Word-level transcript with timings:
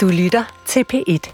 Du 0.00 0.08
lytter 0.08 0.44
til 0.66 0.84
P1. 0.92 1.32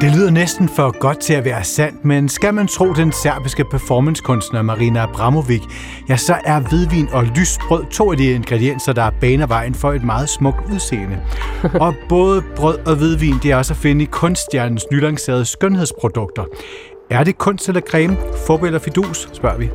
Det 0.00 0.16
lyder 0.16 0.30
næsten 0.30 0.68
for 0.68 0.98
godt 0.98 1.20
til 1.20 1.34
at 1.34 1.44
være 1.44 1.64
sandt, 1.64 2.04
men 2.04 2.28
skal 2.28 2.54
man 2.54 2.66
tro 2.66 2.92
den 2.92 3.12
serbiske 3.12 3.64
performancekunstner 3.64 4.62
Marina 4.62 5.02
Abramovic, 5.02 5.62
ja, 6.08 6.16
så 6.16 6.34
er 6.44 6.60
hvidvin 6.60 7.08
og 7.12 7.24
lysbrød 7.24 7.84
to 7.90 8.10
af 8.10 8.16
de 8.16 8.32
ingredienser, 8.32 8.92
der 8.92 9.10
baner 9.20 9.46
vejen 9.46 9.74
for 9.74 9.92
et 9.92 10.04
meget 10.04 10.28
smukt 10.28 10.72
udseende. 10.72 11.22
og 11.84 11.94
både 12.08 12.42
brød 12.56 12.78
og 12.86 12.96
hvidvin, 12.96 13.34
det 13.42 13.50
er 13.50 13.56
også 13.56 13.72
at 13.72 13.78
finde 13.78 14.02
i 14.02 14.08
kunststjernens 14.10 14.84
nylancerede 14.92 15.44
skønhedsprodukter. 15.44 16.44
Er 17.10 17.24
det 17.24 17.38
kunst 17.38 17.68
eller 17.68 17.80
creme? 17.80 18.16
Fup 18.46 18.62
eller 18.62 18.78
fidus, 18.78 19.28
spørger 19.32 19.58
vi. 19.58 19.70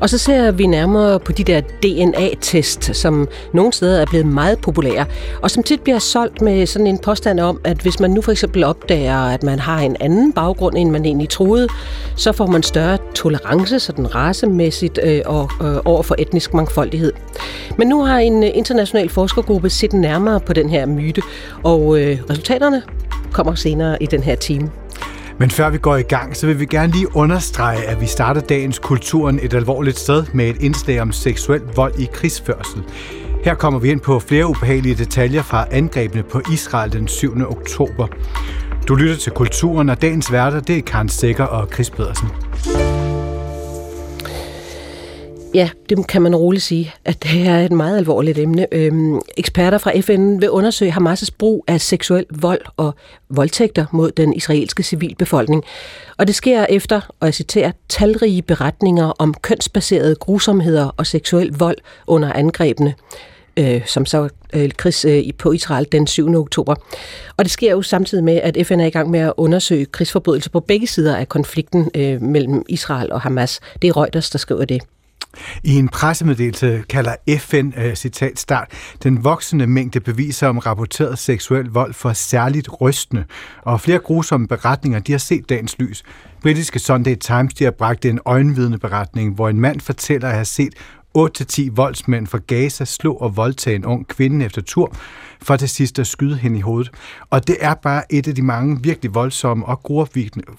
Og 0.00 0.10
så 0.10 0.18
ser 0.18 0.50
vi 0.50 0.66
nærmere 0.66 1.20
på 1.20 1.32
de 1.32 1.44
der 1.44 1.60
DNA-test, 1.60 2.96
som 2.96 3.28
nogle 3.52 3.72
steder 3.72 4.00
er 4.00 4.06
blevet 4.06 4.26
meget 4.26 4.58
populære, 4.58 5.06
og 5.42 5.50
som 5.50 5.62
tit 5.62 5.80
bliver 5.80 5.98
solgt 5.98 6.42
med 6.42 6.66
sådan 6.66 6.86
en 6.86 6.98
påstand 6.98 7.40
om, 7.40 7.60
at 7.64 7.78
hvis 7.78 8.00
man 8.00 8.10
nu 8.10 8.20
for 8.20 8.32
eksempel 8.32 8.64
opdager, 8.64 9.16
at 9.16 9.42
man 9.42 9.58
har 9.58 9.80
en 9.80 9.96
anden 10.00 10.32
baggrund, 10.32 10.76
end 10.76 10.90
man 10.90 11.04
egentlig 11.04 11.28
troede, 11.28 11.68
så 12.16 12.32
får 12.32 12.46
man 12.46 12.62
større 12.62 12.98
tolerance, 13.14 13.80
sådan 13.80 14.14
racemæssigt 14.14 14.98
øh, 15.02 15.20
og 15.26 15.50
øh, 15.62 15.76
over 15.84 16.02
for 16.02 16.14
etnisk 16.18 16.54
mangfoldighed. 16.54 17.12
Men 17.78 17.88
nu 17.88 18.04
har 18.04 18.18
en 18.18 18.42
international 18.42 19.08
forskergruppe 19.08 19.70
set 19.70 19.92
nærmere 19.92 20.40
på 20.40 20.52
den 20.52 20.70
her 20.70 20.86
myte, 20.86 21.22
og 21.62 22.00
øh, 22.00 22.18
resultaterne 22.30 22.82
kommer 23.32 23.54
senere 23.54 24.02
i 24.02 24.06
den 24.06 24.22
her 24.22 24.34
time. 24.34 24.70
Men 25.42 25.50
før 25.50 25.70
vi 25.70 25.78
går 25.78 25.96
i 25.96 26.02
gang, 26.02 26.36
så 26.36 26.46
vil 26.46 26.60
vi 26.60 26.66
gerne 26.66 26.92
lige 26.92 27.16
understrege, 27.16 27.84
at 27.84 28.00
vi 28.00 28.06
starter 28.06 28.40
dagens 28.40 28.78
Kulturen 28.78 29.38
et 29.42 29.54
alvorligt 29.54 29.98
sted 29.98 30.24
med 30.34 30.48
et 30.48 30.62
indslag 30.62 31.00
om 31.00 31.12
seksuel 31.12 31.60
vold 31.76 31.98
i 31.98 32.08
krigsførsel. 32.12 32.82
Her 33.44 33.54
kommer 33.54 33.80
vi 33.80 33.90
ind 33.90 34.00
på 34.00 34.18
flere 34.18 34.46
ubehagelige 34.46 34.94
detaljer 34.94 35.42
fra 35.42 35.66
angrebene 35.70 36.22
på 36.22 36.40
Israel 36.52 36.92
den 36.92 37.08
7. 37.08 37.36
oktober. 37.46 38.06
Du 38.88 38.94
lytter 38.94 39.16
til 39.16 39.32
Kulturen, 39.32 39.88
og 39.88 40.02
dagens 40.02 40.32
værter 40.32 40.60
det 40.60 40.78
er 40.78 40.82
Karen 40.82 41.08
Sækker 41.08 41.44
og 41.44 41.68
Chris 41.72 41.90
Pedersen. 41.90 42.28
Ja, 45.54 45.70
det 45.88 46.06
kan 46.06 46.22
man 46.22 46.36
roligt 46.36 46.62
sige, 46.62 46.94
at 47.04 47.22
det 47.22 47.46
er 47.46 47.58
et 47.58 47.72
meget 47.72 47.96
alvorligt 47.96 48.38
emne. 48.38 48.66
Øhm, 48.72 49.20
eksperter 49.36 49.78
fra 49.78 50.00
FN 50.00 50.40
vil 50.40 50.50
undersøge 50.50 50.92
Hamas' 50.92 51.28
brug 51.38 51.64
af 51.68 51.80
seksuel 51.80 52.26
vold 52.30 52.60
og 52.76 52.94
voldtægter 53.28 53.86
mod 53.92 54.10
den 54.10 54.32
israelske 54.32 54.82
civilbefolkning. 54.82 55.64
Og 56.16 56.26
det 56.26 56.34
sker 56.34 56.66
efter, 56.68 57.00
og 57.20 57.26
jeg 57.26 57.34
citerer, 57.34 57.72
talrige 57.88 58.42
beretninger 58.42 59.12
om 59.18 59.34
kønsbaserede 59.34 60.14
grusomheder 60.14 60.94
og 60.96 61.06
seksuel 61.06 61.52
vold 61.58 61.76
under 62.06 62.32
angrebene 62.32 62.94
øh, 63.56 63.86
som 63.86 64.06
så 64.06 64.28
øh, 64.52 64.70
krigs 64.76 65.04
øh, 65.04 65.22
på 65.38 65.52
Israel 65.52 65.86
den 65.92 66.06
7. 66.06 66.34
oktober. 66.34 66.74
Og 67.36 67.44
det 67.44 67.52
sker 67.52 67.70
jo 67.70 67.82
samtidig 67.82 68.24
med, 68.24 68.36
at 68.36 68.66
FN 68.66 68.80
er 68.80 68.86
i 68.86 68.90
gang 68.90 69.10
med 69.10 69.20
at 69.20 69.32
undersøge 69.36 69.86
krigsforbrydelser 69.86 70.50
på 70.50 70.60
begge 70.60 70.86
sider 70.86 71.16
af 71.16 71.28
konflikten 71.28 71.90
øh, 71.94 72.22
mellem 72.22 72.64
Israel 72.68 73.12
og 73.12 73.20
Hamas. 73.20 73.60
Det 73.82 73.88
er 73.88 73.96
Reuters, 73.96 74.30
der 74.30 74.38
skriver 74.38 74.64
det. 74.64 74.82
I 75.64 75.78
en 75.78 75.88
pressemeddelelse 75.88 76.84
kalder 76.88 77.14
FN, 77.38 77.72
uh, 77.76 77.84
øh, 77.84 77.94
citat 77.94 78.38
start, 78.38 78.68
den 79.02 79.24
voksende 79.24 79.66
mængde 79.66 80.00
beviser 80.00 80.48
om 80.48 80.58
rapporteret 80.58 81.18
seksuel 81.18 81.66
vold 81.66 81.94
for 81.94 82.12
særligt 82.12 82.80
rystende, 82.80 83.24
og 83.62 83.80
flere 83.80 83.98
grusomme 83.98 84.48
beretninger, 84.48 84.98
de 84.98 85.12
har 85.12 85.18
set 85.18 85.48
dagens 85.48 85.78
lys. 85.78 86.02
Britiske 86.42 86.78
Sunday 86.78 87.14
Times, 87.14 87.54
de 87.54 87.64
har 87.64 87.70
bragt 87.70 88.04
en 88.04 88.20
øjenvidende 88.24 88.78
beretning, 88.78 89.34
hvor 89.34 89.48
en 89.48 89.60
mand 89.60 89.80
fortæller 89.80 90.28
at 90.28 90.34
have 90.34 90.44
set 90.44 90.74
8-10 91.18 91.62
voldsmænd 91.72 92.26
fra 92.26 92.38
Gaza 92.46 92.84
slå 92.84 93.14
og 93.14 93.36
voldtage 93.36 93.76
en 93.76 93.84
ung 93.84 94.08
kvinde 94.08 94.44
efter 94.44 94.62
tur, 94.62 94.96
for 95.42 95.56
til 95.56 95.68
sidst 95.68 95.98
at 95.98 96.06
skyde 96.06 96.36
hende 96.36 96.58
i 96.58 96.60
hovedet. 96.60 96.90
Og 97.30 97.46
det 97.46 97.56
er 97.60 97.74
bare 97.74 98.12
et 98.12 98.28
af 98.28 98.34
de 98.34 98.42
mange 98.42 98.82
virkelig 98.82 99.14
voldsomme 99.14 99.66
og 99.66 99.82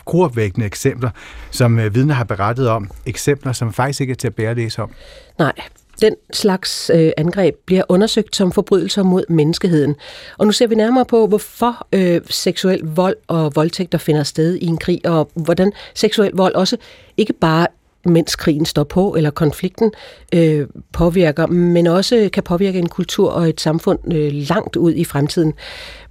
gruopvækkende 0.05 0.65
eksempler, 0.65 1.09
som 1.51 1.79
øh, 1.79 1.95
vidner 1.95 2.13
har 2.13 2.23
berettet 2.23 2.69
om. 2.69 2.89
Eksempler, 3.05 3.53
som 3.53 3.73
faktisk 3.73 4.01
ikke 4.01 4.11
er 4.11 4.15
til 4.15 4.27
at 4.27 4.35
bære 4.35 4.55
læse 4.55 4.81
om. 4.81 4.91
Nej, 5.39 5.53
den 6.01 6.15
slags 6.33 6.91
øh, 6.93 7.11
angreb 7.17 7.55
bliver 7.65 7.83
undersøgt 7.89 8.35
som 8.35 8.51
forbrydelser 8.51 9.03
mod 9.03 9.23
menneskeheden. 9.29 9.95
Og 10.37 10.45
nu 10.45 10.51
ser 10.51 10.67
vi 10.67 10.75
nærmere 10.75 11.05
på, 11.05 11.27
hvorfor 11.27 11.87
øh, 11.93 12.21
seksuel 12.29 12.81
vold 12.83 13.15
og 13.27 13.55
voldtægter 13.55 13.97
finder 13.97 14.23
sted 14.23 14.55
i 14.55 14.65
en 14.65 14.77
krig, 14.77 15.01
og 15.05 15.29
hvordan 15.33 15.71
seksuel 15.93 16.31
vold 16.33 16.55
også 16.55 16.77
ikke 17.17 17.33
bare 17.33 17.67
mens 18.05 18.35
krigen 18.35 18.65
står 18.65 18.83
på, 18.83 19.15
eller 19.15 19.29
konflikten 19.29 19.91
øh, 20.33 20.67
påvirker, 20.91 21.47
men 21.47 21.87
også 21.87 22.29
kan 22.33 22.43
påvirke 22.43 22.79
en 22.79 22.89
kultur 22.89 23.29
og 23.31 23.49
et 23.49 23.61
samfund 23.61 24.13
øh, 24.13 24.31
langt 24.33 24.75
ud 24.75 24.93
i 24.93 25.03
fremtiden. 25.03 25.53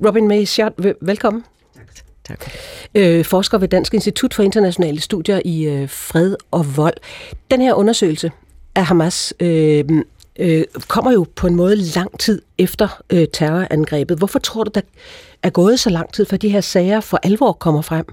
Robin 0.07 0.29
May 0.29 0.45
Schott, 0.45 0.75
velkommen. 1.01 1.45
Tak. 2.25 2.51
Øh, 2.95 3.25
forsker 3.25 3.59
ved 3.59 3.69
Dansk 3.69 3.95
Institut 3.95 4.35
for 4.35 4.43
Internationale 4.43 5.01
Studier 5.01 5.41
i 5.45 5.65
øh, 5.65 5.89
Fred 5.89 6.37
og 6.51 6.77
Vold. 6.77 6.95
Den 7.51 7.61
her 7.61 7.75
undersøgelse 7.75 8.31
af 8.75 8.85
Hamas 8.85 9.35
øh, 9.41 9.85
øh, 10.39 10.65
kommer 10.89 11.13
jo 11.13 11.27
på 11.37 11.47
en 11.47 11.55
måde 11.55 11.77
lang 11.77 12.19
tid 12.19 12.43
efter 12.59 13.03
øh, 13.11 13.27
terrorangrebet. 13.33 14.19
Hvorfor 14.19 14.39
tror 14.39 14.65
du, 14.65 14.71
der 14.75 14.81
er 15.43 15.51
gået 15.51 15.81
så 15.81 15.91
lang 15.91 16.13
tid, 16.13 16.27
for 16.27 16.37
de 16.37 16.49
her 16.49 16.61
sager 16.61 17.01
for 17.01 17.21
alvor 17.23 17.53
kommer 17.53 17.83
frem? 17.83 18.07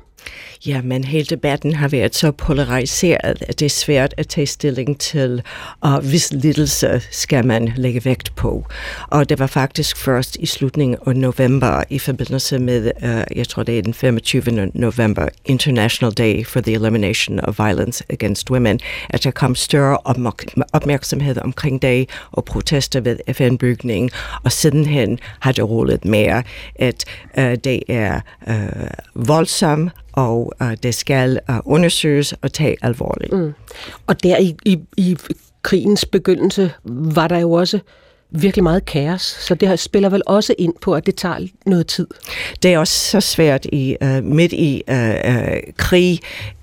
Ja, 0.66 0.81
men 0.81 1.03
hele 1.03 1.25
debatten 1.25 1.75
har 1.75 1.88
været 1.88 2.16
så 2.16 2.31
polariseret, 2.31 3.44
at 3.47 3.59
det 3.59 3.66
er 3.66 3.69
svært 3.69 4.13
at 4.18 4.28
tage 4.28 4.47
stilling 4.47 5.00
til, 5.00 5.41
og 5.81 6.02
hvis 6.02 6.34
lidelse 6.34 7.02
skal 7.12 7.46
man 7.46 7.74
lægge 7.75 8.06
vægt 8.06 8.35
på. 8.35 8.66
Og 9.07 9.30
det 9.30 9.40
var 9.40 9.47
faktisk 9.47 9.97
først 9.97 10.38
i 10.40 10.46
slutningen 10.46 10.97
af 11.07 11.16
november, 11.16 11.84
i 11.90 12.00
forbindelse 12.00 12.59
med, 12.59 12.91
uh, 13.03 13.38
jeg 13.38 13.47
tror 13.47 13.63
det 13.63 13.78
er 13.78 13.81
den 13.81 13.94
25. 13.94 14.72
november, 14.74 15.28
International 15.46 16.13
Day 16.13 16.46
for 16.46 16.62
the 16.62 16.74
Elimination 16.74 17.40
of 17.40 17.59
Violence 17.59 18.03
Against 18.09 18.51
Women, 18.51 18.80
at 19.09 19.24
der 19.24 19.31
kom 19.31 19.56
større 19.56 19.97
opmærksomhed 20.74 21.38
omkring 21.38 21.81
det 21.81 22.09
og 22.31 22.46
protester 22.46 23.00
ved 23.00 23.18
FN-bygningen. 23.34 24.09
Og 24.44 24.51
sidenhen 24.51 25.19
har 25.40 25.51
det 25.51 25.69
rullet 25.69 26.06
mere, 26.06 26.44
at 26.75 27.06
uh, 27.38 27.44
det 27.44 27.84
er 27.88 28.22
øh, 28.47 28.56
uh, 29.16 29.28
voldsomt, 29.28 29.91
og 30.19 30.53
uh, 30.62 30.74
det 30.84 30.96
skal 30.96 31.40
uh, 31.50 31.56
undersøges 31.66 32.34
og 32.41 32.53
tage 32.53 32.78
alvorligt. 32.81 33.34
Mm. 33.34 33.53
Og 34.07 34.24
der 34.24 34.38
i, 34.38 34.56
i, 34.66 34.80
i 34.97 35.18
krigens 35.62 36.06
begyndelse 36.06 36.72
var 36.85 37.28
der 37.28 37.40
jo 37.40 37.52
også 37.52 37.80
virkelig 38.31 38.63
meget 38.63 38.85
kaos, 38.85 39.22
så 39.22 39.56
det 39.56 39.68
her 39.68 39.75
spiller 39.75 40.09
vel 40.09 40.22
også 40.25 40.56
ind 40.57 40.74
på, 40.81 40.96
at 40.96 41.06
det 41.06 41.16
tager 41.16 41.47
noget 41.66 41.88
tid. 41.88 42.07
Det 42.63 42.74
er 42.74 42.80
også 42.80 42.94
så 42.94 43.22
svært 43.22 43.66
i 43.66 43.96
uh, 44.02 44.24
midt 44.24 44.53
i 44.53 44.81
uh, 44.91 44.96
uh, 44.97 45.74
krig, 45.78 46.19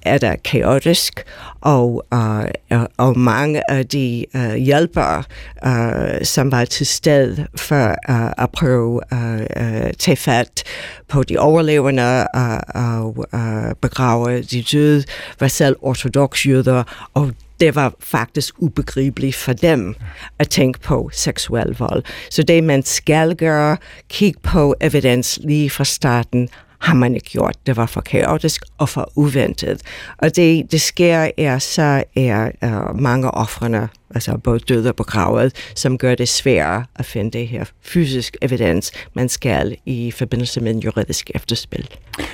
er 0.06 0.19
der 0.19 0.37
kaotisk, 0.44 1.25
og, 1.61 2.06
uh, 2.15 2.84
og 2.97 3.19
mange 3.19 3.71
af 3.71 3.87
de 3.87 4.27
uh, 4.34 4.55
hjælpere, 4.55 5.22
uh, 5.67 6.22
som 6.22 6.53
var 6.53 6.65
til 6.65 6.87
stede 6.87 7.47
for 7.56 7.87
uh, 8.09 8.43
at 8.44 8.50
prøve 8.53 9.00
at 9.11 9.49
uh, 9.61 9.91
tage 9.99 10.17
fat 10.17 10.62
på 11.09 11.22
de 11.22 11.39
overlevende 11.39 12.27
uh, 12.37 12.83
og 12.83 13.27
uh, 13.33 13.72
begrave 13.83 14.43
de 14.43 14.62
døde, 14.62 15.05
var 15.41 15.49
selv 15.49 15.77
ortodox 15.81 16.47
jøder, 16.47 17.09
og 17.15 17.33
det 17.61 17.75
var 17.75 17.94
faktisk 18.00 18.55
ubegribeligt 18.59 19.37
for 19.37 19.53
dem 19.53 19.94
at 20.38 20.49
tænke 20.49 20.81
på 20.81 21.11
seksuel 21.12 21.77
vold. 21.78 22.03
Så 22.31 22.43
det 22.43 22.65
man 22.65 22.83
skal 22.83 23.37
gøre, 23.37 23.77
kigge 24.09 24.41
på 24.43 24.75
evidens 24.81 25.38
lige 25.43 25.71
fra 25.71 25.84
starten, 25.84 26.49
man 26.94 27.14
ikke 27.14 27.30
gjort. 27.30 27.56
Det 27.66 27.76
var 27.76 27.86
for 27.86 28.00
kaotisk 28.00 28.64
og 28.78 28.88
for 28.88 29.12
uventet. 29.16 29.82
Og 30.19 30.36
det, 30.36 30.72
det 30.72 30.80
sker 30.80 31.30
er 31.38 31.58
så 31.58 32.04
er 32.16 32.50
uh, 32.64 33.00
mange 33.00 33.30
offrene, 33.30 33.88
altså 34.15 34.37
både 34.37 34.59
døde 34.59 34.89
og 34.89 34.97
begravet, 34.97 35.53
som 35.75 35.99
gør 35.99 36.14
det 36.14 36.29
sværere 36.29 36.85
at 36.97 37.05
finde 37.05 37.31
det 37.38 37.49
her 37.49 37.64
fysisk 37.82 38.37
evidens, 38.43 38.93
man 39.14 39.29
skal 39.29 39.76
i 39.87 40.11
forbindelse 40.11 40.61
med 40.61 40.75
en 40.75 40.79
juridisk 40.79 41.31
efterspil. 41.35 41.88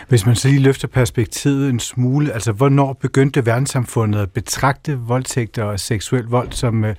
Hvis 0.08 0.26
man 0.26 0.36
så 0.36 0.48
lige 0.48 0.60
løfter 0.60 0.88
perspektivet 0.88 1.70
en 1.70 1.80
smule, 1.80 2.32
altså 2.32 2.52
hvornår 2.52 2.92
begyndte 2.92 3.46
verdenssamfundet 3.46 4.20
at 4.20 4.30
betragte 4.30 4.98
voldtægter 4.98 5.64
og 5.64 5.80
seksuel 5.80 6.24
vold 6.24 6.52
som 6.52 6.84
uh, 6.84 6.90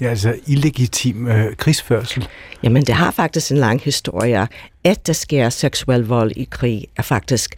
ja, 0.00 0.08
altså 0.08 0.34
illegitim 0.46 1.26
uh, 1.26 1.54
krigsførsel? 1.56 2.28
Jamen 2.62 2.82
det 2.82 2.94
har 2.94 3.10
faktisk 3.10 3.50
en 3.50 3.56
lang 3.56 3.80
historie. 3.80 4.48
At 4.84 5.06
der 5.06 5.12
sker 5.12 5.48
seksuel 5.48 6.00
vold 6.00 6.32
i 6.36 6.48
krig 6.50 6.86
er 6.96 7.02
faktisk 7.02 7.54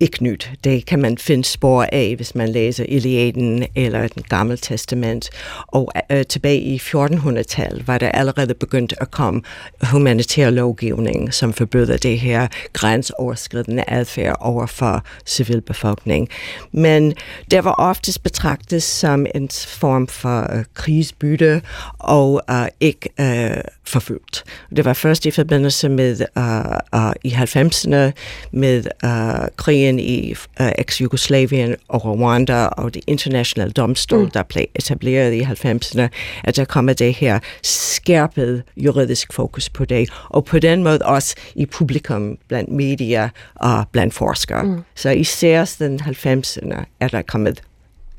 ikke 0.00 0.24
nyt. 0.24 0.50
Det 0.64 0.86
kan 0.86 0.98
man 0.98 1.18
finde 1.18 1.44
spor 1.44 1.86
af, 1.92 2.12
hvis 2.16 2.34
man 2.34 2.48
læser 2.48 2.84
Iliaden 2.88 3.66
eller 3.74 4.08
den 4.08 4.22
gamle 4.22 4.56
testament. 4.56 5.30
Og 5.66 5.92
øh, 6.10 6.26
tilbage 6.26 6.60
i 6.60 6.76
1400-tallet 6.76 7.88
var 7.88 7.98
der 7.98 8.08
allerede 8.08 8.54
begyndt 8.54 8.94
at 9.00 9.10
komme 9.10 9.42
humanitær 9.82 10.50
lovgivning, 10.50 11.34
som 11.34 11.52
forbyder 11.52 11.96
det 11.96 12.20
her 12.20 12.48
grænseoverskridende 12.72 13.84
adfærd 13.88 14.36
over 14.40 14.66
for 14.66 15.04
civilbefolkning. 15.26 16.28
Men 16.72 17.14
det 17.50 17.64
var 17.64 17.74
oftest 17.78 18.22
betragtet 18.22 18.82
som 18.82 19.26
en 19.34 19.48
form 19.66 20.06
for 20.06 20.56
øh, 20.56 20.64
krigsbytte 20.74 21.62
og 21.98 22.42
øh, 22.50 22.66
ikke 22.80 23.08
øh, 23.20 23.62
forfulgt. 23.84 24.44
Det 24.76 24.84
var 24.84 24.92
først 24.92 25.26
i 25.26 25.30
forbindelse 25.30 25.88
med 25.88 26.20
øh, 26.38 27.00
øh, 27.00 27.12
i 27.24 27.30
90'erne 27.30 28.12
med 28.52 28.84
øh, 29.04 29.48
krigen 29.56 29.87
i 29.96 30.34
øh, 30.60 30.72
eks-Jugoslavien 30.78 31.76
og 31.88 32.04
Rwanda 32.04 32.64
og 32.64 32.94
det 32.94 33.02
internationale 33.06 33.72
domstol, 33.72 34.24
mm. 34.24 34.30
der 34.30 34.42
blev 34.42 34.64
etableret 34.74 35.34
i 35.34 35.40
90'erne, 35.40 36.08
at 36.44 36.56
der 36.56 36.64
kommer 36.64 36.92
det 36.92 37.14
her 37.14 37.38
skærpet 37.62 38.62
juridisk 38.76 39.32
fokus 39.32 39.68
på 39.68 39.84
det, 39.84 40.10
og 40.28 40.44
på 40.44 40.58
den 40.58 40.82
måde 40.82 40.98
også 40.98 41.36
i 41.54 41.66
publikum, 41.66 42.38
blandt 42.48 42.70
medier 42.70 43.28
og 43.54 43.84
blandt 43.92 44.14
forskere. 44.14 44.62
Mm. 44.62 44.80
Så 44.94 45.10
især 45.10 45.64
siden 45.64 46.00
90'erne 46.00 46.84
er 47.00 47.08
der 47.08 47.22
kommet 47.22 47.62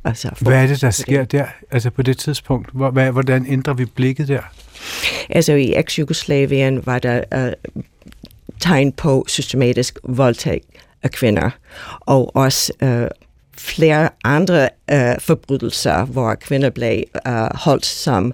Altså 0.03 0.29
hvad 0.39 0.63
er 0.63 0.67
det, 0.67 0.81
der 0.81 0.91
sker 0.91 1.23
der, 1.23 1.45
altså 1.71 1.89
på 1.89 2.01
det 2.01 2.17
tidspunkt? 2.17 2.69
Hvordan 3.11 3.45
ændrer 3.49 3.73
vi 3.73 3.85
blikket 3.85 4.27
der? 4.27 4.41
Altså 5.29 5.53
i 5.53 5.73
eks-Jugoslavien 5.73 6.85
var 6.85 6.99
der 6.99 7.23
uh, 7.35 7.73
tegn 8.59 8.91
på 8.91 9.25
systematisk 9.27 9.99
voldtægt 10.03 10.65
kvinder, 11.07 11.49
og 11.99 12.35
også 12.35 12.73
øh, 12.83 13.07
flere 13.57 14.09
andre 14.23 14.69
øh, 14.91 15.15
forbrydelser, 15.19 16.05
hvor 16.05 16.35
kvinder 16.35 16.69
blev 16.69 17.03
øh, 17.27 17.33
holdt 17.55 17.85
som 17.85 18.33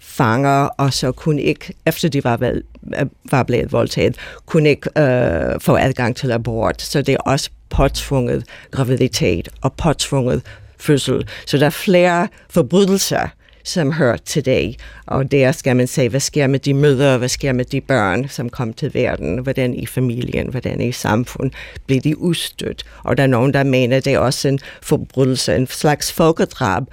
fanger, 0.00 0.64
og 0.64 0.92
så 0.92 1.12
kunne 1.12 1.42
ikke, 1.42 1.74
efter 1.86 2.08
de 2.08 2.24
var, 2.24 2.36
vel, 2.36 2.62
øh, 3.00 3.06
var 3.30 3.42
blevet 3.42 3.72
voldtaget, 3.72 4.16
kunne 4.46 4.68
ikke 4.68 4.90
øh, 5.00 5.60
få 5.60 5.76
adgang 5.76 6.16
til 6.16 6.32
abort. 6.32 6.82
Så 6.82 7.02
det 7.02 7.14
er 7.14 7.18
også 7.18 7.50
påtvunget 7.70 8.44
graviditet 8.70 9.48
og 9.60 9.72
påtvunget 9.72 10.42
fødsel. 10.78 11.28
Så 11.46 11.58
der 11.58 11.66
er 11.66 11.70
flere 11.70 12.28
forbrydelser, 12.50 13.28
som 13.64 13.92
hører 13.92 14.16
til 14.16 14.44
dag. 14.44 14.76
Og 15.06 15.32
der 15.32 15.52
skal 15.52 15.76
man 15.76 15.86
se, 15.86 16.08
hvad 16.08 16.20
sker 16.20 16.46
med 16.46 16.58
de 16.58 16.74
mødre, 16.74 17.18
hvad 17.18 17.28
sker 17.28 17.52
med 17.52 17.64
de 17.64 17.80
børn, 17.80 18.28
som 18.28 18.48
kom 18.48 18.72
til 18.72 18.94
verden, 18.94 19.38
hvordan 19.38 19.74
i 19.74 19.86
familien, 19.86 20.50
hvordan 20.50 20.80
i 20.80 20.92
samfund, 20.92 21.50
bliver 21.86 22.00
de 22.00 22.18
udstødt. 22.18 22.84
Og 23.04 23.16
der 23.16 23.22
er 23.22 23.26
nogen, 23.26 23.54
der 23.54 23.64
mener, 23.64 23.96
at 23.96 24.04
det 24.04 24.12
er 24.12 24.18
også 24.18 24.48
en 24.48 24.58
forbrydelse, 24.82 25.56
en 25.56 25.66
slags 25.66 26.12
folkedrab, 26.12 26.84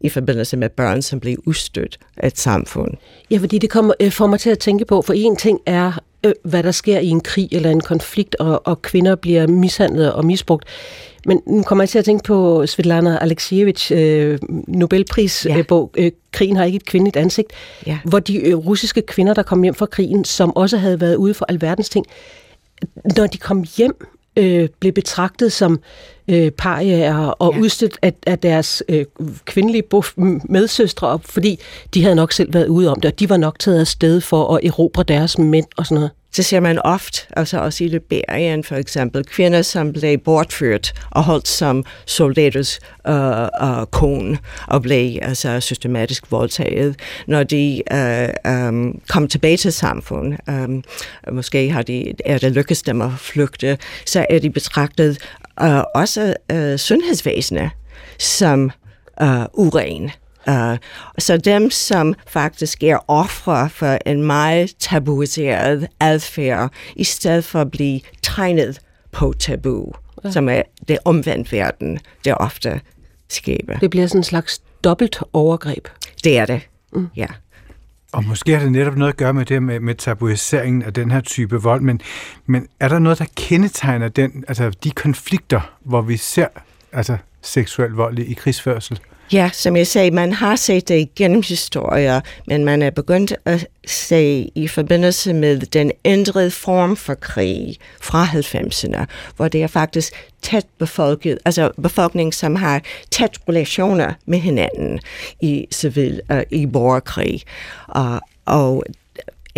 i 0.00 0.08
forbindelse 0.08 0.56
med 0.56 0.68
børn, 0.68 1.02
som 1.02 1.20
bliver 1.20 1.36
udstødt 1.46 1.98
af 2.16 2.26
et 2.26 2.38
samfund. 2.38 2.90
Ja, 3.30 3.38
fordi 3.38 3.58
det 3.58 3.70
kommer, 3.70 3.94
øh, 4.00 4.12
får 4.12 4.26
mig 4.26 4.40
til 4.40 4.50
at 4.50 4.58
tænke 4.58 4.84
på, 4.84 5.02
for 5.02 5.12
en 5.12 5.36
ting 5.36 5.60
er, 5.66 5.98
øh, 6.24 6.32
hvad 6.44 6.62
der 6.62 6.70
sker 6.70 6.98
i 6.98 7.08
en 7.08 7.20
krig 7.20 7.48
eller 7.52 7.70
en 7.70 7.80
konflikt, 7.80 8.34
og, 8.34 8.66
og 8.66 8.82
kvinder 8.82 9.14
bliver 9.14 9.46
mishandlet 9.46 10.12
og 10.12 10.24
misbrugt. 10.24 10.64
Men 11.26 11.40
nu 11.46 11.62
kommer 11.62 11.84
jeg 11.84 11.88
til 11.88 11.98
at 11.98 12.04
tænke 12.04 12.24
på 12.24 12.66
Svetlana 12.66 13.18
Alexievich 13.18 13.92
øh, 13.94 14.38
Nobelprisbog, 14.68 15.90
ja. 15.96 16.04
øh, 16.04 16.12
Krigen 16.32 16.56
har 16.56 16.64
ikke 16.64 16.76
et 16.76 16.84
kvindeligt 16.84 17.16
ansigt, 17.16 17.52
ja. 17.86 17.98
hvor 18.04 18.18
de 18.18 18.36
øh, 18.36 18.54
russiske 18.54 19.02
kvinder, 19.02 19.34
der 19.34 19.42
kom 19.42 19.62
hjem 19.62 19.74
fra 19.74 19.86
krigen, 19.86 20.24
som 20.24 20.56
også 20.56 20.76
havde 20.76 21.00
været 21.00 21.16
ude 21.16 21.34
for 21.34 21.44
alverdens 21.48 21.88
ting, 21.88 22.06
når 23.16 23.26
de 23.26 23.38
kom 23.38 23.64
hjem, 23.76 24.06
øh, 24.36 24.68
blev 24.80 24.92
betragtet 24.92 25.52
som 25.52 25.80
øh, 26.28 26.50
parier 26.50 27.16
og 27.16 27.54
ja. 27.54 27.60
udstødt 27.60 27.98
af, 28.02 28.12
af 28.26 28.38
deres 28.38 28.82
øh, 28.88 29.04
kvindelige 29.44 29.82
medsøstre, 30.48 31.18
fordi 31.24 31.58
de 31.94 32.02
havde 32.02 32.16
nok 32.16 32.32
selv 32.32 32.54
været 32.54 32.68
ude 32.68 32.90
om 32.90 33.00
det, 33.00 33.12
og 33.12 33.20
de 33.20 33.28
var 33.28 33.36
nok 33.36 33.58
taget 33.58 33.80
af 33.80 33.86
sted 33.86 34.20
for 34.20 34.56
at 34.56 34.64
erobre 34.64 35.02
deres 35.02 35.38
mænd 35.38 35.66
og 35.76 35.86
sådan 35.86 35.94
noget. 35.94 36.10
Det 36.36 36.44
ser 36.44 36.60
man 36.60 36.78
ofte, 36.78 37.20
altså 37.36 37.58
også 37.58 37.84
i 37.84 37.88
Liberien 37.88 38.64
for 38.64 38.76
eksempel, 38.76 39.24
kvinder, 39.24 39.62
som 39.62 39.92
blev 39.92 40.18
bortført 40.18 40.92
og 41.10 41.22
holdt 41.22 41.48
som 41.48 41.84
soldaters 42.06 42.80
øh, 43.08 43.42
øh, 43.42 43.86
kone 43.90 44.38
og 44.66 44.82
blev 44.82 45.18
altså, 45.22 45.60
systematisk 45.60 46.32
voldtaget. 46.32 46.96
Når 47.26 47.42
de 47.42 47.82
øh, 47.92 48.68
um, 48.68 49.00
kom 49.08 49.28
tilbage 49.28 49.56
til 49.56 49.72
samfundet, 49.72 50.40
Øh, 50.50 50.68
måske 51.34 51.70
har 51.70 51.82
de, 51.82 52.14
er 52.24 52.38
det 52.38 52.52
lykkedes 52.52 52.82
dem 52.82 53.00
at 53.00 53.10
flygte, 53.18 53.78
så 54.06 54.26
er 54.30 54.38
de 54.38 54.50
betragtet 54.50 55.18
øh, 55.62 55.80
også 55.94 56.34
øh, 56.52 56.78
sundhedsvæsenet 56.78 57.70
som 58.18 58.70
øh, 59.22 59.44
uren. 59.52 60.10
Uh, 60.48 60.76
så 61.18 61.36
dem, 61.36 61.70
som 61.70 62.14
faktisk 62.26 62.82
er 62.82 62.98
ofre 63.08 63.70
for 63.70 63.98
en 64.06 64.22
meget 64.22 64.74
tabuiseret 64.78 65.86
adfærd, 66.00 66.72
i 66.96 67.04
stedet 67.04 67.44
for 67.44 67.60
at 67.60 67.70
blive 67.70 68.00
tegnet 68.22 68.80
på 69.12 69.34
tabu, 69.38 69.92
ja. 70.24 70.30
som 70.30 70.48
er 70.48 70.62
det 70.88 70.98
omvendt 71.04 71.52
verden, 71.52 71.98
det 72.24 72.34
ofte 72.34 72.80
sker. 73.28 73.78
Det 73.80 73.90
bliver 73.90 74.06
sådan 74.06 74.18
en 74.18 74.24
slags 74.24 74.62
dobbelt 74.84 75.18
overgreb. 75.32 75.88
Det 76.24 76.38
er 76.38 76.46
det, 76.46 76.68
mm. 76.92 77.08
ja. 77.16 77.26
Og 78.12 78.24
måske 78.24 78.52
har 78.52 78.62
det 78.62 78.72
netop 78.72 78.96
noget 78.96 79.12
at 79.12 79.16
gøre 79.16 79.34
med 79.34 79.44
det 79.44 79.62
med, 79.62 79.80
med 79.80 79.94
tabuiseringen 79.94 80.82
af 80.82 80.92
den 80.92 81.10
her 81.10 81.20
type 81.20 81.62
vold, 81.62 81.80
men, 81.80 82.00
men 82.46 82.68
er 82.80 82.88
der 82.88 82.98
noget, 82.98 83.18
der 83.18 83.24
kendetegner 83.36 84.08
den, 84.08 84.44
altså 84.48 84.70
de 84.84 84.90
konflikter, 84.90 85.60
hvor 85.84 86.00
vi 86.00 86.16
ser 86.16 86.46
altså 86.92 87.16
seksuel 87.42 87.90
vold 87.90 88.18
i, 88.18 88.22
i 88.22 88.32
krigsførsel? 88.32 89.00
Ja, 89.32 89.50
som 89.52 89.76
jeg 89.76 89.86
sagde, 89.86 90.10
man 90.10 90.32
har 90.32 90.56
set 90.56 90.88
det 90.88 90.98
igennem 90.98 91.42
historier, 91.42 92.20
men 92.46 92.64
man 92.64 92.82
er 92.82 92.90
begyndt 92.90 93.34
at 93.44 93.66
se 93.86 94.50
i 94.54 94.68
forbindelse 94.68 95.34
med 95.34 95.60
den 95.60 95.92
ændrede 96.04 96.50
form 96.50 96.96
for 96.96 97.14
krig 97.14 97.76
fra 98.00 98.24
90'erne, 98.24 99.04
hvor 99.36 99.48
det 99.48 99.62
er 99.62 99.66
faktisk 99.66 100.12
tæt 100.42 100.66
befolket, 100.78 101.38
altså 101.44 101.70
befolkning, 101.82 102.34
som 102.34 102.56
har 102.56 102.82
tæt 103.10 103.38
relationer 103.48 104.14
med 104.26 104.38
hinanden 104.38 105.00
i 105.40 105.66
civil, 105.72 106.20
uh, 106.32 106.40
i 106.50 106.66
borgerkrig. 106.66 107.42
Uh, 107.96 108.18
og 108.44 108.84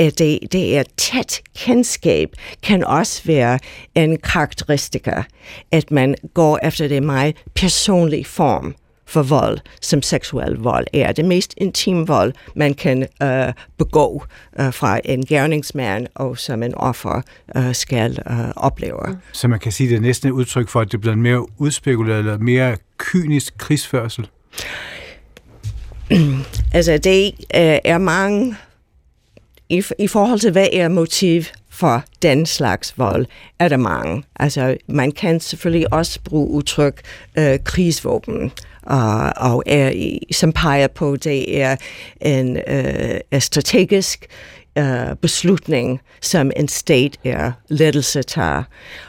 øh, 0.01 0.11
det, 0.19 0.39
det 0.53 0.79
er 0.79 0.83
tæt 0.97 1.41
kendskab, 1.57 2.29
kan 2.63 2.85
også 2.85 3.23
være 3.25 3.59
en 3.95 4.17
karakteristiker, 4.17 5.23
at 5.71 5.91
man 5.91 6.15
går 6.35 6.59
efter 6.63 6.89
det 6.89 7.03
meget 7.03 7.37
personlige 7.55 8.25
form 8.25 8.75
for 9.13 9.23
vold, 9.23 9.59
som 9.81 10.03
seksuel 10.03 10.55
vold 10.55 10.87
er. 10.93 11.13
Det 11.13 11.25
mest 11.25 11.55
intime 11.57 12.07
vold, 12.07 12.33
man 12.57 12.75
kan 12.75 13.07
uh, 13.25 13.29
begå 13.79 14.25
uh, 14.61 14.73
fra 14.75 15.01
en 15.05 15.27
gerningsmand, 15.27 16.07
og 16.15 16.39
som 16.39 16.63
en 16.63 16.75
offer 16.75 17.23
uh, 17.57 17.73
skal 17.73 18.19
uh, 18.31 18.51
opleve. 18.57 18.99
Mm. 19.09 19.17
Så 19.33 19.49
man 19.49 19.59
kan 19.59 19.73
sige, 19.73 19.89
det 19.89 19.97
er 19.97 20.01
næsten 20.01 20.29
et 20.29 20.33
udtryk 20.33 20.69
for, 20.69 20.81
at 20.81 20.93
det 20.93 21.01
bliver 21.01 21.15
en 21.15 21.23
mere 21.23 21.61
udspekuleret 21.61 22.19
eller 22.19 22.39
mere 22.39 22.77
kynisk 22.99 23.59
krigsførsel? 23.59 24.29
altså, 26.75 26.99
det 26.99 27.33
uh, 27.33 27.79
er 27.85 27.99
mange... 27.99 28.57
I, 29.69 29.83
I 29.99 30.07
forhold 30.07 30.39
til, 30.39 30.53
hvad 30.53 30.67
er 30.73 30.89
motiv 30.89 31.43
for 31.83 32.05
den 32.23 32.47
slags 32.47 32.99
vold, 32.99 33.27
er 33.59 33.69
der 33.69 33.77
mange. 33.77 34.25
Altså, 34.37 34.77
man 34.89 35.13
kan 35.13 35.41
selvfølgelig 35.41 35.93
også 35.93 36.21
bruge 36.25 36.51
udtryk 36.51 37.01
øh, 37.39 37.59
krigsvåben 37.65 38.53
og, 38.83 39.33
og 39.37 39.63
er, 39.67 40.19
som 40.33 40.53
peger 40.53 40.87
på, 40.87 41.17
det 41.17 41.61
er 41.63 41.77
en 42.21 42.57
øh, 42.57 43.41
strategisk 43.41 44.27
øh, 44.79 45.17
beslutning, 45.23 46.01
som 46.21 46.51
en 46.57 46.69
stat 46.69 47.19
er 47.25 47.53
lettelse 47.69 48.23
tager. 48.23 48.63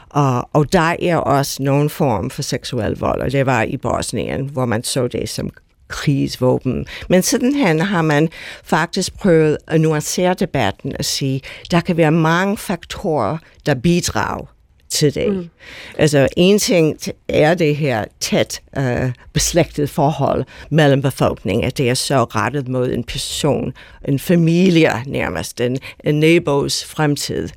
Og, 0.09 0.49
og 0.53 0.73
der 0.73 0.95
er 1.01 1.17
også 1.17 1.63
nogen 1.63 1.89
form 1.89 2.29
for 2.29 2.41
seksuel 2.41 2.97
vold, 2.99 3.21
og 3.21 3.31
det 3.31 3.45
var 3.45 3.63
i 3.63 3.77
Bosnien, 3.77 4.45
hvor 4.45 4.65
man 4.65 4.83
så 4.83 5.07
det 5.07 5.29
som 5.29 5.49
krigsvåben. 5.93 6.85
Men 7.09 7.21
sidenhen 7.21 7.81
har 7.81 8.01
man 8.01 8.29
faktisk 8.63 9.13
prøvet 9.13 9.57
at 9.67 9.81
nuancere 9.81 10.33
debatten 10.33 10.93
og 10.99 11.05
sige, 11.05 11.41
der 11.71 11.79
kan 11.79 11.97
være 11.97 12.11
mange 12.11 12.57
faktorer, 12.57 13.37
der 13.65 13.75
bidrager 13.75 14.53
det. 15.01 15.33
Mm. 15.33 15.49
Altså 15.97 16.27
en 16.37 16.59
ting 16.59 16.97
er 17.27 17.53
det 17.53 17.75
her 17.75 18.05
tæt 18.19 18.61
uh, 18.77 19.11
beslægtet 19.33 19.89
forhold 19.89 20.45
mellem 20.69 21.01
befolkningen, 21.01 21.65
at 21.65 21.77
det 21.77 21.89
er 21.89 21.93
så 21.93 22.23
rettet 22.23 22.67
mod 22.67 22.91
en 22.91 23.03
person, 23.03 23.73
en 24.07 24.19
familie 24.19 24.91
nærmest, 25.05 25.61
en, 25.61 25.77
en 26.03 26.19
nabos 26.19 26.85
fremtid. 26.85 27.49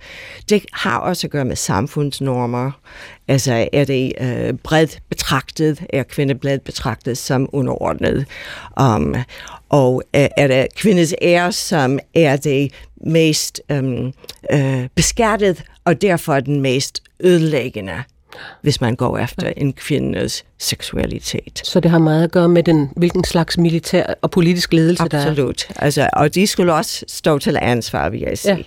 Det 0.49 0.65
har 0.73 0.99
også 0.99 1.27
at 1.27 1.31
gøre 1.31 1.45
med 1.45 1.57
samfundsnormer. 1.57 2.71
Altså 3.29 3.69
er 3.73 3.85
det 3.85 4.13
uh, 4.21 4.59
bredt 4.59 4.99
betragtet, 5.09 5.83
er 5.91 6.03
kvinder 6.03 6.35
bredt 6.35 6.65
betragtet 6.65 7.19
som 7.19 7.49
underordnet? 7.53 8.27
Um, 8.81 9.15
og 9.69 9.95
uh, 9.95 10.01
er 10.37 10.47
det 10.47 10.67
kvindes 10.77 11.15
ære, 11.23 11.53
som 11.53 11.99
er 12.15 12.37
det 12.37 12.73
mest 12.97 13.61
um, 13.73 14.13
uh, 14.55 14.87
beskattet, 14.95 15.63
og 15.85 16.03
derfor 16.03 16.41
den 16.41 16.61
mest 16.61 17.03
ødelæggende 17.21 18.03
hvis 18.63 18.81
man 18.81 18.97
går 18.97 19.19
efter 19.19 19.53
en 19.57 19.73
kvindes 19.73 20.45
seksualitet. 20.59 21.61
Så 21.65 21.81
det 21.81 21.91
har 21.91 21.99
meget 21.99 22.25
at 22.25 22.31
gøre 22.31 22.49
med 22.49 22.63
den, 22.63 22.91
hvilken 22.97 23.25
slags 23.25 23.59
militær 23.59 24.15
og 24.23 24.31
politisk 24.31 24.73
ledelse 24.73 25.03
Absolut. 25.03 25.25
der 25.25 25.29
er? 25.29 25.31
Absolut. 25.31 25.67
Altså, 25.77 26.11
og 26.13 26.35
de 26.35 26.47
skulle 26.47 26.75
også 26.75 27.05
stå 27.09 27.39
til 27.39 27.59
ansvar, 27.63 28.09
vil 28.09 28.21
jeg 28.21 28.39
sige. 28.39 28.57
Ja. 28.57 28.63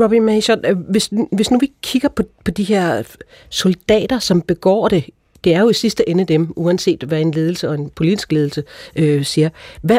Robbie 0.00 0.20
Mason, 0.20 0.58
øh, 0.64 0.78
hvis, 0.78 1.10
hvis 1.32 1.50
nu 1.50 1.58
vi 1.58 1.72
kigger 1.82 2.08
på, 2.08 2.22
på 2.44 2.50
de 2.50 2.64
her 2.64 3.02
soldater, 3.48 4.18
som 4.18 4.42
begår 4.42 4.88
det, 4.88 5.04
det 5.44 5.54
er 5.54 5.60
jo 5.60 5.68
i 5.68 5.74
sidste 5.74 6.08
ende 6.08 6.24
dem, 6.24 6.52
uanset 6.56 7.02
hvad 7.02 7.20
en 7.20 7.30
ledelse 7.30 7.68
og 7.68 7.74
en 7.74 7.90
politisk 7.90 8.32
ledelse 8.32 8.64
øh, 8.96 9.24
siger. 9.24 9.48
Hvad, 9.82 9.98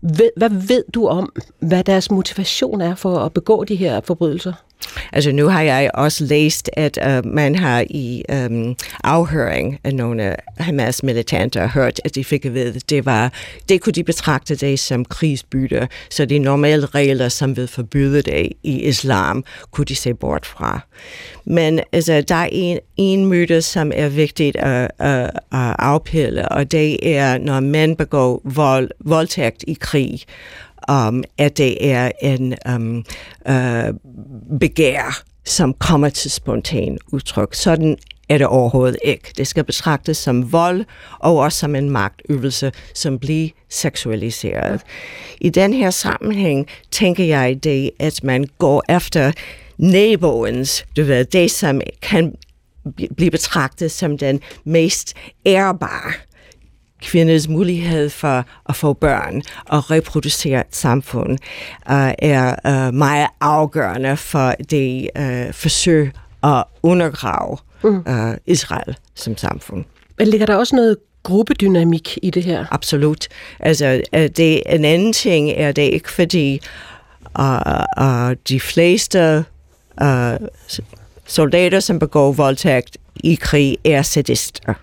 hvad, 0.00 0.28
hvad 0.36 0.50
ved 0.68 0.84
du 0.94 1.06
om, 1.06 1.32
hvad 1.58 1.84
deres 1.84 2.10
motivation 2.10 2.80
er 2.80 2.94
for 2.94 3.18
at 3.18 3.32
begå 3.32 3.64
de 3.64 3.76
her 3.76 4.00
forbrydelser? 4.00 4.52
Altså 5.12 5.32
nu 5.32 5.48
har 5.48 5.62
jeg 5.62 5.90
også 5.94 6.24
læst, 6.24 6.70
at 6.72 6.98
uh, 7.06 7.32
man 7.32 7.54
har 7.54 7.84
i 7.90 8.22
um, 8.32 8.76
afhøring 9.04 9.78
af 9.84 9.94
nogle 9.94 10.34
Hamas 10.58 11.02
militanter 11.02 11.68
hørt, 11.68 12.00
at 12.04 12.14
de 12.14 12.24
fik 12.24 12.44
at 12.44 12.54
vide, 12.54 12.72
at 12.76 12.90
det 12.90 13.06
var, 13.06 13.32
det 13.68 13.80
kunne 13.80 13.92
de 13.92 14.04
betragte 14.04 14.56
det 14.56 14.78
som 14.78 15.04
krigsbytte, 15.04 15.88
så 16.10 16.24
de 16.24 16.38
normale 16.38 16.86
regler, 16.86 17.28
som 17.28 17.56
vil 17.56 17.68
forbyde 17.68 18.22
det 18.22 18.52
i 18.62 18.82
islam, 18.82 19.44
kunne 19.70 19.84
de 19.84 19.96
se 19.96 20.14
bort 20.14 20.46
fra. 20.46 20.80
Men 21.44 21.80
altså, 21.92 22.20
der 22.28 22.34
er 22.34 22.48
en, 22.52 22.78
en 22.96 23.26
myte, 23.26 23.62
som 23.62 23.92
er 23.94 24.08
vigtigt 24.08 24.56
at, 24.56 24.90
at, 24.98 25.24
at 25.52 25.76
afpille, 25.78 26.48
og 26.48 26.72
det 26.72 27.16
er, 27.16 27.38
når 27.38 27.60
mænd 27.60 27.96
begår 27.96 28.40
vold, 28.44 28.90
voldtægt 29.00 29.64
i 29.66 29.76
krig, 29.80 30.20
um, 30.90 31.24
at 31.38 31.58
det 31.58 31.90
er 31.90 32.10
en 32.22 32.54
um, 32.74 33.04
uh, 33.48 33.94
begær, 34.60 35.22
som 35.44 35.74
kommer 35.74 36.08
til 36.08 36.30
spontan 36.30 36.98
udtryk. 37.12 37.54
Sådan 37.54 37.96
er 38.28 38.38
det 38.38 38.46
overhovedet 38.46 38.96
ikke. 39.04 39.32
Det 39.36 39.46
skal 39.46 39.64
betragtes 39.64 40.16
som 40.16 40.52
vold, 40.52 40.84
og 41.18 41.36
også 41.36 41.58
som 41.58 41.74
en 41.74 41.90
magtøvelse, 41.90 42.72
som 42.94 43.18
bliver 43.18 43.48
seksualiseret. 43.68 44.80
I 45.40 45.48
den 45.48 45.72
her 45.72 45.90
sammenhæng 45.90 46.66
tænker 46.90 47.24
jeg 47.24 47.64
det, 47.64 47.90
at 47.98 48.24
man 48.24 48.46
går 48.58 48.84
efter 48.96 49.32
naboens, 49.78 50.84
du 50.96 51.04
ved, 51.04 51.24
det 51.24 51.50
som 51.50 51.80
kan 52.02 52.34
blive 53.16 53.30
betragtet 53.30 53.90
som 53.90 54.18
den 54.18 54.40
mest 54.64 55.16
ærbare 55.46 56.12
kvinders 57.02 57.48
mulighed 57.48 58.10
for 58.10 58.44
at 58.68 58.76
få 58.76 58.92
børn 58.92 59.42
og 59.66 59.90
reproducere 59.90 60.60
et 60.60 60.76
samfund 60.76 61.30
uh, 61.90 62.10
er 62.18 62.54
uh, 62.64 62.94
meget 62.94 63.28
afgørende 63.40 64.16
for 64.16 64.54
det 64.70 65.10
uh, 65.18 65.54
forsøg 65.54 66.12
at 66.44 66.64
undergrave 66.82 67.56
uh, 67.82 68.34
Israel 68.46 68.96
som 69.14 69.36
samfund. 69.36 69.84
Men 70.18 70.28
ligger 70.28 70.46
der 70.46 70.54
også 70.54 70.76
noget 70.76 70.96
gruppedynamik 71.22 72.18
i 72.22 72.30
det 72.30 72.44
her? 72.44 72.66
Absolut. 72.70 73.28
Altså, 73.60 74.02
det, 74.12 74.62
en 74.66 74.84
anden 74.84 75.12
ting 75.12 75.50
er 75.50 75.72
det 75.72 75.82
ikke, 75.82 76.12
fordi 76.12 76.60
uh, 77.38 77.46
uh, 78.00 78.32
de 78.48 78.60
fleste 78.60 79.44
uh, 80.02 80.46
soldater, 81.26 81.80
som 81.80 81.98
begår 81.98 82.32
voldtægt 82.32 82.96
i 83.16 83.34
krig, 83.34 83.78
er 83.84 84.02
sadister 84.02 84.74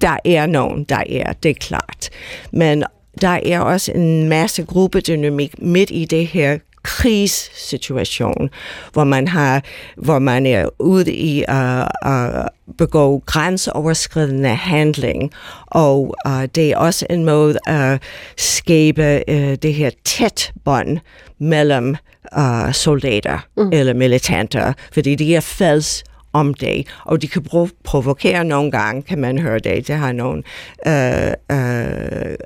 der 0.00 0.16
er 0.24 0.46
nogen, 0.46 0.84
der 0.84 1.02
er, 1.10 1.32
det 1.32 1.50
er 1.50 1.54
klart. 1.54 2.10
Men 2.52 2.84
der 3.20 3.38
er 3.46 3.60
også 3.60 3.92
en 3.92 4.28
masse 4.28 4.64
gruppedynamik 4.64 5.62
midt 5.62 5.90
i 5.92 6.04
det 6.04 6.26
her 6.26 6.58
krigssituation, 6.82 8.50
hvor 8.92 9.04
man 9.04 9.28
har, 9.28 9.62
hvor 9.96 10.18
man 10.18 10.46
er 10.46 10.68
ude 10.78 11.12
i 11.12 11.44
at 11.48 11.88
uh, 12.06 12.44
begå 12.78 13.22
grænseoverskridende 13.26 14.54
handling, 14.54 15.32
og 15.66 16.16
uh, 16.26 16.44
det 16.54 16.72
er 16.72 16.76
også 16.76 17.06
en 17.10 17.24
måde 17.24 17.58
at 17.66 18.02
skabe 18.36 19.22
uh, 19.28 19.54
det 19.62 19.74
her 19.74 19.90
tæt 20.04 20.52
bånd 20.64 20.98
mellem 21.38 21.96
uh, 22.36 22.72
soldater 22.72 23.38
mm. 23.56 23.70
eller 23.72 23.94
militanter, 23.94 24.72
fordi 24.92 25.14
de 25.14 25.34
er 25.34 25.40
fælles 25.40 26.04
om 26.32 26.54
det, 26.54 26.86
og 27.04 27.22
de 27.22 27.28
kan 27.28 27.42
provokere 27.84 28.44
nogle 28.44 28.70
gange, 28.70 29.02
kan 29.02 29.18
man 29.18 29.38
høre 29.38 29.58
det. 29.58 29.88
Det 29.88 29.94
har 29.94 30.12
nogle 30.12 30.42
øh, 30.86 31.32
øh, 31.52 32.36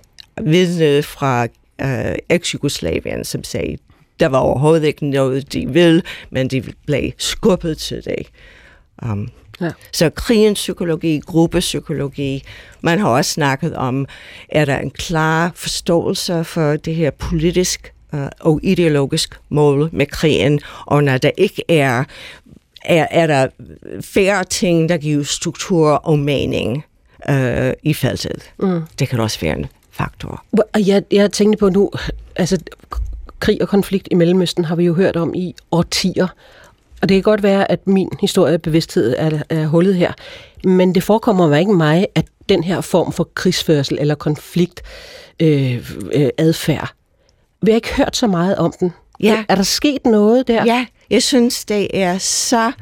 vidne 0.52 1.02
fra 1.02 1.46
øh, 1.80 2.14
eks-Jugoslavien, 2.28 3.24
som 3.24 3.44
sagde, 3.44 3.76
der 4.20 4.28
var 4.28 4.38
overhovedet 4.38 4.86
ikke 4.86 5.06
noget, 5.06 5.52
de 5.52 5.68
vil, 5.68 6.02
men 6.30 6.48
de 6.48 6.62
blev 6.86 7.10
skubbet 7.18 7.78
til 7.78 8.04
det. 8.04 8.26
Um, 9.02 9.28
ja. 9.60 9.70
Så 9.92 10.10
krigens 10.10 10.58
psykologi, 10.58 11.20
gruppepsykologi, 11.26 12.42
man 12.80 12.98
har 12.98 13.08
også 13.08 13.30
snakket 13.30 13.76
om, 13.76 14.06
er 14.48 14.64
der 14.64 14.78
en 14.78 14.90
klar 14.90 15.52
forståelse 15.54 16.44
for 16.44 16.76
det 16.76 16.94
her 16.94 17.10
politisk 17.10 17.92
uh, 18.12 18.20
og 18.40 18.60
ideologisk 18.62 19.40
mål 19.48 19.88
med 19.92 20.06
krigen, 20.06 20.60
og 20.86 21.04
når 21.04 21.18
der 21.18 21.30
ikke 21.36 21.62
er 21.68 22.04
er, 22.84 23.06
er 23.10 23.26
der 23.26 23.48
færre 24.00 24.44
ting, 24.44 24.88
der 24.88 24.96
giver 24.96 25.24
struktur 25.24 25.90
og 25.90 26.18
mening 26.18 26.84
øh, 27.30 27.72
i 27.82 27.94
feltet. 27.94 28.52
Mm. 28.58 28.82
Det 28.98 29.08
kan 29.08 29.20
også 29.20 29.40
være 29.40 29.58
en 29.58 29.66
faktor. 29.90 30.44
Og 30.74 30.86
jeg, 30.86 31.02
jeg 31.10 31.32
tænkte 31.32 31.58
på 31.58 31.68
nu, 31.68 31.90
altså 32.36 32.58
krig 33.40 33.62
og 33.62 33.68
konflikt 33.68 34.08
i 34.10 34.14
Mellemøsten 34.14 34.64
har 34.64 34.76
vi 34.76 34.84
jo 34.84 34.94
hørt 34.94 35.16
om 35.16 35.34
i 35.34 35.54
årtier. 35.70 36.26
Og 37.02 37.08
det 37.08 37.14
kan 37.14 37.22
godt 37.22 37.42
være, 37.42 37.70
at 37.70 37.86
min 37.86 38.08
historiebevidsthed 38.20 39.14
er, 39.18 39.42
er 39.50 39.66
hullet 39.66 39.94
her. 39.94 40.12
Men 40.64 40.94
det 40.94 41.02
forekommer 41.02 41.48
mig 41.48 41.60
ikke 41.60 41.72
mig, 41.72 42.06
at 42.14 42.24
den 42.48 42.64
her 42.64 42.80
form 42.80 43.12
for 43.12 43.28
krigsførsel 43.34 43.98
eller 44.00 44.14
konflikt 44.14 44.82
øh, 45.40 45.90
øh, 46.12 46.28
adfærd, 46.38 46.92
vi 47.62 47.70
har 47.70 47.76
ikke 47.76 47.94
hørt 47.94 48.16
så 48.16 48.26
meget 48.26 48.56
om 48.56 48.72
den. 48.80 48.92
Ja. 49.20 49.44
Er 49.48 49.54
der 49.54 49.62
sket 49.62 50.04
noget 50.04 50.48
der? 50.48 50.64
Ja, 50.64 50.86
jeg 51.12 51.22
synes, 51.22 51.64
det 51.64 52.02
er 52.02 52.18
så 52.18 52.72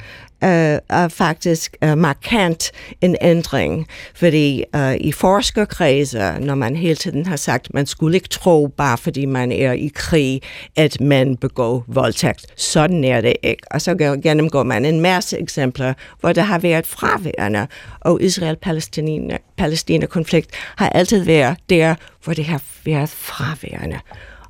øh, 0.45 0.79
uh, 1.05 1.11
faktisk 1.11 1.77
øh, 1.85 1.99
markant 1.99 2.71
en 3.01 3.17
ændring, 3.21 3.87
fordi 4.15 4.65
øh, 4.77 4.95
i 4.95 5.13
forskerkredse, 5.13 6.35
når 6.41 6.55
man 6.55 6.77
hele 6.77 6.97
tiden 6.97 7.27
har 7.27 7.37
sagt, 7.37 7.75
man 7.75 7.87
skulle 7.87 8.17
ikke 8.17 8.29
tro, 8.29 8.67
bare 8.67 8.99
fordi 8.99 9.25
man 9.25 9.53
er 9.53 9.73
i 9.73 9.91
krig, 9.95 10.43
at 10.77 11.01
man 11.01 11.37
begår 11.37 11.85
voldtægt. 11.89 12.47
Sådan 12.57 13.05
er 13.05 13.21
det 13.21 13.37
ikke. 13.43 13.63
Og 13.71 13.81
så 13.81 14.19
gennemgår 14.23 14.63
man 14.63 14.85
en 14.85 15.01
masse 15.01 15.39
eksempler, 15.39 15.95
hvor 16.21 16.33
der 16.33 16.43
har 16.43 16.59
været 16.59 16.87
fraværende, 16.87 17.67
og 18.01 18.23
Israel-Palæstina-konflikt 18.23 20.51
har 20.77 20.89
altid 20.89 21.25
været 21.25 21.57
der, 21.71 21.95
hvor 22.25 22.35
det 22.35 22.45
har 22.45 22.63
været 22.85 23.09
fraværende. 23.09 24.01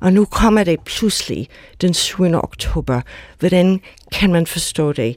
Og 0.01 0.13
nu 0.13 0.25
kommer 0.25 0.63
det 0.63 0.79
pludselig 0.79 1.47
den 1.81 1.93
7. 1.93 2.23
oktober. 2.33 3.01
Hvordan 3.39 3.81
kan 4.11 4.31
man 4.31 4.47
forstå 4.47 4.93
det? 4.93 5.15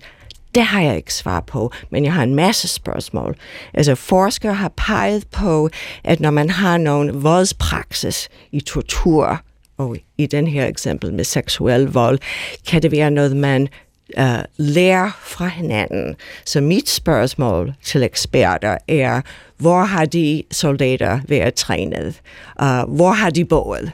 Det 0.54 0.62
har 0.62 0.82
jeg 0.82 0.96
ikke 0.96 1.14
svar 1.14 1.40
på, 1.40 1.72
men 1.90 2.04
jeg 2.04 2.12
har 2.12 2.22
en 2.22 2.34
masse 2.34 2.68
spørgsmål. 2.68 3.36
Altså 3.74 3.94
forskere 3.94 4.54
har 4.54 4.72
peget 4.76 5.26
på, 5.26 5.70
at 6.04 6.20
når 6.20 6.30
man 6.30 6.50
har 6.50 6.78
nogen 6.78 7.22
voldspraksis 7.22 8.28
i 8.52 8.60
tortur, 8.60 9.40
og 9.78 9.96
i 10.18 10.26
den 10.26 10.46
her 10.46 10.66
eksempel 10.66 11.12
med 11.12 11.24
seksuel 11.24 11.84
vold, 11.84 12.18
kan 12.68 12.82
det 12.82 12.92
være 12.92 13.10
noget, 13.10 13.36
man 13.36 13.68
uh, 14.18 14.24
lærer 14.56 15.10
fra 15.22 15.46
hinanden. 15.46 16.16
Så 16.44 16.60
mit 16.60 16.88
spørgsmål 16.88 17.74
til 17.82 18.02
eksperter 18.02 18.78
er, 18.88 19.20
hvor 19.58 19.84
har 19.84 20.04
de 20.04 20.42
soldater 20.50 21.20
været 21.28 21.54
trænet? 21.54 22.20
Uh, 22.62 22.94
hvor 22.96 23.12
har 23.12 23.30
de 23.30 23.44
boet? 23.44 23.92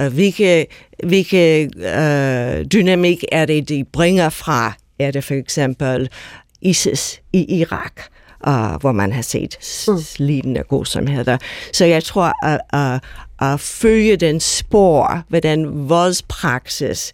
Uh, 0.00 0.06
hvilke 0.06 0.66
hvilke 1.04 1.70
uh, 1.76 2.64
dynamik 2.64 3.24
er 3.32 3.44
det, 3.44 3.68
de 3.68 3.84
bringer 3.92 4.28
fra? 4.28 4.72
Er 4.98 5.10
det 5.10 5.24
for 5.24 5.34
eksempel 5.34 6.08
ISIS 6.62 7.20
i 7.32 7.58
Irak? 7.60 7.92
Uh, 8.46 8.80
hvor 8.80 8.92
man 8.92 9.12
har 9.12 9.22
set 9.22 9.56
mm. 9.88 9.94
lignende 10.18 10.62
grusomheder. 10.68 11.38
Så 11.72 11.84
jeg 11.84 12.04
tror, 12.04 12.46
at, 12.46 12.60
at, 12.72 13.00
at 13.40 13.60
følge 13.60 14.16
den 14.16 14.40
spor, 14.40 15.24
hvordan 15.28 15.88
voldspraksis 15.88 17.12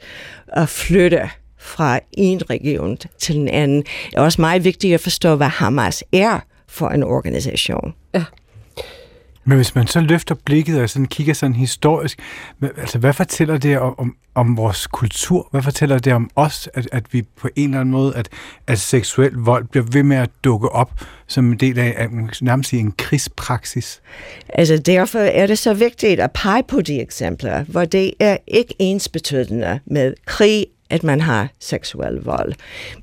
at 0.49 0.69
flytte 0.69 1.31
fra 1.59 2.01
en 2.13 2.51
region 2.51 2.99
til 3.19 3.37
en 3.37 3.49
anden, 3.49 3.85
er 4.13 4.21
også 4.21 4.41
meget 4.41 4.65
vigtigt 4.65 4.95
at 4.95 5.01
forstå, 5.01 5.37
hvad 5.37 5.47
Hamas 5.47 6.05
er 6.13 6.41
for 6.69 6.89
en 6.89 7.03
organisation. 7.03 7.95
Men 9.45 9.57
hvis 9.57 9.75
man 9.75 9.87
så 9.87 10.01
løfter 10.01 10.35
blikket 10.35 10.81
og 10.81 10.91
sådan 10.91 11.07
kigger 11.07 11.35
sådan 11.35 11.57
historisk, 11.57 12.19
altså 12.77 12.99
hvad 12.99 13.13
fortæller 13.13 13.59
det 13.59 13.79
om, 13.79 13.95
om, 13.99 14.17
om 14.35 14.57
vores 14.57 14.87
kultur? 14.87 15.49
Hvad 15.51 15.63
fortæller 15.63 15.99
det 15.99 16.13
om 16.13 16.31
os, 16.37 16.69
at, 16.75 16.89
at 16.93 17.13
vi 17.13 17.23
på 17.23 17.49
en 17.57 17.69
eller 17.69 17.81
anden 17.81 17.93
måde, 17.93 18.17
at, 18.17 18.29
at 18.67 18.79
seksuel 18.79 19.33
vold 19.33 19.65
bliver 19.65 19.87
ved 19.93 20.03
med 20.03 20.17
at 20.17 20.31
dukke 20.45 20.69
op 20.69 20.91
som 21.27 21.53
en 21.53 21.59
del 21.59 21.79
af, 21.79 21.95
af 21.97 22.09
nærmest 22.41 22.73
en 22.73 22.93
krigspraksis? 22.93 24.01
Altså 24.49 24.77
derfor 24.77 25.19
er 25.19 25.47
det 25.47 25.59
så 25.59 25.75
vigtigt 25.75 26.21
at 26.21 26.33
pege 26.33 26.63
på 26.63 26.81
de 26.81 27.01
eksempler, 27.01 27.65
hvor 27.65 27.85
det 27.85 28.13
er 28.21 28.37
ikke 28.47 28.75
ensbetydende 28.79 29.81
med 29.87 30.15
krig 30.27 30.67
at 30.93 31.03
man 31.03 31.21
har 31.21 31.49
seksuel 31.61 32.15
vold. 32.15 32.53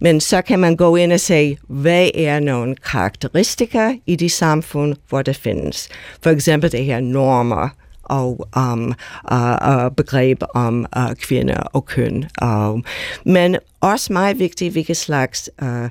Men 0.01 0.22
så 0.22 0.41
kan 0.41 0.60
man 0.60 0.75
gå 0.75 0.96
ind 0.96 1.13
og 1.13 1.19
sige, 1.19 1.58
hvad 1.67 2.10
er 2.15 2.39
nogle 2.39 2.75
karakteristika 2.75 3.91
i 4.05 4.15
de 4.15 4.29
samfund, 4.29 4.96
hvor 5.10 5.22
det 5.22 5.36
findes. 5.36 5.89
For 6.24 6.29
eksempel 6.29 6.72
det 6.72 6.86
her 6.86 7.00
normer, 7.00 7.69
og 8.03 8.48
um, 8.58 8.93
uh, 9.31 9.58
uh, 9.67 9.91
begreb 9.98 10.43
om 10.53 10.86
uh, 10.98 11.15
kvinder 11.15 11.60
og 11.60 11.86
køn. 11.86 12.25
Uh, 12.43 12.79
men 13.25 13.58
også 13.81 14.13
meget 14.13 14.39
vigtigt, 14.39 14.72
hvilken 14.72 14.96
slags 14.96 15.50
uh, 15.62 15.84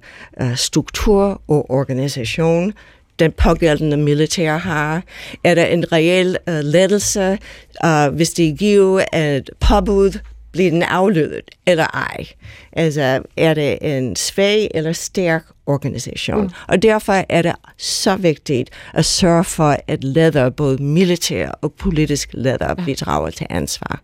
uh, 0.43 0.57
struktur 0.57 1.43
og 1.49 1.71
organisation 1.71 2.73
den 3.19 3.33
pågældende 3.33 3.97
militær 3.97 4.57
har? 4.57 5.03
Er 5.45 5.55
der 5.55 5.65
en 5.65 5.93
reel 5.93 6.37
uh, 6.47 6.55
lettelse, 6.55 7.39
uh, 7.85 8.15
hvis 8.15 8.31
de 8.31 8.57
giver 8.59 9.05
et 9.15 9.51
påbud, 9.61 10.19
bliver 10.53 10.71
den 10.71 10.83
aflydet 10.83 11.51
eller 11.67 11.87
ej? 11.87 12.27
Altså, 12.73 13.23
er 13.37 13.55
det 13.55 13.79
en 13.81 14.17
svag 14.17 14.71
eller 14.75 14.93
stærk 14.93 15.45
organisation? 15.67 16.43
Mm. 16.43 16.51
Og 16.69 16.83
derfor 16.83 17.25
er 17.29 17.43
det 17.43 17.53
så 17.77 18.17
vigtigt 18.17 18.71
at 18.95 19.05
sørge 19.05 19.45
for, 19.45 19.77
at 19.87 20.05
ledere, 20.05 20.51
både 20.51 20.83
militær 20.83 21.51
og 21.51 21.73
politisk 21.73 22.31
ledere, 22.33 22.75
ja. 22.79 22.85
bidrager 22.85 23.31
til 23.31 23.47
ansvar. 23.51 24.03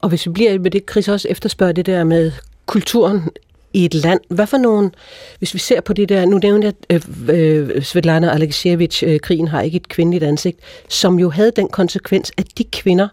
Og 0.00 0.08
hvis 0.08 0.26
vi 0.26 0.32
bliver 0.32 0.58
med 0.58 0.70
det, 0.70 0.82
Chris 0.90 1.08
også 1.08 1.28
efterspørger 1.28 1.72
det 1.72 1.86
der 1.86 2.04
med 2.04 2.32
kulturen 2.66 3.30
i 3.72 3.84
et 3.84 3.94
land. 3.94 4.20
Hvad 4.28 4.46
for 4.46 4.58
nogen, 4.58 4.94
hvis 5.38 5.54
vi 5.54 5.58
ser 5.58 5.80
på 5.80 5.92
det 5.92 6.08
der, 6.08 6.26
nu 6.26 6.38
nævnte 6.38 6.72
jeg 6.90 7.00
øh, 7.28 7.70
øh, 7.74 7.82
Svetlana 7.82 8.30
Alexievich, 8.30 9.04
øh, 9.06 9.20
krigen 9.20 9.48
har 9.48 9.60
ikke 9.60 9.76
et 9.76 9.88
kvindeligt 9.88 10.24
ansigt, 10.24 10.58
som 10.88 11.18
jo 11.18 11.30
havde 11.30 11.52
den 11.56 11.68
konsekvens, 11.68 12.32
at 12.36 12.58
de 12.58 12.64
kvinder 12.64 13.08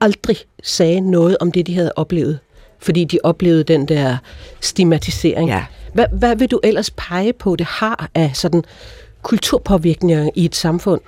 aldrig 0.00 0.36
sagde 0.62 1.00
noget 1.00 1.36
om 1.40 1.52
det, 1.52 1.66
de 1.66 1.74
havde 1.74 1.92
oplevet, 1.96 2.38
fordi 2.78 3.04
de 3.04 3.18
oplevede 3.24 3.64
den 3.64 3.88
der 3.88 4.16
stigmatisering. 4.60 5.48
Ja. 5.48 5.64
Hvad, 5.94 6.06
hvad 6.12 6.36
vil 6.36 6.50
du 6.50 6.60
ellers 6.64 6.90
pege 6.90 7.32
på, 7.32 7.56
det 7.56 7.66
har 7.66 8.10
af 8.14 8.30
sådan 8.34 8.64
kulturpåvirkninger 9.22 10.30
i 10.34 10.44
et 10.44 10.56
samfund? 10.56 11.00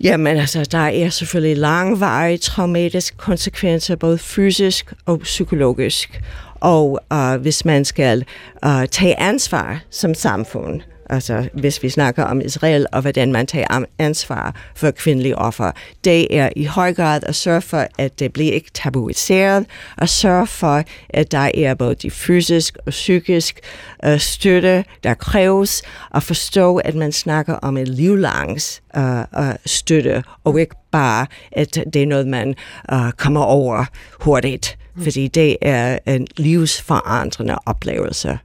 Jamen 0.00 0.36
altså, 0.36 0.64
der 0.72 0.78
er 0.78 1.08
selvfølgelig 1.08 1.56
langvarige 1.56 2.38
traumatiske 2.38 3.16
konsekvenser, 3.16 3.96
både 3.96 4.18
fysisk 4.18 4.92
og 5.06 5.20
psykologisk. 5.20 6.20
Og 6.60 7.00
uh, 7.14 7.34
hvis 7.34 7.64
man 7.64 7.84
skal 7.84 8.24
uh, 8.66 8.84
tage 8.90 9.20
ansvar 9.20 9.80
som 9.90 10.14
samfund, 10.14 10.80
altså 11.08 11.48
hvis 11.52 11.82
vi 11.82 11.88
snakker 11.88 12.24
om 12.24 12.40
Israel 12.40 12.86
og 12.92 13.00
hvordan 13.00 13.32
man 13.32 13.46
tager 13.46 13.84
ansvar 13.98 14.54
for 14.74 14.90
kvindelige 14.90 15.38
offer, 15.38 15.70
det 16.04 16.36
er 16.36 16.48
i 16.56 16.64
høj 16.64 16.94
grad 16.94 17.20
at 17.26 17.34
sørge 17.34 17.60
for, 17.60 17.86
at 17.98 18.18
det 18.18 18.32
bliver 18.32 18.52
ikke 18.52 18.70
tabuiseret, 18.74 19.66
og 19.96 20.08
sørge 20.08 20.46
for, 20.46 20.82
at 21.08 21.32
der 21.32 21.50
er 21.54 21.74
både 21.74 21.94
de 21.94 22.10
fysisk 22.10 22.76
og 22.86 22.90
psykisk 22.90 23.60
uh, 24.06 24.18
støtte, 24.18 24.84
der 25.04 25.14
kræves, 25.14 25.82
og 26.10 26.22
forstå, 26.22 26.76
at 26.76 26.94
man 26.94 27.12
snakker 27.12 27.54
om 27.54 27.76
en 27.76 27.86
livlangs 27.86 28.82
uh, 28.96 29.18
uh, 29.18 29.54
støtte, 29.66 30.24
og 30.44 30.60
ikke 30.60 30.74
bare, 30.90 31.26
at 31.52 31.84
det 31.92 32.02
er 32.02 32.06
noget, 32.06 32.26
man 32.26 32.54
uh, 32.92 33.10
kommer 33.10 33.40
over 33.40 33.84
hurtigt. 34.20 34.78
Fordi 35.02 35.28
det 35.28 35.56
er 35.62 35.98
en 36.06 36.26
livsforandrende 36.36 37.56
oplevelse 37.66 38.38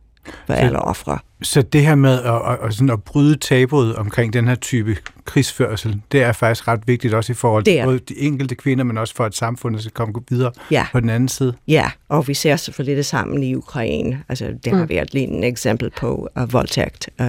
for 0.48 0.54
alle 0.54 0.80
ofre. 0.80 1.20
Så 1.42 1.62
det 1.62 1.82
her 1.82 1.96
med 1.96 2.22
at, 2.22 2.34
at, 2.36 2.58
at, 2.64 2.74
sådan 2.74 2.90
at 2.90 3.04
bryde 3.04 3.36
tabuet 3.36 3.96
omkring 3.96 4.34
den 4.34 4.48
her 4.48 4.56
type 4.56 4.98
krigsførsel, 5.26 6.02
det 6.12 6.24
er 6.24 6.32
faktisk 6.32 6.68
ret 6.68 6.80
vigtigt 6.88 7.14
også 7.14 7.32
i 7.32 7.36
forhold 7.36 7.64
til 7.64 7.82
både 7.84 8.00
de 8.00 8.20
enkelte 8.20 8.56
kvinder, 8.56 8.84
men 8.84 8.98
også 8.98 9.16
for 9.16 9.24
at 9.24 9.36
samfundet 9.36 9.82
skal 9.82 9.92
komme 9.92 10.14
videre 10.30 10.52
ja. 10.72 10.86
på 10.92 11.00
den 11.00 11.10
anden 11.10 11.30
side. 11.30 11.54
Ja, 11.68 11.92
og 12.10 12.28
vi 12.28 12.34
ser 12.34 12.56
selvfølgelig 12.56 12.98
det 12.98 13.06
sammen 13.06 13.44
i 13.44 13.56
Ukraine. 13.56 14.24
Altså, 14.30 14.46
det 14.64 14.74
har 14.74 14.84
mm. 14.84 14.90
været 14.90 15.14
lige 15.14 15.38
et 15.38 15.46
eksempel 15.46 15.90
på 15.90 16.30
uh, 16.42 16.54
voldtægt 16.54 17.10
uh, 17.20 17.28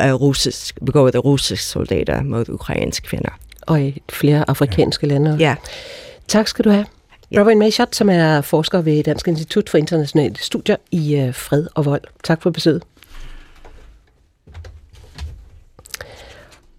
russisk, 0.00 0.78
begået 0.86 1.14
af 1.14 1.24
russiske 1.24 1.64
soldater 1.64 2.22
mod 2.22 2.48
ukrainske 2.48 3.08
kvinder. 3.08 3.30
Og 3.62 3.82
i 3.82 4.02
flere 4.12 4.44
afrikanske 4.50 5.06
ja. 5.06 5.12
lande. 5.12 5.36
Ja. 5.40 5.54
Tak 6.28 6.48
skal 6.48 6.64
du 6.64 6.70
have. 6.70 6.86
Robin 7.40 7.58
Mayshot, 7.58 7.94
som 7.94 8.08
er 8.08 8.40
forsker 8.40 8.80
ved 8.80 9.02
Dansk 9.02 9.28
Institut 9.28 9.68
for 9.68 9.78
Internationale 9.78 10.36
Studier 10.38 10.76
i 10.90 11.16
øh, 11.16 11.34
fred 11.34 11.66
og 11.74 11.84
vold. 11.84 12.02
Tak 12.24 12.42
for 12.42 12.50
besøget. 12.50 12.82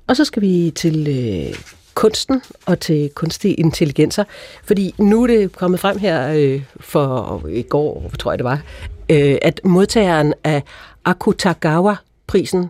Og 0.07 0.15
så 0.15 0.25
skal 0.25 0.41
vi 0.41 0.71
til 0.75 1.07
øh, 1.07 1.55
kunsten 1.93 2.41
og 2.65 2.79
til 2.79 3.09
kunstige 3.15 3.53
intelligenser, 3.53 4.23
fordi 4.63 4.95
nu 4.97 5.23
er 5.23 5.27
det 5.27 5.51
kommet 5.51 5.79
frem 5.79 5.97
her 5.97 6.33
øh, 6.35 6.63
for 6.79 7.41
i 7.49 7.61
går, 7.61 8.11
tror 8.19 8.31
jeg 8.31 8.39
det 8.39 8.45
var, 8.45 8.61
øh, 9.09 9.37
at 9.41 9.61
modtageren 9.63 10.33
af 10.43 10.63
Akutagawa-prisen 11.05 12.69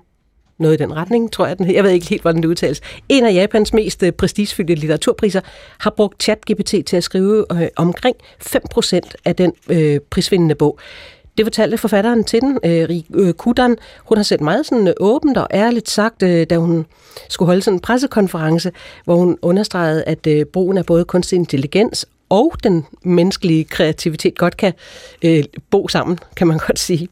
noget 0.57 0.73
i 0.73 0.77
den 0.77 0.95
retning, 0.95 1.31
tror 1.31 1.47
jeg 1.47 1.57
den 1.57 1.73
Jeg 1.73 1.83
ved 1.83 1.91
ikke 1.91 2.09
helt, 2.09 2.21
hvordan 2.21 2.41
det 2.41 2.47
udtales. 2.47 2.81
En 3.09 3.25
af 3.25 3.33
Japans 3.33 3.73
mest 3.73 4.03
øh, 4.03 4.11
prestigefyldte 4.11 4.75
litteraturpriser 4.75 5.41
har 5.77 5.89
brugt 5.89 6.23
ChatGPT 6.23 6.75
til 6.85 6.97
at 6.97 7.03
skrive 7.03 7.45
øh, 7.51 7.67
omkring 7.75 8.15
5% 8.45 8.99
af 9.25 9.35
den 9.35 9.53
øh, 9.69 9.99
prisvindende 10.09 10.55
bog. 10.55 10.79
Det 11.37 11.45
fortalte 11.45 11.77
forfatteren 11.77 12.23
til 12.23 12.41
den, 12.41 12.59
øh, 12.65 12.89
øh, 13.13 13.33
Kudan. 13.33 13.77
Hun 14.05 14.17
har 14.17 14.23
set 14.23 14.41
meget 14.41 14.65
sådan 14.65 14.87
øh, 14.87 14.93
åbent 14.99 15.37
og 15.37 15.47
ærligt 15.53 15.89
sagt, 15.89 16.23
øh, 16.23 16.47
da 16.49 16.57
hun 16.57 16.85
skulle 17.29 17.47
holde 17.47 17.61
sådan 17.61 17.75
en 17.75 17.81
pressekonference, 17.81 18.71
hvor 19.05 19.15
hun 19.15 19.37
understregede, 19.41 20.03
at 20.03 20.27
øh, 20.27 20.45
brugen 20.45 20.77
af 20.77 20.85
både 20.85 21.05
kunstig 21.05 21.35
intelligens 21.35 22.05
og 22.29 22.53
den 22.63 22.85
menneskelige 23.03 23.63
kreativitet 23.63 24.37
godt 24.37 24.57
kan 24.57 24.73
øh, 25.21 25.43
bo 25.69 25.87
sammen, 25.87 26.19
kan 26.37 26.47
man 26.47 26.57
godt 26.67 26.79
sige. 26.79 27.07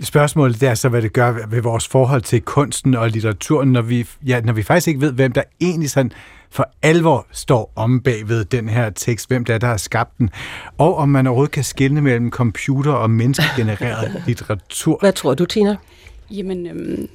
Spørgsmålet 0.00 0.62
er 0.62 0.74
så, 0.74 0.88
hvad 0.88 1.02
det 1.02 1.12
gør 1.12 1.46
ved 1.48 1.62
vores 1.62 1.88
forhold 1.88 2.22
til 2.22 2.40
kunsten 2.40 2.94
og 2.94 3.10
litteraturen, 3.10 3.72
når 3.72 3.82
vi, 3.82 4.08
ja, 4.26 4.40
når 4.40 4.52
vi 4.52 4.62
faktisk 4.62 4.88
ikke 4.88 5.00
ved, 5.00 5.12
hvem 5.12 5.32
der 5.32 5.42
egentlig 5.60 5.90
sådan 5.90 6.12
for 6.50 6.70
alvor 6.82 7.26
står 7.32 7.72
om 7.76 8.00
bagved 8.00 8.44
den 8.44 8.68
her 8.68 8.90
tekst, 8.90 9.28
hvem 9.28 9.44
det 9.44 9.54
er, 9.54 9.58
der 9.58 9.66
har 9.66 9.76
skabt 9.76 10.18
den, 10.18 10.30
og 10.78 10.96
om 10.96 11.08
man 11.08 11.26
overhovedet 11.26 11.52
kan 11.52 11.64
skelne 11.64 12.00
mellem 12.00 12.30
computer 12.30 12.92
og 12.92 13.10
menneskegenereret 13.10 14.22
litteratur. 14.26 14.98
Hvad 15.00 15.12
tror 15.12 15.34
du, 15.34 15.44
Tina? 15.46 15.76
Jamen, 16.30 16.66
øhm, 16.66 17.08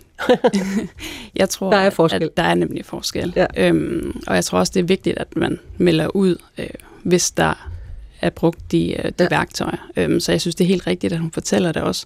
jeg 1.35 1.49
tror, 1.49 1.71
der 1.71 1.77
er 1.77 1.89
forskel. 1.89 2.23
at 2.23 2.29
der 2.37 2.43
er 2.43 2.55
nemlig 2.55 2.85
forskel. 2.85 3.33
Ja. 3.35 3.45
Øhm, 3.57 4.21
og 4.27 4.35
jeg 4.35 4.45
tror 4.45 4.59
også, 4.59 4.71
det 4.75 4.79
er 4.79 4.83
vigtigt, 4.83 5.17
at 5.17 5.35
man 5.35 5.59
melder 5.77 6.15
ud, 6.15 6.35
øh, 6.57 6.67
hvis 7.03 7.31
der 7.31 7.69
er 8.21 8.29
brugt 8.29 8.71
de, 8.71 8.91
øh, 8.91 9.03
de 9.03 9.13
ja. 9.19 9.27
værktøjer. 9.29 9.87
Øhm, 9.97 10.19
så 10.19 10.31
jeg 10.31 10.41
synes, 10.41 10.55
det 10.55 10.63
er 10.63 10.67
helt 10.67 10.87
rigtigt, 10.87 11.13
at 11.13 11.19
hun 11.19 11.31
fortæller 11.31 11.71
det 11.71 11.81
også. 11.81 12.05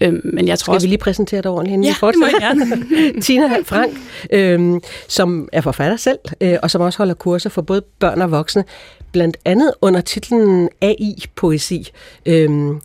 Øhm, 0.00 0.20
men 0.24 0.48
jeg 0.48 0.58
tror 0.58 0.64
Skal 0.72 0.74
også... 0.74 0.86
vi 0.86 0.90
lige 0.90 0.98
præsentere 0.98 1.42
dig 1.42 1.50
ordentligt, 1.50 1.72
inden 1.72 1.84
ja, 1.84 1.90
vi 1.90 1.96
fortsætter? 1.98 2.48
det 2.48 2.68
må 2.68 2.68
jeg 2.68 2.80
gerne. 2.90 3.20
Tina 3.22 3.62
Frank, 3.64 3.92
øhm, 4.32 4.80
som 5.08 5.48
er 5.52 5.60
forfatter 5.60 5.96
selv, 5.96 6.18
øh, 6.40 6.56
og 6.62 6.70
som 6.70 6.80
også 6.80 6.98
holder 6.98 7.14
kurser 7.14 7.50
for 7.50 7.62
både 7.62 7.82
børn 7.98 8.22
og 8.22 8.30
voksne, 8.30 8.64
blandt 9.12 9.36
andet 9.44 9.72
under 9.80 10.00
titlen 10.00 10.68
AI-poesi. 10.82 11.90
Øhm, 12.26 12.80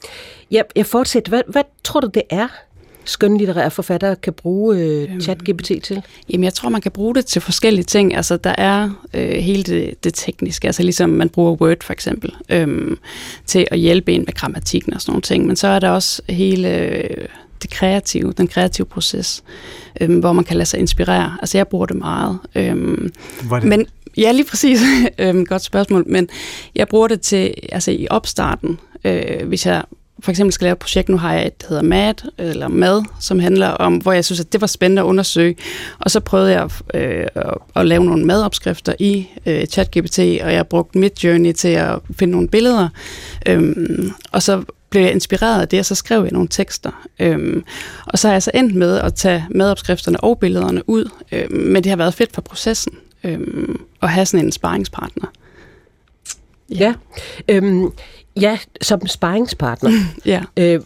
ja, 0.51 0.61
jeg 0.75 0.85
fortsætter. 0.85 1.29
Hvad, 1.29 1.41
hvad 1.47 1.63
tror 1.83 1.99
du, 1.99 2.07
det 2.13 2.23
er, 2.29 2.47
skønlitterære 3.05 3.71
forfattere 3.71 4.15
kan 4.15 4.33
bruge 4.33 4.77
øh, 4.77 5.03
øhm, 5.03 5.19
chat-GPT 5.19 5.79
til? 5.79 6.01
Jamen, 6.29 6.43
jeg 6.43 6.53
tror, 6.53 6.69
man 6.69 6.81
kan 6.81 6.91
bruge 6.91 7.15
det 7.15 7.25
til 7.25 7.41
forskellige 7.41 7.85
ting. 7.85 8.15
Altså, 8.15 8.37
der 8.37 8.55
er 8.57 8.89
øh, 9.13 9.29
hele 9.29 9.63
det, 9.63 10.03
det 10.03 10.13
tekniske, 10.13 10.67
altså 10.67 10.83
ligesom 10.83 11.09
man 11.09 11.29
bruger 11.29 11.51
Word 11.51 11.83
for 11.83 11.93
eksempel, 11.93 12.35
øh, 12.49 12.97
til 13.45 13.67
at 13.71 13.79
hjælpe 13.79 14.13
en 14.13 14.21
med 14.21 14.33
grammatikken 14.33 14.93
og 14.93 15.01
sådan 15.01 15.11
nogle 15.11 15.21
ting. 15.21 15.47
Men 15.47 15.55
så 15.55 15.67
er 15.67 15.79
der 15.79 15.89
også 15.89 16.21
hele 16.29 16.77
øh, 16.77 17.27
det 17.61 17.69
kreative, 17.69 18.33
den 18.37 18.47
kreative 18.47 18.85
proces, 18.85 19.43
øh, 20.01 20.19
hvor 20.19 20.33
man 20.33 20.43
kan 20.43 20.57
lade 20.57 20.69
sig 20.69 20.79
inspirere. 20.79 21.37
Altså, 21.39 21.57
jeg 21.57 21.67
bruger 21.67 21.85
det 21.85 21.95
meget. 21.95 22.39
Øh, 22.55 22.75
men 23.63 23.87
Ja, 24.17 24.31
lige 24.31 24.45
præcis. 24.45 24.81
øhm, 25.19 25.45
godt 25.45 25.61
spørgsmål. 25.61 26.03
Men 26.07 26.29
jeg 26.75 26.87
bruger 26.87 27.07
det 27.07 27.21
til, 27.21 27.53
altså 27.71 27.91
i 27.91 28.07
opstarten, 28.09 28.79
øh, 29.03 29.47
hvis 29.47 29.65
jeg 29.65 29.83
for 30.21 30.31
eksempel 30.31 30.53
skal 30.53 30.65
lave 30.65 30.71
et 30.71 30.77
projekt, 30.79 31.09
nu 31.09 31.17
har 31.17 31.33
jeg 31.33 31.47
et, 31.47 31.61
der 31.61 31.67
hedder 31.67 31.83
MAD, 31.83 32.15
eller 32.37 32.67
MAD, 32.67 33.03
som 33.19 33.39
handler 33.39 33.67
om, 33.67 33.97
hvor 33.97 34.11
jeg 34.11 34.25
synes, 34.25 34.39
at 34.39 34.53
det 34.53 34.61
var 34.61 34.67
spændende 34.67 35.01
at 35.01 35.05
undersøge. 35.05 35.55
Og 35.99 36.11
så 36.11 36.19
prøvede 36.19 36.51
jeg 36.51 36.69
øh, 36.93 37.27
at, 37.35 37.53
at 37.75 37.85
lave 37.85 38.05
nogle 38.05 38.25
madopskrifter 38.25 38.93
i 38.99 39.27
øh, 39.45 39.65
ChatGPT, 39.65 40.19
og 40.19 40.53
jeg 40.53 40.67
brugte 40.67 40.97
mit 40.97 41.23
journey 41.23 41.53
til 41.53 41.67
at 41.67 41.99
finde 42.19 42.31
nogle 42.31 42.47
billeder. 42.47 42.89
Øhm, 43.47 44.11
og 44.31 44.43
så 44.43 44.63
blev 44.89 45.01
jeg 45.01 45.11
inspireret 45.11 45.61
af 45.61 45.67
det, 45.67 45.79
og 45.79 45.85
så 45.85 45.95
skrev 45.95 46.23
jeg 46.23 46.31
nogle 46.31 46.47
tekster. 46.47 46.91
Øhm, 47.19 47.63
og 48.05 48.19
så 48.19 48.27
har 48.27 48.35
jeg 48.35 48.43
så 48.43 48.51
endt 48.53 48.75
med 48.75 48.97
at 48.99 49.13
tage 49.15 49.45
madopskrifterne 49.49 50.23
og 50.23 50.39
billederne 50.39 50.89
ud, 50.89 51.09
øhm, 51.31 51.57
men 51.57 51.83
det 51.83 51.89
har 51.89 51.97
været 51.97 52.13
fedt 52.13 52.33
for 52.33 52.41
processen 52.41 52.93
øhm, 53.23 53.81
at 54.01 54.09
have 54.09 54.25
sådan 54.25 54.45
en 54.45 54.51
sparringspartner. 54.51 55.27
Ja. 56.69 56.75
ja. 56.79 56.93
Øhm, 57.55 57.91
Ja, 58.35 58.57
som 58.81 59.07
sparringspartner. 59.07 59.91
ja. 60.25 60.41
Øh, 60.57 60.79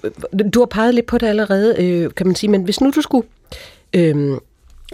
du 0.53 0.59
har 0.59 0.65
peget 0.65 0.95
lidt 0.95 1.05
på 1.05 1.17
det 1.17 1.27
allerede, 1.27 1.75
øh, 1.83 2.09
kan 2.15 2.25
man 2.27 2.35
sige, 2.35 2.49
men 2.51 2.63
hvis 2.63 2.81
nu 2.81 2.91
du 2.95 3.01
skulle 3.01 3.27
øh, 3.93 4.37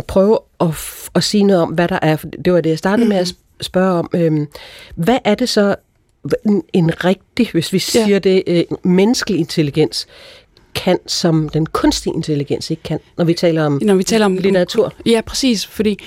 prøve 0.07 0.39
at, 0.59 0.67
at 1.15 1.23
sige 1.23 1.43
noget 1.43 1.61
om, 1.61 1.69
hvad 1.69 1.87
der 1.87 1.99
er, 2.01 2.15
det 2.45 2.53
var 2.53 2.61
det, 2.61 2.69
jeg 2.69 2.77
startede 2.77 3.05
mm. 3.05 3.09
med 3.09 3.17
at 3.17 3.33
spørge 3.61 3.99
om, 3.99 4.09
øh, 4.13 4.47
hvad 4.95 5.17
er 5.23 5.35
det 5.35 5.49
så, 5.49 5.75
en, 6.45 6.63
en 6.73 7.03
rigtig, 7.05 7.49
hvis 7.51 7.73
vi 7.73 7.79
siger 7.79 8.07
ja. 8.07 8.19
det, 8.19 8.43
øh, 8.47 8.63
menneskelig 8.83 9.39
intelligens 9.39 10.07
kan, 10.75 10.99
som 11.07 11.49
den 11.49 11.65
kunstige 11.65 12.13
intelligens 12.13 12.71
ikke 12.71 12.83
kan, 12.83 12.99
når 13.17 13.25
vi 13.25 13.33
taler 13.33 13.65
om, 13.65 13.79
når 13.83 13.95
vi 13.95 14.03
taler 14.03 14.25
om 14.25 14.37
litteratur. 14.37 14.93
Ja, 15.05 15.21
præcis, 15.25 15.65
fordi 15.65 15.97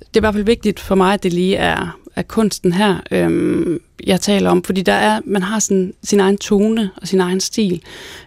det 0.00 0.16
er 0.16 0.20
i 0.20 0.20
hvert 0.20 0.34
fald 0.34 0.44
vigtigt 0.44 0.80
for 0.80 0.94
mig, 0.94 1.14
at 1.14 1.22
det 1.22 1.32
lige 1.32 1.56
er, 1.56 1.98
af 2.18 2.28
kunsten 2.28 2.72
her, 2.72 2.96
øhm, 3.10 3.80
jeg 4.06 4.20
taler 4.20 4.50
om, 4.50 4.62
fordi 4.62 4.82
der 4.82 4.92
er, 4.92 5.20
man 5.24 5.42
har 5.42 5.58
sådan, 5.58 5.94
sin 6.04 6.20
egen 6.20 6.38
tone 6.38 6.90
og 6.96 7.08
sin 7.08 7.20
egen 7.20 7.40
stil. 7.40 7.82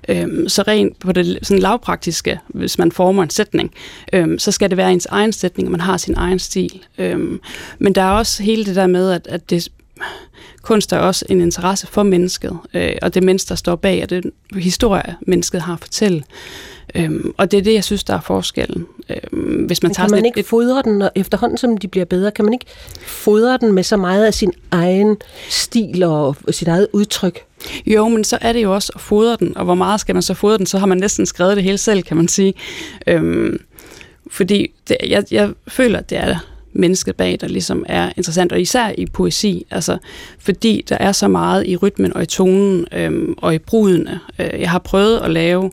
Øhm, 0.10 0.50
så 0.50 0.64
rent 0.68 1.00
på 1.00 1.12
det 1.12 1.40
sådan 1.42 1.62
lavpraktiske, 1.62 2.40
hvis 2.48 2.78
man 2.78 2.92
former 2.92 3.24
en 3.24 3.30
sætning, 3.30 3.74
øhm, 4.14 4.40
så 4.40 4.52
skal 4.52 4.70
det 4.70 4.78
være 4.78 4.92
ens 4.92 5.06
egen 5.06 5.34
sætning, 5.34 5.68
og 5.68 5.72
man 5.72 5.82
har 5.82 5.98
sin 5.98 6.16
egen 6.18 6.40
stil. 6.40 6.84
Øhm, 6.98 7.40
men 7.80 7.96
der 7.96 8.02
er 8.02 8.12
også 8.12 8.44
hele 8.44 8.66
det 8.66 8.76
der 8.76 8.88
med, 8.88 9.12
at, 9.12 9.28
at 9.28 9.50
det, 9.50 9.68
kunst 10.62 10.94
er 10.94 10.98
også 10.98 11.26
en 11.30 11.42
interesse 11.42 11.88
for 11.88 12.04
mennesket, 12.04 12.58
øh, 12.74 12.94
og 13.02 13.14
det 13.14 13.24
menneske, 13.24 13.50
der 13.50 13.56
står 13.56 13.76
bag, 13.76 14.04
og 14.04 14.10
det 14.10 14.32
historie, 14.54 15.16
mennesket 15.22 15.62
har 15.62 15.74
at 15.74 15.80
fortælle. 15.80 16.24
Øhm, 16.96 17.34
og 17.38 17.52
det 17.52 17.58
er 17.58 17.62
det, 17.62 17.74
jeg 17.74 17.84
synes, 17.84 18.04
der 18.04 18.14
er 18.14 18.22
forskellen. 18.22 18.86
Øhm, 19.10 19.64
hvis 19.64 19.84
man 19.84 19.90
Men 19.90 19.96
tager 19.96 20.08
kan 20.08 20.16
man 20.18 20.26
ikke 20.26 20.40
et, 20.40 20.46
fodre 20.46 20.82
den, 20.82 21.02
og 21.02 21.12
efterhånden 21.16 21.58
som 21.58 21.78
de 21.78 21.88
bliver 21.88 22.06
bedre, 22.06 22.32
kan 22.32 22.46
man 22.46 22.54
ikke 22.54 22.66
fodre 23.02 23.58
den 23.58 23.74
med 23.74 23.84
så 23.84 23.98
meget 23.98 24.26
af 24.26 24.34
sin 24.34 24.54
egen 24.72 25.18
stil 25.50 26.04
og 26.04 26.36
sit 26.52 26.68
eget 26.68 26.88
udtryk? 26.94 27.40
Jo, 27.86 28.08
men 28.08 28.24
så 28.24 28.38
er 28.42 28.54
det 28.54 28.64
jo 28.64 28.74
også 28.74 28.92
at 28.96 29.02
fodre 29.02 29.38
den, 29.40 29.58
og 29.58 29.66
hvor 29.66 29.76
meget 29.76 30.00
skal 30.00 30.16
man 30.16 30.22
så 30.22 30.34
fodre 30.34 30.58
den? 30.58 30.66
Så 30.66 30.78
har 30.78 30.86
man 30.86 30.98
næsten 30.98 31.26
skrevet 31.26 31.56
det 31.56 31.64
hele 31.64 31.78
selv, 31.78 32.04
kan 32.04 32.18
man 32.18 32.28
sige. 32.28 32.54
Øhm, 33.08 33.62
fordi 34.32 34.72
det, 34.88 34.98
jeg, 35.08 35.24
jeg 35.32 35.52
føler, 35.68 36.00
at 36.00 36.10
det 36.10 36.18
er 36.18 36.36
mennesket 36.74 37.16
bag, 37.16 37.38
der 37.42 37.48
ligesom 37.48 37.86
er 37.88 38.12
interessant, 38.18 38.52
og 38.52 38.62
især 38.62 38.92
i 38.98 39.06
poesi, 39.06 39.66
altså 39.72 39.98
fordi 40.40 40.86
der 40.90 40.98
er 40.98 41.12
så 41.12 41.28
meget 41.28 41.68
i 41.68 41.78
rytmen 41.78 42.14
og 42.14 42.24
i 42.24 42.26
tonen 42.26 42.86
øhm, 42.92 43.34
og 43.38 43.56
i 43.56 43.58
brudene. 43.58 44.20
Øh, 44.40 44.60
jeg 44.60 44.70
har 44.70 44.80
prøvet 44.80 45.20
at 45.20 45.32
lave 45.32 45.72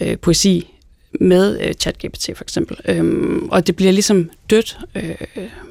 øh, 0.00 0.18
poesi 0.18 0.74
med 1.20 1.60
øh, 1.60 1.74
ChatGPT 1.74 2.30
for 2.36 2.44
eksempel, 2.44 2.76
øhm, 2.88 3.48
og 3.50 3.66
det 3.66 3.76
bliver 3.76 3.92
ligesom 3.92 4.30
dødt. 4.50 4.78
Øh, 4.94 5.14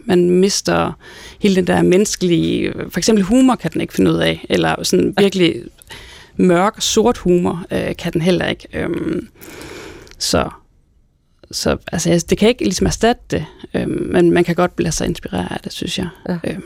man 0.05 0.29
mister 0.29 0.91
hele 1.39 1.55
den 1.55 1.67
der 1.67 1.81
menneskelige, 1.81 2.73
for 2.89 2.97
eksempel 2.97 3.23
humor 3.23 3.55
kan 3.55 3.71
den 3.71 3.81
ikke 3.81 3.93
finde 3.93 4.11
ud 4.11 4.17
af, 4.17 4.45
eller 4.49 4.83
sådan 4.83 5.13
virkelig 5.17 5.63
mørk, 6.37 6.75
sort 6.79 7.17
humor 7.17 7.65
øh, 7.71 7.95
kan 7.95 8.13
den 8.13 8.21
heller 8.21 8.47
ikke. 8.47 8.67
Øhm, 8.73 9.27
så 10.17 10.49
så 11.51 11.77
altså, 11.91 12.25
det 12.29 12.37
kan 12.37 12.49
ikke 12.49 12.63
ligesom 12.63 12.87
erstatte 12.87 13.21
det, 13.31 13.45
øhm, 13.73 14.07
men 14.11 14.31
man 14.31 14.43
kan 14.43 14.55
godt 14.55 14.79
lade 14.79 14.91
sig 14.91 15.07
inspirere 15.07 15.53
af 15.53 15.59
det, 15.63 15.73
synes 15.73 15.97
jeg. 15.97 16.07
Ja. 16.29 16.37
Øhm, 16.43 16.63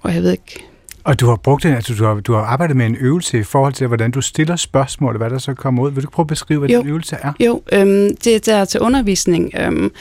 og 0.00 0.14
jeg 0.14 0.22
ved 0.22 0.30
ikke... 0.30 0.64
Og 1.04 1.20
du 1.20 1.26
har 1.26 1.36
brugt 1.36 1.62
det, 1.62 1.74
altså 1.74 1.94
du 1.94 2.04
har, 2.04 2.14
du 2.14 2.32
har 2.32 2.40
arbejdet 2.40 2.76
med 2.76 2.86
en 2.86 2.96
øvelse 3.00 3.38
i 3.38 3.42
forhold 3.42 3.72
til, 3.72 3.86
hvordan 3.86 4.10
du 4.10 4.20
stiller 4.20 4.56
spørgsmål, 4.56 5.14
og 5.14 5.18
hvad 5.18 5.30
der 5.30 5.38
så 5.38 5.54
kommer 5.54 5.82
ud. 5.82 5.90
Vil 5.90 6.04
du 6.04 6.10
prøve 6.10 6.24
at 6.24 6.28
beskrive, 6.28 6.58
hvad 6.58 6.68
Jo. 6.68 6.80
den 6.80 6.88
øvelse 6.88 7.16
er? 7.22 7.32
Jo, 7.40 7.62
øhm, 7.72 8.16
det 8.16 8.46
der 8.46 8.64
til 8.64 8.80
undervisning, 8.80 9.50
øhm, 9.58 9.92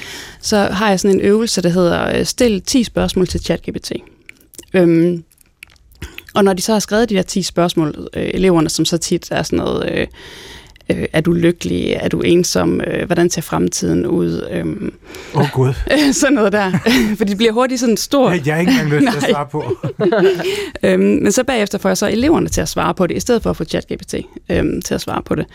så 0.42 0.58
har 0.58 0.90
jeg 0.90 1.00
sådan 1.00 1.16
en 1.18 1.22
øvelse, 1.22 1.62
der 1.62 1.70
hedder 1.70 2.20
øh, 2.20 2.26
Stil 2.26 2.62
10 2.62 2.84
spørgsmål 2.84 3.28
til 3.28 3.40
ChatGPT. 3.40 3.92
Øhm, 4.74 5.24
og 6.36 6.44
når 6.44 6.54
de 6.54 6.62
så 6.62 6.74
har 6.74 6.80
skrevet 6.80 7.10
de 7.10 7.16
der 7.16 7.22
10 7.22 7.42
spørgsmål, 7.42 8.08
øh, 8.14 8.30
eleverne, 8.34 8.70
som 8.70 8.86
så 8.86 8.98
tit 8.98 9.28
er 9.32 9.44
sådan 9.44 9.58
noget... 9.58 9.92
Øh, 9.92 10.08
øh, 10.90 11.06
er 11.14 11.22
du 11.22 11.32
lykkelig? 11.32 11.92
Er 11.92 12.08
du 12.08 12.22
ensom? 12.22 12.82
Øh, 12.82 13.06
hvordan 13.06 13.30
ser 13.30 13.42
fremtiden 13.42 14.06
ud? 14.06 14.48
Øhm, 14.52 14.94
Åh 15.36 15.42
oh, 15.42 15.48
gud, 15.56 15.74
sådan 16.14 16.34
noget 16.34 16.54
der. 16.54 16.72
For 17.18 17.26
det 17.26 17.38
bliver 17.38 17.52
hurtigt 17.52 17.80
sådan 17.80 17.98
stort. 17.98 18.32
jeg, 18.32 18.48
jeg 18.48 18.54
har 18.56 18.60
ikke 18.60 18.72
engang 18.72 18.90
lyst 18.90 19.12
til 19.12 19.18
at 19.18 19.32
svare 19.34 19.48
på. 19.52 19.78
Øhm, 20.84 21.00
men 21.02 21.32
så 21.32 21.44
bagefter 21.44 21.78
får 21.78 21.90
jeg 21.90 21.98
så 21.98 22.08
eleverne 22.08 22.50
til 22.50 22.62
at 22.62 22.70
svare 22.70 22.94
på 22.94 23.08
det, 23.08 23.18
i 23.18 23.20
stedet 23.20 23.44
for 23.44 23.50
at 23.50 23.58
få 23.58 23.64
ChatGPT 23.64 24.16
øhm, 24.50 24.82
til 24.82 24.94
at 24.94 25.02
svare 25.02 25.22
på 25.24 25.36
det. 25.36 25.46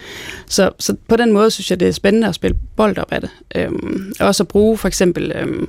Så, 0.47 0.71
så 0.79 0.97
på 1.09 1.17
den 1.17 1.33
måde 1.33 1.51
synes 1.51 1.71
jeg, 1.71 1.81
det 1.81 1.89
er 1.89 1.93
spændende 1.93 2.29
at 2.29 2.35
spille 2.35 2.57
bold 2.77 2.99
op 2.99 3.13
af 3.13 3.21
det. 3.21 3.31
Øhm, 3.55 4.13
og 4.21 4.27
også 4.27 4.43
at 4.43 4.49
bruge 4.49 4.79
for 4.79 4.89
eksempel... 4.89 5.33
Øhm, 5.35 5.69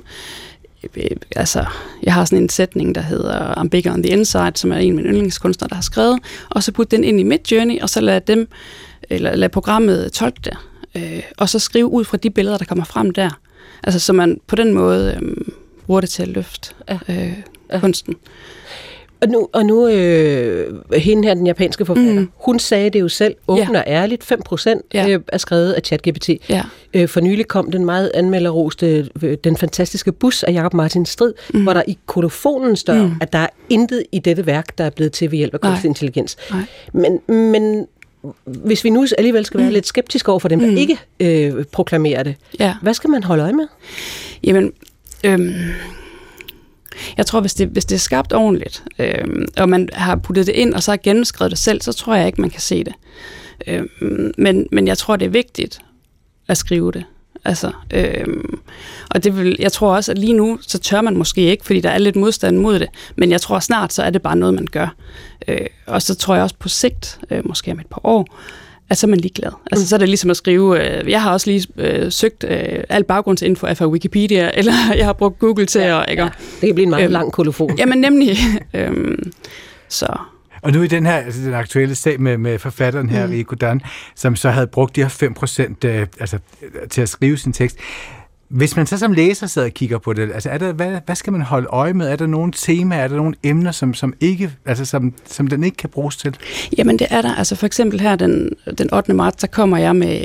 øh, 0.96 1.04
altså, 1.36 1.64
jeg 2.02 2.14
har 2.14 2.24
sådan 2.24 2.42
en 2.42 2.48
sætning, 2.48 2.94
der 2.94 3.00
hedder 3.00 3.54
I'm 3.54 3.68
bigger 3.68 3.92
on 3.92 4.02
the 4.02 4.12
inside, 4.12 4.52
som 4.54 4.72
er 4.72 4.76
en 4.76 4.90
af 4.90 4.96
mine 4.96 5.08
yndlingskunstnere, 5.08 5.68
der 5.68 5.74
har 5.74 5.82
skrevet, 5.82 6.18
og 6.50 6.62
så 6.62 6.72
putte 6.72 6.96
den 6.96 7.04
ind 7.04 7.20
i 7.20 7.22
mit 7.22 7.52
journey, 7.52 7.80
og 7.80 7.88
så 7.88 8.00
lade 8.00 8.20
dem, 8.26 8.48
eller 9.10 9.36
lade 9.36 9.48
programmet 9.50 10.12
tolke 10.12 10.40
det, 10.44 10.56
øh, 10.94 11.22
og 11.38 11.48
så 11.48 11.58
skrive 11.58 11.86
ud 11.86 12.04
fra 12.04 12.16
de 12.16 12.30
billeder, 12.30 12.58
der 12.58 12.64
kommer 12.64 12.84
frem 12.84 13.10
der. 13.10 13.30
Altså, 13.84 14.00
så 14.00 14.12
man 14.12 14.40
på 14.46 14.56
den 14.56 14.72
måde 14.74 15.14
øhm, 15.16 15.52
bruger 15.86 16.00
det 16.00 16.10
til 16.10 16.22
at 16.22 16.28
løfte 16.28 16.74
øh, 17.08 17.32
kunsten. 17.80 18.14
Og 19.22 19.28
nu, 19.28 19.48
og 19.52 19.66
nu 19.66 19.88
øh, 19.88 20.74
hende 20.96 21.28
her, 21.28 21.34
den 21.34 21.46
japanske 21.46 21.86
forfatter, 21.86 22.12
Mm. 22.20 22.30
hun 22.36 22.58
sagde 22.58 22.90
det 22.90 23.00
jo 23.00 23.08
selv, 23.08 23.34
åbent 23.48 23.70
Ja. 23.72 23.78
og 23.78 23.84
ærligt, 23.86 24.24
5 24.24 24.42
procent 24.42 24.82
Ja. 24.94 25.08
øh, 25.08 25.20
er 25.28 25.38
skrevet 25.38 25.72
af 25.72 25.82
ChatGPT. 25.82 26.28
Ja. 26.48 26.62
Øh, 26.94 27.08
for 27.08 27.20
nylig 27.20 27.48
kom 27.48 27.70
den 27.70 27.84
meget 27.84 28.10
anmelderoste 28.14 29.08
øh, 29.22 29.36
Den 29.44 29.56
fantastiske 29.56 30.12
bus 30.12 30.42
af 30.42 30.52
Jacob 30.52 30.74
Martin 30.74 31.06
Strid, 31.06 31.32
mm. 31.54 31.62
hvor 31.62 31.72
der 31.72 31.82
i 31.86 31.98
kolofonen 32.06 32.76
står, 32.76 32.94
Mm. 32.94 33.12
at 33.20 33.32
der 33.32 33.38
er 33.38 33.48
intet 33.68 34.02
i 34.12 34.18
dette 34.18 34.46
værk, 34.46 34.78
der 34.78 34.84
er 34.84 34.90
blevet 34.90 35.12
til 35.12 35.30
ved 35.30 35.38
hjælp 35.38 35.54
af 35.54 35.60
kunstig 35.60 35.88
intelligens. 35.88 36.36
Nej. 36.50 36.62
Men, 36.92 37.20
men 37.52 37.86
hvis 38.44 38.84
vi 38.84 38.90
nu 38.90 39.06
alligevel 39.18 39.44
skal 39.44 39.58
være 39.58 39.68
mm. 39.68 39.72
lidt 39.72 39.86
skeptiske 39.86 40.30
over 40.30 40.38
for 40.38 40.48
dem, 40.48 40.60
der 40.60 40.66
Mm. 40.70 40.76
ikke 40.76 40.98
øh, 41.20 41.64
proklamerer 41.72 42.22
det, 42.22 42.34
Ja. 42.60 42.74
hvad 42.82 42.94
skal 42.94 43.10
man 43.10 43.22
holde 43.22 43.42
øje 43.42 43.52
med? 43.52 43.66
Jamen, 44.44 44.72
øhm, 45.24 45.52
jeg 47.16 47.26
tror, 47.26 47.40
hvis 47.40 47.54
det, 47.54 47.68
hvis 47.68 47.84
det 47.84 47.94
er 47.94 47.98
skabt 47.98 48.32
ordentligt, 48.32 48.84
øhm, 48.98 49.44
og 49.56 49.68
man 49.68 49.88
har 49.92 50.16
puttet 50.16 50.46
det 50.46 50.52
ind, 50.52 50.74
og 50.74 50.82
så 50.82 50.90
har 50.90 50.96
gennemskrevet 51.02 51.50
det 51.50 51.58
selv, 51.58 51.80
så 51.82 51.92
tror 51.92 52.14
jeg 52.14 52.26
ikke, 52.26 52.40
man 52.40 52.50
kan 52.50 52.60
se 52.60 52.84
det. 52.84 52.92
Øhm, 53.66 54.32
men, 54.38 54.66
men 54.72 54.86
jeg 54.86 54.98
tror, 54.98 55.16
det 55.16 55.26
er 55.26 55.30
vigtigt 55.30 55.80
at 56.48 56.56
skrive 56.56 56.92
det. 56.92 57.04
Altså, 57.44 57.72
øhm, 57.94 58.58
og 59.10 59.24
det 59.24 59.36
vil, 59.36 59.56
jeg 59.58 59.72
tror 59.72 59.94
også, 59.94 60.12
at 60.12 60.18
lige 60.18 60.32
nu, 60.32 60.58
så 60.62 60.78
tør 60.78 61.00
man 61.00 61.16
måske 61.16 61.40
ikke, 61.40 61.64
fordi 61.66 61.80
der 61.80 61.90
er 61.90 61.98
lidt 61.98 62.16
modstand 62.16 62.56
mod 62.58 62.78
det, 62.78 62.88
men 63.16 63.30
jeg 63.30 63.40
tror 63.40 63.58
snart, 63.58 63.92
så 63.92 64.02
er 64.02 64.10
det 64.10 64.22
bare 64.22 64.36
noget, 64.36 64.54
man 64.54 64.66
gør. 64.72 64.94
Øh, 65.48 65.58
og 65.86 66.02
så 66.02 66.14
tror 66.14 66.34
jeg 66.34 66.42
også 66.42 66.56
på 66.58 66.68
sigt, 66.68 67.18
øh, 67.30 67.48
måske 67.48 67.72
om 67.72 67.80
et 67.80 67.86
par 67.86 68.00
år, 68.04 68.38
at 68.90 68.98
så 68.98 69.06
er 69.06 69.08
man 69.08 69.20
ligeglad. 69.20 69.50
Altså, 69.72 69.88
så 69.88 69.96
er 69.96 69.98
det 69.98 70.08
ligesom 70.08 70.30
at 70.30 70.36
skrive, 70.36 70.98
øh, 71.00 71.10
jeg 71.10 71.22
har 71.22 71.32
også 71.32 71.50
lige 71.50 71.66
øh, 71.76 72.12
søgt 72.12 72.44
øh, 72.44 72.84
al 72.88 73.04
baggrundsinfo 73.04 73.66
af 73.66 73.76
fra 73.76 73.86
Wikipedia, 73.86 74.50
eller 74.58 74.72
jeg 74.96 75.04
har 75.06 75.12
brugt 75.12 75.38
Google 75.38 75.66
til 75.66 75.78
at, 75.78 76.04
ikke? 76.10 76.22
Det 76.22 76.32
kan 76.60 76.74
blive 76.74 76.82
en 76.82 76.90
meget 76.90 77.04
Øhm, 77.04 77.12
lang 77.12 77.32
kolofon. 77.32 77.78
Jamen 77.78 77.98
nemlig. 77.98 78.36
øhm, 78.74 79.32
så, 79.88 80.06
Og 80.62 80.72
nu 80.72 80.82
i 80.82 80.86
den 80.86 81.06
her, 81.06 81.16
altså 81.16 81.42
den 81.42 81.54
aktuelle 81.54 81.94
sag 81.94 82.20
med, 82.20 82.38
med 82.38 82.58
forfatteren 82.58 83.10
her, 83.10 83.26
mm. 83.26 83.32
Rico 83.32 83.54
Dan, 83.54 83.80
som 84.14 84.36
så 84.36 84.50
havde 84.50 84.66
brugt 84.66 84.96
de 84.96 85.02
her 85.02 85.08
5 85.08 85.34
procent 85.34 85.84
øh, 85.84 86.06
altså, 86.20 86.38
øh, 86.62 86.88
til 86.88 87.00
at 87.02 87.08
skrive 87.08 87.36
sin 87.36 87.52
tekst. 87.52 87.78
Hvis 88.48 88.76
man 88.76 88.86
så 88.86 88.98
som 88.98 89.12
læser 89.12 89.46
sidder 89.46 89.68
og 89.68 89.74
kigger 89.74 89.98
på 89.98 90.12
det, 90.12 90.32
altså 90.32 90.50
er 90.50 90.58
der, 90.58 90.72
hvad, 90.72 90.98
hvad 91.06 91.16
skal 91.16 91.32
man 91.32 91.42
holde 91.42 91.66
øje 91.66 91.92
med? 91.92 92.08
Er 92.08 92.16
der 92.16 92.26
nogle 92.26 92.52
temaer, 92.52 93.00
er 93.04 93.08
der 93.08 93.16
nogle 93.16 93.34
emner, 93.42 93.72
som, 93.72 93.94
som, 93.94 94.14
ikke, 94.20 94.50
altså, 94.66 94.84
som, 94.84 95.14
som 95.26 95.46
den 95.46 95.64
ikke 95.64 95.76
kan 95.76 95.88
bruges 95.88 96.16
til? 96.16 96.36
Jamen 96.78 96.98
det 96.98 97.06
er 97.10 97.22
der. 97.22 97.34
Altså 97.34 97.56
for 97.56 97.66
eksempel 97.66 98.00
her 98.00 98.16
den, 98.16 98.50
den 98.78 98.94
8. 98.94 99.14
marts, 99.14 99.36
der 99.36 99.46
kommer 99.46 99.78
jeg 99.78 99.96
med, 99.96 100.24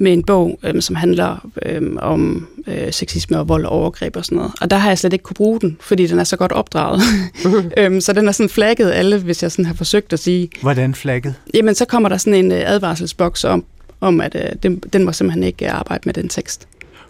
med 0.00 0.12
en 0.12 0.24
bog, 0.24 0.58
øhm, 0.64 0.80
som 0.80 0.96
handler 0.96 1.46
øhm, 1.66 1.98
om 2.00 2.48
øh, 2.66 2.92
sexisme 2.92 3.38
og 3.38 3.48
vold 3.48 3.64
og 3.64 3.72
overgreb 3.72 4.16
og 4.16 4.24
sådan 4.24 4.36
noget. 4.36 4.52
Og 4.60 4.70
der 4.70 4.76
har 4.76 4.88
jeg 4.90 4.98
slet 4.98 5.12
ikke 5.12 5.22
kunne 5.22 5.34
bruge 5.34 5.60
den, 5.60 5.76
fordi 5.80 6.06
den 6.06 6.18
er 6.18 6.24
så 6.24 6.36
godt 6.36 6.52
opdraget. 6.52 7.02
øhm, 7.78 8.00
så 8.00 8.12
den 8.12 8.28
er 8.28 8.32
sådan 8.32 8.50
flagget 8.50 8.92
alle, 8.92 9.18
hvis 9.18 9.42
jeg 9.42 9.52
sådan 9.52 9.64
har 9.64 9.74
forsøgt 9.74 10.12
at 10.12 10.18
sige, 10.18 10.50
Hvordan 10.62 10.94
flagget? 10.94 11.34
jamen 11.54 11.74
så 11.74 11.84
kommer 11.84 12.08
der 12.08 12.16
sådan 12.16 12.44
en 12.44 12.52
øh, 12.52 12.62
advarselsboks 12.66 13.44
om, 13.44 13.64
om 14.00 14.20
at 14.20 14.34
øh, 14.34 14.56
den, 14.62 14.78
den 14.92 15.04
må 15.04 15.12
simpelthen 15.12 15.42
ikke 15.42 15.64
øh, 15.64 15.78
arbejde 15.78 16.02
med 16.04 16.14
den 16.14 16.28
tekst. 16.28 16.68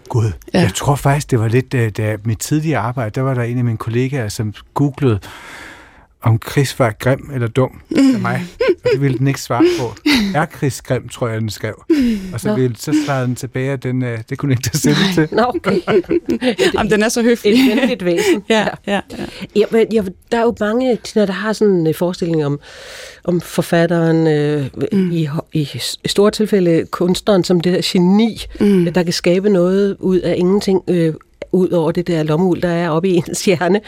Gud, 0.08 0.32
ja. 0.54 0.60
Jeg 0.60 0.74
tror 0.74 0.94
faktisk, 0.94 1.30
det 1.30 1.40
var 1.40 1.48
lidt, 1.48 1.74
øh, 1.74 1.90
da 1.90 2.16
mit 2.24 2.38
tidligere 2.38 2.80
arbejde, 2.80 3.10
der 3.14 3.20
var 3.20 3.34
der 3.34 3.42
en 3.42 3.58
af 3.58 3.64
mine 3.64 3.76
kollegaer, 3.76 4.28
som 4.28 4.54
googlede, 4.74 5.18
om 6.24 6.38
Chris 6.50 6.78
var 6.78 6.94
grim 6.98 7.30
eller 7.34 7.48
dum 7.48 7.80
af 8.14 8.20
mig. 8.20 8.44
Og 8.84 8.90
det 8.92 9.00
ville 9.00 9.18
den 9.18 9.28
ikke 9.28 9.40
svare 9.40 9.64
på. 9.80 9.94
Er 10.34 10.46
Chris 10.56 10.82
grim, 10.82 11.08
tror 11.08 11.28
jeg, 11.28 11.40
den 11.40 11.50
skrev. 11.50 11.84
Og 12.32 12.40
så, 12.40 12.54
ville, 12.54 12.76
så 12.76 12.94
svarede 13.06 13.26
den 13.26 13.34
tilbage, 13.34 13.72
at 13.72 13.82
den, 13.82 14.02
øh, 14.02 14.18
det 14.30 14.38
kunne 14.38 14.52
ikke 14.52 14.62
tage 14.62 14.78
stilling 14.78 15.14
til. 15.14 15.28
Nå, 15.36 15.42
okay. 15.42 15.80
Jamen 16.74 16.90
den 16.90 17.02
er 17.02 17.08
så 17.08 17.22
høflig. 17.22 17.52
Et 17.52 17.76
venligt 17.76 18.04
væsen. 18.04 18.42
ja, 18.48 18.68
ja, 18.86 18.92
ja. 18.92 19.00
Ja, 19.56 19.64
men, 19.70 19.86
ja, 19.92 20.02
der 20.32 20.38
er 20.38 20.42
jo 20.42 20.54
mange, 20.60 20.96
Tina, 20.96 21.26
der 21.26 21.32
har 21.32 21.52
sådan 21.52 21.86
en 21.86 21.94
forestilling 21.94 22.46
om, 22.46 22.60
om 23.24 23.40
forfatteren, 23.40 24.26
øh, 24.26 24.66
mm. 24.92 25.10
i, 25.12 25.28
i 25.52 25.68
store 26.06 26.30
tilfælde 26.30 26.86
kunstneren, 26.90 27.44
som 27.44 27.60
det 27.60 27.72
der 27.72 27.80
geni, 27.84 28.42
mm. 28.60 28.92
der 28.92 29.02
kan 29.02 29.12
skabe 29.12 29.48
noget 29.48 29.96
ud 30.00 30.18
af 30.18 30.34
ingenting, 30.38 30.82
øh, 30.88 31.14
ud 31.52 31.68
over 31.68 31.92
det 31.92 32.06
der 32.06 32.22
lommeuld, 32.22 32.62
der 32.62 32.68
er 32.68 32.90
oppe 32.90 33.08
i 33.08 33.14
ens 33.14 33.44
hjerne. 33.44 33.80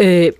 Øh, 0.00 0.32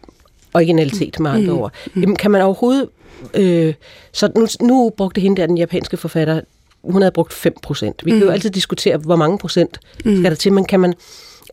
originalitet 0.54 1.20
med 1.20 1.30
andre 1.30 1.52
mm. 1.52 1.58
ord. 1.58 1.72
Jamen, 1.96 2.16
kan 2.16 2.30
man 2.30 2.42
overhovedet... 2.42 2.88
Øh, 3.34 3.74
så 4.12 4.32
nu, 4.36 4.46
nu 4.66 4.92
brugte 4.96 5.20
hende 5.20 5.40
der, 5.40 5.46
den 5.46 5.58
japanske 5.58 5.96
forfatter, 5.96 6.40
hun 6.82 7.02
havde 7.02 7.12
brugt 7.12 7.32
5 7.32 7.54
procent. 7.62 8.02
Vi 8.04 8.12
mm. 8.12 8.18
kan 8.18 8.26
jo 8.26 8.32
altid 8.32 8.50
diskutere, 8.50 8.96
hvor 8.96 9.16
mange 9.16 9.38
procent 9.38 9.80
mm. 10.04 10.16
skal 10.16 10.30
der 10.30 10.36
til, 10.36 10.52
men 10.52 10.64
kan 10.64 10.80
man, 10.80 10.94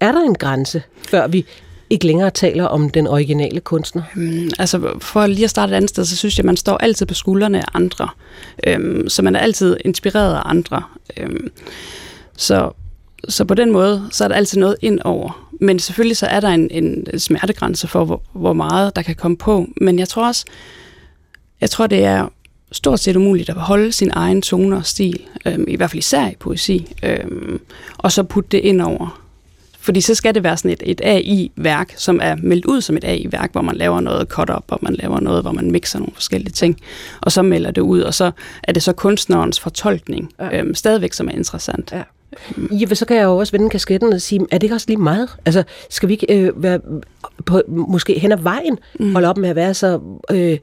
er 0.02 0.12
der 0.12 0.22
en 0.22 0.36
grænse, 0.36 0.82
før 1.10 1.28
vi 1.28 1.46
ikke 1.90 2.06
længere 2.06 2.30
taler 2.30 2.66
om 2.66 2.90
den 2.90 3.08
originale 3.08 3.60
kunstner? 3.60 4.02
Mm, 4.16 4.50
altså 4.60 4.98
for 5.00 5.28
lige 5.28 5.44
at 5.44 5.50
starte 5.50 5.72
et 5.72 5.76
andet 5.76 5.90
sted, 5.90 6.06
så 6.06 6.18
synes 6.18 6.38
jeg, 6.38 6.44
at 6.44 6.46
man 6.46 6.58
står 6.58 6.78
altid 6.78 7.06
på 7.06 7.14
skuldrene 7.14 7.60
af 7.60 7.66
andre. 7.74 8.10
Øhm, 8.68 9.10
så 9.10 9.22
man 9.22 9.36
er 9.36 9.40
altid 9.40 9.78
inspireret 9.86 10.36
af 10.36 10.42
andre. 10.46 10.84
Øhm, 11.18 11.52
så, 12.38 12.72
så 13.30 13.46
på 13.46 13.54
den 13.54 13.72
måde, 13.72 14.08
så 14.12 14.24
er 14.24 14.28
der 14.28 14.36
altid 14.36 14.60
noget 14.60 14.76
ind 14.82 15.00
over. 15.04 15.51
Men 15.62 15.80
selvfølgelig 15.80 16.18
så 16.18 16.26
er 16.26 16.40
der 16.40 16.48
en, 16.48 16.72
en 16.72 17.20
smertegrænse 17.20 17.88
for, 17.88 18.06
hvor, 18.06 18.22
hvor 18.34 18.54
meget 18.54 18.96
der 18.96 19.02
kan 19.02 19.16
komme 19.16 19.38
på. 19.38 19.68
Men 19.82 20.00
jeg 20.00 20.08
tror 20.08 20.28
også, 20.28 20.46
jeg 21.62 21.70
tror, 21.70 21.88
det 21.88 22.06
er 22.06 22.28
stort 22.72 23.00
set 23.00 23.16
umuligt 23.16 23.50
at 23.50 23.56
beholde 23.56 23.92
sin 23.92 24.12
egen 24.14 24.42
tone 24.42 24.76
og 24.78 24.86
stil, 24.86 25.20
øhm, 25.46 25.66
i 25.68 25.76
hvert 25.76 25.90
fald 25.90 26.00
især 26.00 26.30
i 26.30 26.36
poesi, 26.40 26.94
øhm, 27.04 27.60
og 27.98 28.12
så 28.12 28.24
putte 28.24 28.50
det 28.52 28.58
ind 28.58 28.82
over. 28.82 29.22
Fordi 29.80 30.02
så 30.02 30.16
skal 30.16 30.36
det 30.36 30.44
være 30.44 30.58
sådan 30.58 30.72
et, 30.72 30.84
et 30.86 31.02
AI-værk, 31.04 31.94
som 31.98 32.20
er 32.24 32.36
meldt 32.36 32.66
ud 32.66 32.82
som 32.82 32.98
et 32.98 33.04
AI-værk, 33.04 33.52
hvor 33.52 33.62
man 33.62 33.76
laver 33.76 34.00
noget 34.00 34.28
cut-up, 34.28 34.64
og 34.68 34.80
man 34.82 34.94
laver 34.94 35.20
noget, 35.20 35.42
hvor 35.44 35.52
man 35.52 35.72
mixer 35.72 36.00
nogle 36.00 36.14
forskellige 36.14 36.52
ting, 36.52 36.78
og 37.22 37.32
så 37.32 37.42
melder 37.42 37.72
det 37.72 37.82
ud, 37.82 38.02
og 38.02 38.14
så 38.14 38.32
er 38.64 38.72
det 38.72 38.84
så 38.84 38.94
kunstnerens 38.94 39.60
fortolkning 39.60 40.32
ja. 40.40 40.60
øhm, 40.60 40.76
stadigvæk, 40.76 41.14
som 41.14 41.28
er 41.28 41.32
interessant. 41.32 41.92
Ja. 41.92 42.04
Ja, 42.58 42.96
så 42.96 43.06
kan 43.06 43.18
jeg 43.18 43.24
jo 43.24 43.38
også 43.38 43.52
vende 43.52 43.70
kasketten 43.70 44.14
og 44.14 44.22
sige, 44.22 44.42
er 44.52 44.58
det 44.58 44.64
ikke 44.64 44.76
også 44.76 44.88
lige 44.88 44.98
meget? 44.98 45.30
Altså, 45.46 45.64
skal 45.90 46.10
vi 46.10 46.14
ikke 46.14 46.38
øh, 46.40 46.64
være 46.64 46.80
på, 47.46 47.62
måske 47.68 48.20
hen 48.20 48.32
ad 48.32 48.38
vejen 48.38 48.78
mm. 49.00 49.14
holde 49.14 49.28
op 49.30 49.38
med 49.38 49.50
at 49.50 49.56
være 49.56 49.74
så 49.74 50.00
øh, 50.32 50.58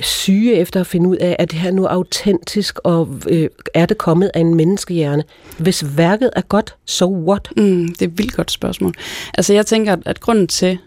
syge 0.00 0.54
efter 0.54 0.80
at 0.80 0.86
finde 0.86 1.08
ud 1.08 1.16
af, 1.16 1.36
at 1.38 1.50
det 1.50 1.58
her 1.58 1.70
nu 1.70 1.84
er 1.84 1.88
autentisk, 1.88 2.78
og 2.84 3.08
øh, 3.28 3.48
er 3.74 3.86
det 3.86 3.98
kommet 3.98 4.30
af 4.34 4.40
en 4.40 4.54
menneskehjerne? 4.54 5.24
Hvis 5.58 5.96
værket 5.96 6.30
er 6.36 6.40
godt, 6.40 6.74
so 6.84 7.24
what? 7.28 7.48
Mm, 7.56 7.88
det 7.88 8.02
er 8.02 8.06
et 8.06 8.18
vildt 8.18 8.34
godt 8.34 8.50
spørgsmål. 8.50 8.94
Altså, 9.34 9.52
jeg 9.54 9.66
tænker, 9.66 9.96
at 10.06 10.20
grunden 10.20 10.46
til, 10.46 10.78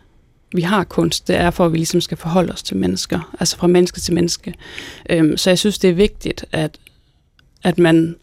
vi 0.56 0.62
har 0.62 0.84
kunst, 0.84 1.28
det 1.28 1.36
er 1.36 1.52
for, 1.52 1.66
at 1.66 1.72
vi 1.72 1.78
ligesom 1.78 2.02
skal 2.02 2.18
forholde 2.18 2.54
os 2.54 2.64
til 2.64 2.78
mennesker, 2.78 3.36
altså 3.40 3.58
fra 3.58 3.68
menneske 3.68 4.00
til 4.00 4.14
menneske. 4.14 4.54
Øhm, 5.10 5.38
så 5.38 5.50
jeg 5.50 5.60
synes, 5.60 5.80
det 5.80 5.90
er 5.90 5.94
vigtigt, 5.94 6.46
at, 6.52 6.78
at 7.64 7.80
man 7.80 8.16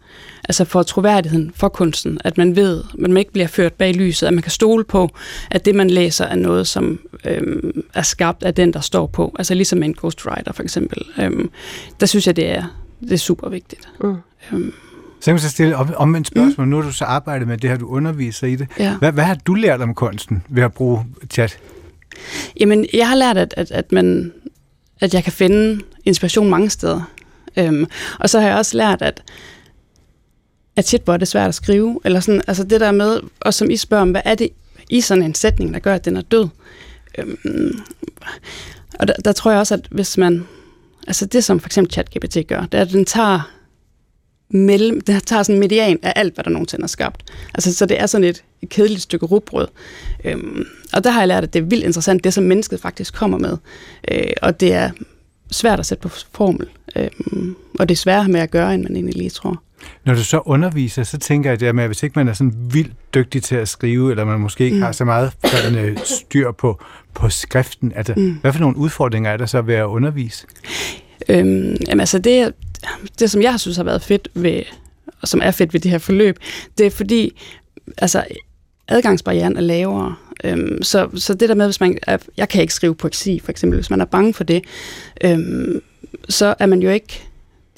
altså 0.45 0.65
for 0.65 0.83
troværdigheden 0.83 1.53
for 1.55 1.69
kunsten, 1.69 2.19
at 2.25 2.39
man 2.39 2.57
ved, 2.57 2.83
at 2.93 2.99
man 2.99 3.17
ikke 3.17 3.33
bliver 3.33 3.47
ført 3.47 3.73
bag 3.73 3.95
lyset, 3.95 4.27
at 4.27 4.35
man 4.35 4.43
kan 4.43 4.53
stole 4.53 4.85
på, 4.85 5.11
at 5.51 5.65
det, 5.65 5.75
man 5.75 5.91
læser, 5.91 6.25
er 6.25 6.35
noget, 6.35 6.67
som 6.67 7.01
øhm, 7.25 7.85
er 7.95 8.03
skabt 8.03 8.43
af 8.43 8.55
den, 8.55 8.73
der 8.73 8.81
står 8.81 9.07
på. 9.07 9.35
Altså 9.39 9.55
ligesom 9.55 9.83
en 9.83 9.95
ghostwriter 9.95 10.53
for 10.53 10.63
eksempel. 10.63 11.03
Øhm, 11.19 11.51
der 12.01 12.07
synes 12.07 12.27
jeg, 12.27 12.37
det 12.37 12.51
er, 12.51 12.65
det 13.01 13.13
er 13.13 13.17
super 13.17 13.49
vigtigt. 13.49 13.89
Mm. 14.01 14.17
Øhm. 14.53 14.73
Så 15.21 15.31
jeg 15.31 15.35
må 15.35 15.39
så 15.39 15.51
stille 15.51 15.77
om, 15.77 15.91
om 15.97 16.15
en 16.15 16.25
spørgsmål. 16.25 16.67
Mm. 16.67 16.71
Nu 16.71 16.77
har 16.77 16.83
du 16.83 16.93
så 16.93 17.05
arbejdet 17.05 17.49
med 17.49 17.59
det 17.59 17.71
her, 17.71 17.77
du 17.77 17.87
underviser 17.87 18.47
i 18.47 18.57
det. 18.57 18.69
Ja. 18.79 18.97
Hvad, 18.97 19.13
hvad 19.13 19.25
har 19.25 19.35
du 19.35 19.55
lært 19.55 19.81
om 19.81 19.95
kunsten 19.95 20.43
ved 20.49 20.63
at 20.63 20.73
bruge 20.73 21.05
chat? 21.31 21.59
Jamen, 22.61 22.87
jeg 22.93 23.09
har 23.09 23.17
lært, 23.17 23.39
at, 23.39 23.55
at, 23.57 23.71
at, 23.71 23.93
man, 23.93 24.33
at 25.01 25.15
jeg 25.15 25.25
kan 25.25 25.33
finde 25.33 25.81
inspiration 26.05 26.51
mange 26.51 26.71
steder. 26.71 27.03
Øhm, 27.57 27.87
og 28.21 28.31
så 28.31 28.41
har 28.41 28.49
jeg 28.49 28.57
også 28.57 28.77
lært, 28.77 29.03
at 29.03 29.23
at 30.77 30.89
shit, 30.89 31.03
hvor 31.05 31.13
er 31.15 31.17
det 31.17 31.29
svært 31.29 31.49
at 31.49 31.55
skrive, 31.55 32.01
eller 32.05 32.21
sådan, 32.21 32.43
altså 32.47 32.65
det 32.65 32.81
der 32.81 32.93
med, 32.93 33.21
og 33.41 33.55
som 33.55 33.71
I 33.71 33.77
spørger 33.77 34.03
om, 34.03 34.11
hvad 34.11 34.23
er 34.25 34.35
det 34.35 34.49
i 34.91 35.01
sådan 35.01 35.25
en 35.25 35.35
sætning, 35.35 35.75
der 35.75 35.81
gør, 35.81 35.95
at 35.95 36.05
den 36.05 36.17
er 36.17 36.23
død? 36.23 36.49
Øhm, 37.19 37.79
og 38.99 39.09
der, 39.09 39.15
der 39.25 39.33
tror 39.33 39.51
jeg 39.51 39.61
også, 39.61 39.75
at 39.75 39.89
hvis 39.91 40.19
man, 40.19 40.47
altså 41.07 41.27
det 41.27 41.45
som 41.45 41.61
for 41.61 41.69
eksempel 41.69 41.93
ChatGPT 41.93 42.37
gør, 42.49 42.61
det 42.61 42.79
er, 42.79 42.83
at 42.83 42.93
den 42.93 43.05
tager 43.05 43.51
mellem, 44.53 45.01
den 45.01 45.21
tager 45.21 45.43
sådan 45.43 45.55
en 45.57 45.61
median 45.61 45.99
af 46.03 46.13
alt, 46.17 46.35
hvad 46.35 46.45
der 46.45 46.51
nogensinde 46.51 46.83
er 46.83 46.89
skabt. 46.89 47.33
Altså, 47.55 47.75
så 47.75 47.87
det 47.87 48.01
er 48.01 48.07
sådan 48.07 48.25
et, 48.25 48.45
et 48.63 48.69
kedeligt 48.69 49.03
stykke 49.03 49.27
rugbrød. 49.27 49.69
Øhm, 50.25 50.65
og 50.93 51.05
der 51.05 51.11
har 51.11 51.21
jeg 51.21 51.29
lært, 51.29 51.45
at 51.45 51.53
det 51.53 51.59
er 51.59 51.65
vildt 51.65 51.85
interessant, 51.85 52.25
det 52.25 52.35
som 52.35 52.45
mennesket 52.45 52.81
faktisk 52.81 53.15
kommer 53.15 53.39
med. 53.39 53.57
Øh, 54.11 54.33
og 54.43 54.61
det 54.61 54.73
er 54.73 54.91
svært 55.51 55.81
at 55.81 55.87
sætte 55.87 56.03
på 56.03 56.09
formel. 56.09 56.69
Øhm, 56.97 57.57
og 57.79 57.89
det 57.89 57.95
er 57.95 57.99
sværere 57.99 58.29
med 58.29 58.41
at 58.41 58.51
gøre, 58.51 58.75
end 58.75 58.83
man 58.83 58.97
egentlig 58.97 59.17
lige 59.17 59.31
tror. 59.31 59.63
Når 60.05 60.15
du 60.15 60.25
så 60.25 60.39
underviser, 60.39 61.03
så 61.03 61.19
tænker 61.19 61.51
jeg 61.51 61.63
at 61.63 61.87
hvis 61.87 62.03
ikke 62.03 62.19
man 62.19 62.29
er 62.29 62.33
sådan 62.33 62.55
vildt 62.73 63.15
dygtig 63.15 63.43
til 63.43 63.57
at 63.57 63.69
skrive, 63.69 64.11
eller 64.11 64.25
man 64.25 64.41
måske 64.41 64.65
ikke 64.65 64.77
mm. 64.77 64.83
har 64.83 64.93
så 64.93 65.05
meget 65.05 65.33
sådan, 65.45 65.79
øh, 65.79 65.99
styr 66.05 66.53
på, 66.53 66.83
på 67.15 67.29
skriften, 67.29 67.93
altså, 67.97 68.15
mm. 68.17 68.39
hvad 68.41 68.53
for 68.53 68.61
nogle 68.61 68.77
udfordringer 68.77 69.31
er 69.31 69.37
der 69.37 69.47
så 69.47 69.63
ved 69.63 69.75
at 69.75 69.85
undervise? 69.85 70.47
Øhm, 71.29 71.77
jamen 71.89 72.01
altså 72.01 72.19
det, 72.19 72.53
det, 73.19 73.31
som 73.31 73.43
jeg 73.43 73.61
synes 73.61 73.77
har 73.77 73.85
været 73.85 74.03
fedt 74.03 74.29
ved, 74.35 74.63
og 75.23 75.29
som 75.29 75.41
er 75.45 75.51
fedt 75.51 75.75
ved 75.75 75.81
det 75.81 75.91
her 75.91 75.99
forløb, 75.99 76.39
det 76.79 76.87
er 76.87 76.91
fordi, 76.91 77.41
altså 77.99 78.25
adgangsbarrieren 78.89 79.57
er 79.57 79.61
lavere. 79.61 80.15
Øhm, 80.45 80.83
så, 80.83 81.09
så 81.15 81.35
det 81.35 81.49
der 81.49 81.55
med, 81.55 81.67
hvis 81.67 81.81
man, 81.81 81.99
jeg 82.37 82.49
kan 82.49 82.61
ikke 82.61 82.75
skrive 82.75 82.95
poesi, 82.95 83.41
for 83.45 83.51
eksempel, 83.51 83.77
hvis 83.77 83.91
man 83.91 84.01
er 84.01 84.05
bange 84.05 84.35
for 84.35 84.45
det, 84.45 84.65
øhm, 85.25 85.81
så 86.29 86.55
er 86.59 86.67
man 86.67 86.83
jo 86.83 86.91
ikke 86.91 87.29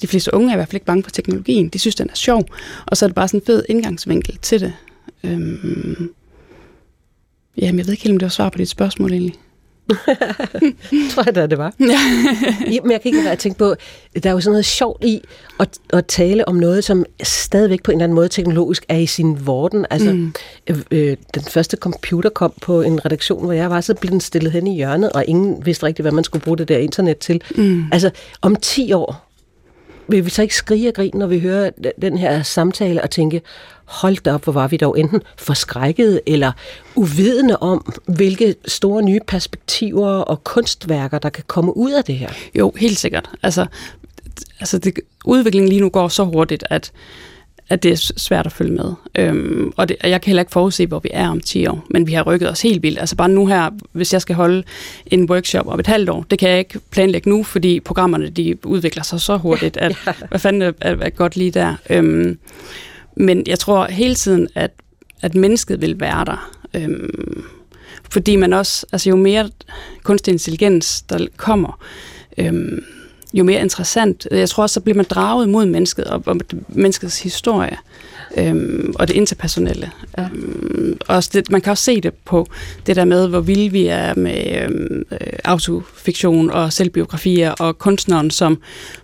de 0.01 0.07
fleste 0.07 0.33
unge 0.33 0.49
er 0.49 0.53
i 0.53 0.55
hvert 0.55 0.67
fald 0.67 0.75
ikke 0.75 0.85
bange 0.85 1.03
for 1.03 1.11
teknologien. 1.11 1.69
De 1.69 1.79
synes, 1.79 1.95
den 1.95 2.09
er 2.09 2.15
sjov. 2.15 2.45
Og 2.85 2.97
så 2.97 3.05
er 3.05 3.07
det 3.07 3.15
bare 3.15 3.27
sådan 3.27 3.39
en 3.39 3.45
fed 3.45 3.63
indgangsvinkel 3.69 4.37
til 4.41 4.61
det. 4.61 4.73
Øhm, 5.23 6.09
jamen, 7.57 7.79
jeg 7.79 7.85
ved 7.85 7.93
ikke 7.93 8.03
helt, 8.03 8.13
om 8.13 8.19
det 8.19 8.25
var 8.25 8.29
svar 8.29 8.49
på 8.49 8.57
dit 8.57 8.69
spørgsmål 8.69 9.11
egentlig. 9.11 9.35
tror 11.11 11.23
jeg 11.25 11.35
da, 11.35 11.47
det 11.47 11.57
var. 11.57 11.73
Ja. 11.79 12.81
Men 12.81 12.91
jeg 12.91 13.01
kan 13.01 13.15
ikke 13.15 13.29
at 13.29 13.39
tænke 13.39 13.57
på, 13.59 13.75
der 14.23 14.29
er 14.29 14.33
jo 14.33 14.39
sådan 14.39 14.51
noget 14.51 14.65
sjovt 14.65 15.03
i 15.03 15.21
at, 15.59 15.69
at 15.89 16.05
tale 16.05 16.47
om 16.47 16.55
noget, 16.55 16.83
som 16.83 17.05
stadigvæk 17.23 17.83
på 17.83 17.91
en 17.91 17.97
eller 17.97 18.03
anden 18.03 18.15
måde 18.15 18.29
teknologisk 18.29 18.85
er 18.89 18.97
i 18.97 19.05
sin 19.05 19.45
vorden. 19.45 19.85
Altså, 19.89 20.13
mm. 20.13 20.33
øh, 20.69 20.77
øh, 20.91 21.17
den 21.33 21.43
første 21.43 21.77
computer 21.77 22.29
kom 22.29 22.53
på 22.61 22.81
en 22.81 23.05
redaktion, 23.05 23.43
hvor 23.43 23.53
jeg 23.53 23.69
var, 23.69 23.81
så 23.81 23.93
blev 23.93 24.11
den 24.11 24.21
stillet 24.21 24.51
hen 24.51 24.67
i 24.67 24.75
hjørnet, 24.75 25.11
og 25.11 25.25
ingen 25.27 25.65
vidste 25.65 25.85
rigtigt, 25.85 26.03
hvad 26.03 26.11
man 26.11 26.23
skulle 26.23 26.43
bruge 26.43 26.57
det 26.57 26.67
der 26.67 26.77
internet 26.77 27.17
til. 27.17 27.41
Mm. 27.55 27.83
Altså, 27.91 28.11
om 28.41 28.55
10 28.55 28.93
år, 28.93 29.24
vil 30.07 30.25
vi 30.25 30.29
så 30.29 30.41
ikke 30.41 30.55
skrige 30.55 30.87
og 30.87 30.93
grine, 30.93 31.19
når 31.19 31.27
vi 31.27 31.39
hører 31.39 31.69
den 32.01 32.17
her 32.17 32.43
samtale 32.43 33.03
og 33.03 33.11
tænke, 33.11 33.41
hold 33.85 34.17
da 34.23 34.33
op, 34.33 34.43
hvor 34.43 34.53
var 34.53 34.67
vi 34.67 34.77
dog 34.77 34.99
enten 34.99 35.21
forskrækket 35.37 36.21
eller 36.25 36.51
uvidende 36.95 37.57
om, 37.57 37.93
hvilke 38.07 38.55
store 38.67 39.03
nye 39.03 39.19
perspektiver 39.27 40.09
og 40.09 40.43
kunstværker, 40.43 41.19
der 41.19 41.29
kan 41.29 41.43
komme 41.47 41.77
ud 41.77 41.91
af 41.91 42.03
det 42.03 42.15
her? 42.15 42.29
Jo, 42.55 42.73
helt 42.77 42.97
sikkert. 42.97 43.29
Altså, 43.43 43.65
altså 44.59 44.77
det, 44.77 44.99
udviklingen 45.25 45.69
lige 45.69 45.81
nu 45.81 45.89
går 45.89 46.07
så 46.07 46.23
hurtigt, 46.23 46.63
at 46.69 46.91
at 47.69 47.83
det 47.83 47.91
er 47.91 48.13
svært 48.17 48.45
at 48.45 48.51
følge 48.51 48.73
med. 48.73 48.93
Øhm, 49.17 49.71
og, 49.77 49.89
det, 49.89 49.97
og 50.03 50.09
jeg 50.09 50.21
kan 50.21 50.29
heller 50.29 50.41
ikke 50.41 50.51
forudse, 50.51 50.85
hvor 50.85 50.99
vi 50.99 51.09
er 51.13 51.29
om 51.29 51.39
10 51.39 51.67
år, 51.67 51.85
men 51.89 52.07
vi 52.07 52.13
har 52.13 52.23
rykket 52.23 52.49
os 52.49 52.61
helt 52.61 52.83
vildt. 52.83 52.99
Altså 52.99 53.15
bare 53.15 53.29
nu 53.29 53.47
her, 53.47 53.69
hvis 53.91 54.13
jeg 54.13 54.21
skal 54.21 54.35
holde 54.35 54.63
en 55.05 55.29
workshop 55.29 55.67
om 55.67 55.79
et 55.79 55.87
halvt 55.87 56.09
år, 56.09 56.25
det 56.29 56.39
kan 56.39 56.49
jeg 56.49 56.59
ikke 56.59 56.79
planlægge 56.91 57.29
nu, 57.29 57.43
fordi 57.43 57.79
programmerne 57.79 58.29
de 58.29 58.65
udvikler 58.65 59.03
sig 59.03 59.21
så 59.21 59.37
hurtigt, 59.37 59.77
at 59.77 59.97
ja. 60.07 60.13
hvad 60.29 60.39
fanden 60.39 60.61
er, 60.61 60.71
er, 60.81 60.95
er 61.01 61.09
godt 61.09 61.35
lige 61.35 61.51
der. 61.51 61.75
Øhm, 61.89 62.37
men 63.17 63.43
jeg 63.47 63.59
tror 63.59 63.85
hele 63.85 64.15
tiden, 64.15 64.47
at, 64.55 64.71
at 65.21 65.35
mennesket 65.35 65.81
vil 65.81 65.99
være 65.99 66.25
der. 66.25 66.51
Øhm, 66.73 67.43
fordi 68.09 68.35
man 68.35 68.53
også, 68.53 68.85
altså 68.91 69.09
jo 69.09 69.15
mere 69.15 69.49
kunstig 70.03 70.31
intelligens, 70.31 71.01
der 71.01 71.27
kommer, 71.37 71.79
øhm, 72.37 72.83
jo 73.35 73.43
mere 73.43 73.61
interessant. 73.61 74.27
Jeg 74.31 74.49
tror 74.49 74.63
også, 74.63 74.73
så 74.73 74.79
bliver 74.79 74.95
man 74.95 75.05
draget 75.09 75.49
mod 75.49 75.65
mennesket 75.65 76.05
og, 76.05 76.23
og 76.25 76.37
menneskets 76.67 77.21
historie 77.21 77.77
øhm, 78.37 78.93
og 78.99 79.07
det 79.07 79.13
interpersonelle. 79.13 79.91
Ja. 80.17 80.23
Øhm, 80.23 80.97
og 81.07 81.23
det, 81.33 81.51
man 81.51 81.61
kan 81.61 81.71
også 81.71 81.83
se 81.83 82.01
det 82.01 82.13
på 82.13 82.47
det 82.85 82.95
der 82.95 83.05
med, 83.05 83.27
hvor 83.27 83.39
vilde 83.39 83.71
vi 83.71 83.87
er 83.87 84.13
med 84.15 84.61
øhm, 84.61 85.03
øh, 85.11 85.17
autofiktion 85.43 86.49
og 86.51 86.73
selvbiografier 86.73 87.51
og 87.51 87.77
kunstneren 87.77 88.31
som 88.31 88.61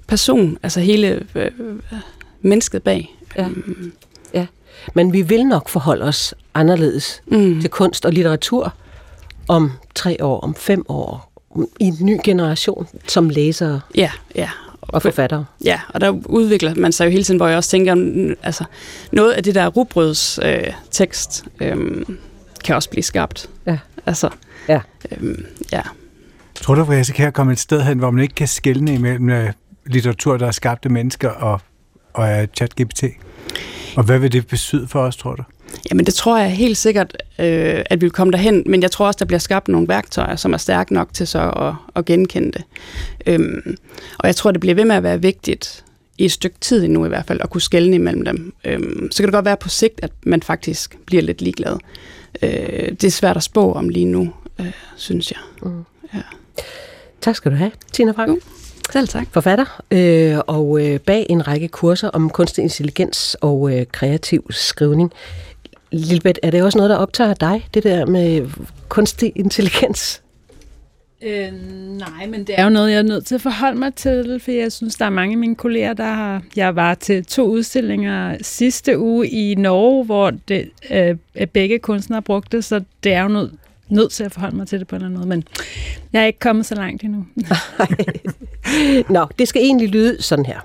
person, 0.08 0.58
altså 0.63 0.80
hele 0.80 1.24
øh, 1.36 1.52
mennesket 2.41 2.84
bag. 2.84 3.15
Ja. 3.38 3.48
Øhm. 3.48 3.91
ja, 4.34 4.46
men 4.94 5.13
vi 5.13 5.22
vil 5.22 5.46
nok 5.46 5.70
forholde 5.70 6.06
os 6.06 6.36
anderledes 6.54 7.22
mm. 7.28 7.62
til 7.62 7.70
kunst 7.70 8.06
og 8.06 8.12
litteratur 8.13 8.74
om 9.48 9.72
tre 9.96 10.17
år, 10.22 10.39
om 10.39 10.56
fem 10.56 10.86
år, 10.89 11.31
i 11.80 11.86
en 11.86 11.98
ny 12.02 12.18
generation 12.24 12.88
som 13.08 13.30
læsere 13.30 13.82
ja, 13.96 14.12
ja. 14.36 14.50
og 14.82 15.02
forfattere. 15.02 15.46
Ja, 15.66 15.80
og 15.90 16.02
der 16.02 16.10
udvikler 16.26 16.76
man 16.76 16.92
sig 16.92 17.06
jo 17.06 17.10
hele 17.10 17.24
tiden, 17.24 17.38
hvor 17.38 17.48
jeg 17.48 17.58
også 17.58 17.70
tænker, 17.70 17.96
altså 18.44 18.64
noget 19.12 19.32
af 19.32 19.44
det 19.44 19.56
der 19.56 19.68
rugbrøds 19.68 20.40
øh, 20.44 20.74
tekst 20.92 21.46
øh, 21.62 22.06
kan 22.64 22.76
også 22.76 22.90
blive 22.90 23.04
skabt. 23.04 23.50
Ja. 23.66 23.78
Altså, 24.06 24.30
ja. 24.68 24.80
Øh, 25.12 25.38
ja. 25.72 25.82
Tror 26.56 26.76
du, 26.76 26.92
at 26.92 27.20
at 27.20 27.34
komme 27.34 27.52
et 27.54 27.60
sted 27.60 27.82
hen, 27.82 28.00
hvor 28.00 28.12
man 28.12 28.24
ikke 28.24 28.36
kan 28.36 28.48
skelne 28.48 28.94
imellem 28.94 29.30
øh, 29.30 29.54
litteratur, 29.86 30.38
der 30.38 30.48
er 30.48 30.52
skabt 30.52 30.86
af 30.86 30.92
mennesker 30.92 31.30
og, 31.30 31.62
og 32.14 32.48
ChatGPT? 32.56 33.04
Og 33.96 34.04
hvad 34.04 34.20
vil 34.20 34.32
det 34.32 34.48
betyde 34.48 34.88
for 34.88 35.00
os, 35.00 35.16
tror 35.18 35.36
du? 35.36 35.44
Jamen 35.90 36.06
det 36.06 36.14
tror 36.14 36.38
jeg 36.38 36.52
helt 36.52 36.78
sikkert, 36.78 37.24
øh, 37.40 37.84
at 37.86 38.02
vi 38.02 38.06
vil 38.06 38.12
komme 38.12 38.32
derhen, 38.32 38.64
men 38.66 38.82
jeg 38.82 38.92
tror 38.92 39.08
også, 39.08 39.18
der 39.20 39.26
bliver 39.26 39.40
skabt 39.40 39.68
nogle 39.68 39.88
værktøjer, 39.88 40.36
som 40.36 40.54
er 40.54 40.58
stærke 40.58 40.94
nok 40.94 41.14
til 41.14 41.28
så 41.28 41.40
at, 41.50 41.74
at 41.96 42.06
genkende 42.06 42.52
det. 42.52 42.64
Øhm, 43.26 43.78
og 44.20 44.28
jeg 44.28 44.36
tror, 44.36 44.52
det 44.52 44.60
bliver 44.60 44.76
ved 44.76 44.86
med 44.86 44.96
at 44.96 45.04
være 45.04 45.22
vigtigt 45.22 45.84
i 46.18 46.26
et 46.26 46.32
stykke 46.32 46.58
tid 46.62 46.84
endnu 46.84 47.06
i 47.06 47.08
hvert 47.08 47.26
fald, 47.26 47.40
at 47.42 47.50
kunne 47.50 47.62
skelne 47.62 47.96
imellem 47.96 48.26
dem. 48.26 48.54
Øhm, 48.66 49.12
så 49.12 49.24
kan 49.24 49.28
det 49.28 49.34
godt 49.34 49.46
være 49.46 49.58
på 49.58 49.70
sigt, 49.70 50.00
at 50.04 50.12
man 50.24 50.42
faktisk 50.42 50.98
bliver 51.06 51.24
lidt 51.24 51.42
ligeglad. 51.42 51.78
Øh, 52.42 52.92
det 52.92 53.04
er 53.04 53.12
svært 53.12 53.38
at 53.38 53.44
spå 53.44 53.74
om 53.74 53.90
lige 53.90 54.06
nu. 54.06 54.34
øh, 54.60 54.72
synes 54.96 55.32
jeg. 55.32 55.40
Mm. 55.64 55.84
Ja. 56.14 56.22
Tak 57.22 57.36
skal 57.36 57.52
du 57.52 57.56
have, 57.56 57.72
Tina 57.94 58.12
Frank. 58.12 58.30
Jo. 58.30 58.40
Selv 58.92 59.08
tak. 59.08 59.28
Forfatter 59.32 59.82
øh, 59.92 60.38
og 60.48 60.86
øh, 60.86 61.00
bag 61.00 61.26
en 61.30 61.48
række 61.48 61.68
kurser 61.68 62.10
om 62.10 62.30
kunstig 62.30 62.62
intelligens 62.62 63.38
og 63.42 63.78
øh, 63.78 63.86
kreativ 63.92 64.46
skrivning. 64.50 65.12
Lilbeth, 65.92 66.40
er 66.44 66.52
det 66.52 66.64
også 66.64 66.78
noget, 66.78 66.90
der 66.90 66.96
optager 66.96 67.34
dig, 67.34 67.68
det 67.74 67.84
der 67.84 68.06
med 68.06 68.50
kunstig 68.90 69.32
intelligens? 69.36 70.22
Øh, 71.24 71.52
nej, 71.98 72.26
men 72.28 72.44
det 72.44 72.60
er 72.60 72.64
jo 72.64 72.70
noget, 72.70 72.92
jeg 72.92 72.98
er 72.98 73.04
nødt 73.04 73.26
til 73.26 73.36
at 73.36 73.42
forholde 73.42 73.80
mig 73.80 73.96
til, 73.96 74.40
for 74.44 74.52
jeg 74.52 74.72
synes, 74.72 74.96
der 74.96 75.06
er 75.06 75.10
mange 75.10 75.34
af 75.34 75.38
mine 75.38 75.56
kolleger, 75.56 75.94
der 75.94 76.04
har... 76.04 76.44
Jeg 76.56 76.76
var 76.76 76.94
til 76.94 77.26
to 77.26 77.46
udstillinger 77.46 78.38
sidste 78.42 79.00
uge 79.00 79.28
i 79.28 79.56
Norge, 79.56 80.06
hvor 80.06 80.32
det, 80.48 80.70
øh, 80.92 81.18
begge 81.48 81.80
kunstnere 81.80 82.22
brugte, 82.22 82.62
så 82.62 82.82
det 83.04 83.14
er 83.14 83.22
jo 83.22 83.28
nødt 83.28 83.52
nødt 83.92 84.12
til 84.12 84.24
at 84.24 84.32
forholde 84.32 84.56
mig 84.56 84.68
til 84.68 84.80
det 84.80 84.88
på 84.88 84.96
en 84.96 85.02
eller 85.02 85.08
anden 85.08 85.20
måde, 85.20 85.30
men 85.30 85.44
jeg 86.14 86.22
er 86.22 86.26
ikke 86.26 86.40
kommet 86.40 86.66
så 86.66 86.76
langt 86.76 87.04
endnu. 87.04 87.26
Nå, 89.16 89.28
det 89.40 89.48
skal 89.48 89.62
egentlig 89.62 89.90
lyde 89.90 90.22
sådan 90.22 90.46
her. 90.46 90.60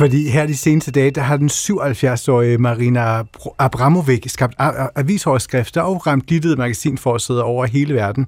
Fordi 0.00 0.28
her 0.28 0.46
de 0.46 0.56
seneste 0.56 0.90
dage, 0.90 1.10
der 1.10 1.20
har 1.20 1.36
den 1.36 1.48
77-årige 1.48 2.58
Marina 2.58 3.22
Abramovic 3.58 4.30
skabt 4.30 4.54
avisoverskrifter 4.94 5.82
og 5.82 6.06
ramt 6.06 6.26
glittede 6.26 6.56
magasinforsæder 6.56 7.42
over 7.42 7.66
hele 7.66 7.94
verden. 7.94 8.26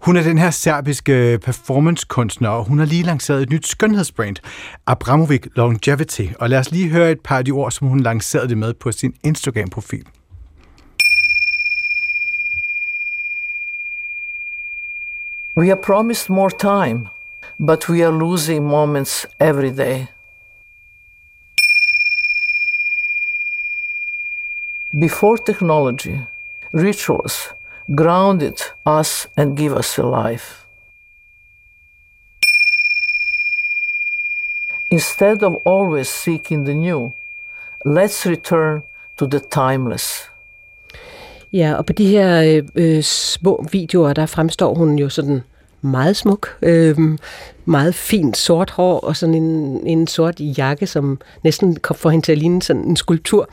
Hun 0.00 0.16
er 0.16 0.22
den 0.22 0.38
her 0.38 0.50
serbiske 0.50 1.38
performancekunstner, 1.42 2.48
og 2.48 2.64
hun 2.64 2.78
har 2.78 2.86
lige 2.86 3.02
lanceret 3.02 3.42
et 3.42 3.50
nyt 3.50 3.66
skønhedsbrand, 3.66 4.36
Abramovic 4.86 5.42
Longevity. 5.56 6.26
Og 6.40 6.50
lad 6.50 6.58
os 6.58 6.70
lige 6.70 6.88
høre 6.88 7.10
et 7.10 7.20
par 7.20 7.38
af 7.38 7.44
de 7.44 7.50
ord, 7.50 7.70
som 7.70 7.88
hun 7.88 8.00
lancerede 8.00 8.48
det 8.48 8.58
med 8.58 8.74
på 8.74 8.92
sin 8.92 9.14
Instagram-profil. 9.24 10.06
We 15.56 15.70
are 15.70 15.80
promised 15.84 16.30
more 16.30 16.50
time, 16.50 17.08
but 17.66 17.88
we 17.88 18.06
are 18.06 18.18
losing 18.18 18.66
moments 18.66 19.26
every 19.40 19.76
day. 19.76 20.15
Before 24.98 25.36
technology, 25.36 26.20
rituals 26.72 27.52
grounded 27.94 28.58
us 28.86 29.28
and 29.36 29.56
give 29.56 29.74
us 29.74 29.98
a 29.98 30.02
life. 30.02 30.66
Instead 34.90 35.42
of 35.42 35.54
always 35.66 36.08
seeking 36.08 36.64
the 36.64 36.74
new, 36.74 37.12
let's 37.84 38.24
return 38.24 38.82
to 39.16 39.26
the 39.26 39.40
timeless. 39.40 40.30
Ja, 41.52 41.74
og 41.74 41.86
på 41.86 41.92
de 41.92 42.06
her 42.06 42.42
øh, 42.42 42.68
øh 42.74 43.02
små 43.02 43.66
videoer, 43.72 44.12
der 44.12 44.26
fremstår 44.26 44.74
hun 44.74 44.98
jo 44.98 45.08
sådan 45.08 45.42
meget 45.80 46.16
smuk, 46.16 46.58
øh, 46.62 46.96
meget 47.66 47.94
fint 47.94 48.36
sort 48.36 48.70
hår 48.70 49.00
og 49.00 49.16
sådan 49.16 49.34
en, 49.34 49.86
en 49.86 50.06
sort 50.06 50.40
jakke, 50.40 50.86
som 50.86 51.20
næsten 51.44 51.78
får 51.94 52.10
hende 52.10 52.26
til 52.26 52.32
at 52.32 52.38
ligne 52.38 52.62
sådan 52.62 52.82
en 52.82 52.96
skulptur. 52.96 53.48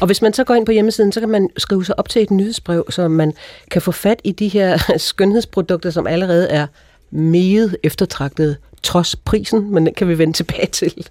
Og 0.00 0.06
hvis 0.06 0.22
man 0.22 0.32
så 0.32 0.44
går 0.44 0.54
ind 0.54 0.66
på 0.66 0.72
hjemmesiden, 0.72 1.12
så 1.12 1.20
kan 1.20 1.28
man 1.28 1.48
skrive 1.56 1.84
sig 1.84 1.98
op 1.98 2.08
til 2.08 2.22
et 2.22 2.30
nyhedsbrev, 2.30 2.86
så 2.90 3.08
man 3.08 3.32
kan 3.70 3.82
få 3.82 3.92
fat 3.92 4.20
i 4.24 4.32
de 4.32 4.48
her 4.48 4.78
skønhedsprodukter, 4.96 5.90
som 5.90 6.06
allerede 6.06 6.48
er 6.48 6.66
meget 7.10 7.76
eftertragtede 7.82 8.56
trods 8.82 9.16
prisen, 9.16 9.74
men 9.74 9.86
den 9.86 9.94
kan 9.94 10.08
vi 10.08 10.18
vende 10.18 10.32
tilbage 10.32 10.66
til. 10.66 11.06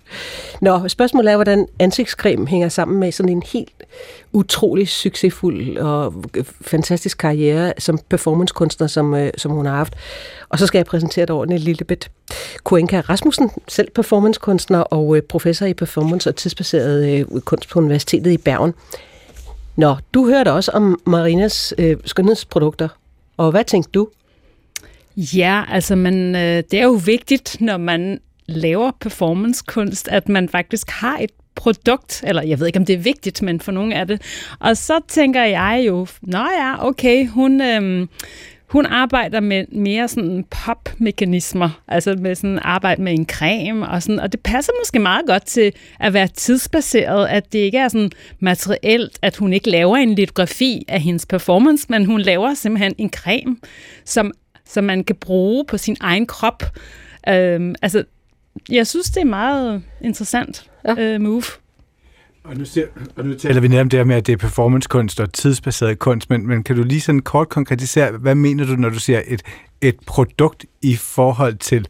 Nå, 0.61 0.87
spørgsmålet 0.87 1.31
er, 1.31 1.35
hvordan 1.35 1.67
ansigtscreme 1.79 2.47
hænger 2.47 2.69
sammen 2.69 2.99
med 2.99 3.11
sådan 3.11 3.31
en 3.31 3.43
helt 3.53 3.71
utrolig 4.33 4.87
succesfuld 4.87 5.77
og 5.77 6.13
fantastisk 6.61 7.17
karriere 7.17 7.73
som 7.77 7.99
performancekunstner, 8.09 8.87
som, 8.87 9.13
øh, 9.13 9.31
som 9.37 9.51
hun 9.51 9.65
har 9.65 9.75
haft. 9.75 9.93
Og 10.55 10.59
så 10.59 10.67
skal 10.67 10.79
jeg 10.79 10.85
præsentere 10.85 11.25
dig 11.25 11.35
ordentligt 11.35 11.63
Lillebeth 11.63 12.07
Kuenka 12.63 12.99
Rasmussen, 12.99 13.49
selv 13.67 13.91
performancekunstner 13.91 14.79
og 14.79 15.17
øh, 15.17 15.21
professor 15.21 15.65
i 15.65 15.73
performance 15.73 16.29
og 16.29 16.35
tidsbaseret 16.35 17.09
øh, 17.09 17.41
kunst 17.41 17.69
på 17.69 17.79
Universitetet 17.79 18.31
i 18.31 18.37
Bergen. 18.37 18.73
Nå, 19.75 19.95
du 20.13 20.27
hørte 20.27 20.51
også 20.51 20.71
om 20.71 20.99
Marinas 21.05 21.73
øh, 21.77 21.97
skønhedsprodukter, 22.05 22.87
og 23.37 23.51
hvad 23.51 23.63
tænkte 23.63 23.91
du? 23.91 24.07
Ja, 25.17 25.63
altså 25.69 25.95
man, 25.95 26.35
øh, 26.35 26.63
det 26.71 26.73
er 26.73 26.83
jo 26.83 26.99
vigtigt, 27.05 27.57
når 27.59 27.77
man 27.77 28.19
laver 28.45 28.91
performancekunst, 28.99 30.07
at 30.07 30.29
man 30.29 30.49
faktisk 30.49 30.89
har 30.89 31.17
et 31.17 31.31
produkt, 31.55 32.23
eller 32.27 32.41
jeg 32.41 32.59
ved 32.59 32.67
ikke, 32.67 32.79
om 32.79 32.85
det 32.85 32.93
er 32.93 32.99
vigtigt, 32.99 33.41
men 33.41 33.59
for 33.59 33.71
nogle 33.71 33.95
er 33.95 34.03
det. 34.03 34.21
Og 34.59 34.77
så 34.77 34.99
tænker 35.07 35.43
jeg 35.43 35.83
jo, 35.87 36.07
nå 36.21 36.47
ja, 36.59 36.87
okay, 36.87 37.27
hun, 37.27 37.61
Øh, 37.61 38.07
hun 38.75 38.85
arbejder 38.85 39.39
med 39.39 39.65
mere 39.71 40.07
sådan 40.07 40.45
pop-mekanismer, 40.49 41.81
altså 41.87 42.15
med 42.19 42.35
sådan 42.35 42.59
arbejde 42.61 43.01
med 43.01 43.13
en 43.13 43.25
creme 43.25 43.89
og 43.89 44.03
sådan, 44.03 44.19
og 44.19 44.31
det 44.31 44.39
passer 44.39 44.71
måske 44.81 44.99
meget 44.99 45.25
godt 45.27 45.45
til 45.45 45.73
at 45.99 46.13
være 46.13 46.27
tidsbaseret, 46.27 47.27
at 47.27 47.53
det 47.53 47.59
ikke 47.59 47.77
er 47.77 47.87
sådan 47.87 48.11
materielt, 48.39 49.19
at 49.21 49.35
hun 49.35 49.53
ikke 49.53 49.69
laver 49.69 49.97
en 49.97 50.15
litografi 50.15 50.85
af 50.87 51.01
hendes 51.01 51.25
performance, 51.25 51.85
men 51.89 52.05
hun 52.05 52.21
laver 52.21 52.53
simpelthen 52.53 52.95
en 52.97 53.09
creme, 53.09 53.57
som 54.05 54.31
som 54.67 54.83
man 54.83 55.03
kan 55.03 55.15
bruge 55.15 55.65
på 55.65 55.77
sin 55.77 55.97
egen 55.99 56.25
krop. 56.25 56.63
Øhm, 57.29 57.75
altså, 57.81 58.03
jeg 58.69 58.87
synes, 58.87 59.09
det 59.09 59.21
er 59.21 59.25
meget 59.25 59.83
interessant 60.01 60.69
ja. 60.85 60.95
øh, 60.99 61.21
move. 61.21 61.43
Og 62.45 62.57
nu, 62.57 62.65
ser, 62.65 62.85
og 63.15 63.25
nu 63.25 63.33
taler 63.33 63.61
vi 63.61 63.67
netop 63.67 63.91
det 63.91 64.07
med, 64.07 64.15
at 64.15 64.27
det 64.27 64.33
er 64.33 64.37
performancekunst 64.37 65.19
og 65.19 65.33
tidsbaseret 65.33 65.99
kunst, 65.99 66.29
men, 66.29 66.47
men 66.47 66.63
kan 66.63 66.75
du 66.75 66.83
lige 66.83 67.01
sådan 67.01 67.21
kort 67.21 67.49
konkretisere, 67.49 68.11
hvad 68.11 68.35
mener 68.35 68.65
du, 68.65 68.75
når 68.75 68.89
du 68.89 68.99
siger 68.99 69.21
et, 69.27 69.41
et 69.81 69.95
produkt 70.05 70.65
i 70.81 70.95
forhold 70.95 71.55
til 71.55 71.87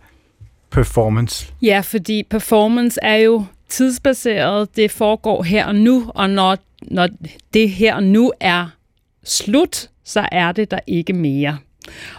performance? 0.70 1.54
Ja, 1.62 1.80
fordi 1.80 2.24
performance 2.30 3.00
er 3.02 3.16
jo 3.16 3.46
tidsbaseret, 3.70 4.76
det 4.76 4.92
foregår 4.92 5.44
her 5.44 5.66
og 5.66 5.76
nu, 5.76 6.12
og 6.16 6.30
når, 6.30 6.58
når 6.82 7.10
det 7.54 7.70
her 7.70 7.96
og 7.96 8.04
nu 8.04 8.32
er 8.40 8.68
slut, 9.24 9.90
så 10.04 10.28
er 10.32 10.52
det 10.52 10.72
der 10.72 10.80
ikke 10.88 11.14
mere. 11.14 11.58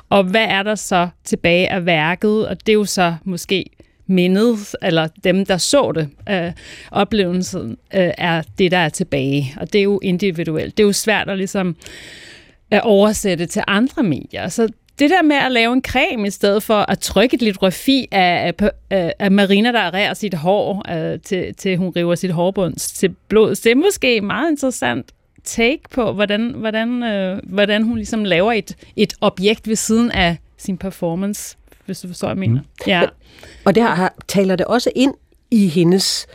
Og 0.09 0.25
hvad 0.25 0.45
er 0.45 0.63
der 0.63 0.75
så 0.75 1.09
tilbage 1.25 1.73
af 1.73 1.87
værket? 1.87 2.49
Og 2.49 2.67
det 2.67 2.73
er 2.73 2.75
jo 2.75 2.85
så 2.85 3.15
måske 3.25 3.65
mindet, 4.07 4.77
eller 4.83 5.09
dem, 5.25 5.47
der 5.47 5.57
så 5.57 5.93
det, 5.93 6.09
øh, 6.31 6.53
oplevelsen 6.91 7.71
øh, 7.71 8.11
er 8.19 8.43
det, 8.59 8.71
der 8.71 8.79
er 8.79 8.89
tilbage. 8.89 9.55
Og 9.61 9.73
det 9.73 9.79
er 9.79 9.83
jo 9.83 10.01
individuelt. 10.03 10.77
Det 10.77 10.83
er 10.83 10.87
jo 10.87 10.93
svært 10.93 11.31
at 11.31 11.37
ligesom 11.37 11.77
at 12.71 12.83
oversætte 12.83 13.47
til 13.47 13.63
andre 13.67 14.03
medier. 14.03 14.49
Så 14.49 14.69
det 14.99 15.11
der 15.11 15.23
med 15.23 15.37
at 15.37 15.53
lave 15.53 15.73
en 15.73 15.83
creme 15.83 16.27
i 16.27 16.31
stedet 16.31 16.63
for 16.63 16.91
at 16.91 16.99
trykke 16.99 17.35
et 17.35 17.43
litografi 17.43 18.09
af, 18.11 18.55
af, 18.61 18.71
øh, 18.93 19.11
af 19.19 19.31
Marina, 19.31 19.73
der 19.73 19.95
rærer 19.95 20.15
sit 20.15 20.35
hår, 20.35 20.93
øh, 20.93 21.21
til, 21.21 21.55
til 21.55 21.77
hun 21.77 21.93
river 21.97 22.15
sit 22.15 22.31
hårbund 22.31 22.75
til 22.77 23.15
blod, 23.29 23.55
det 23.55 23.73
er 23.73 23.75
måske 23.75 24.21
meget 24.21 24.51
interessant 24.51 25.13
take 25.45 25.81
på, 25.91 26.13
hvordan, 26.13 26.55
hvordan, 26.57 27.03
øh, 27.03 27.41
hvordan 27.45 27.83
hun 27.83 27.97
ligesom 27.97 28.25
laver 28.25 28.53
et, 28.53 28.77
et 28.97 29.15
objekt 29.21 29.69
ved 29.69 29.77
siden 29.77 30.11
af 30.11 30.37
sin 30.57 30.79
performance, 30.79 31.57
hvis 31.87 32.01
du 32.01 32.09
forstår, 32.09 32.29
hvad 32.29 32.45
jeg 32.45 32.51
mener. 32.51 32.61
Mm. 32.61 32.67
Ja. 32.87 33.03
Og 33.65 33.75
det 33.75 33.83
har, 33.83 34.15
taler 34.29 34.57
det 34.57 34.67
også 34.67 34.91
ind 34.97 35.15
i 35.51 35.69
hendes 35.69 36.27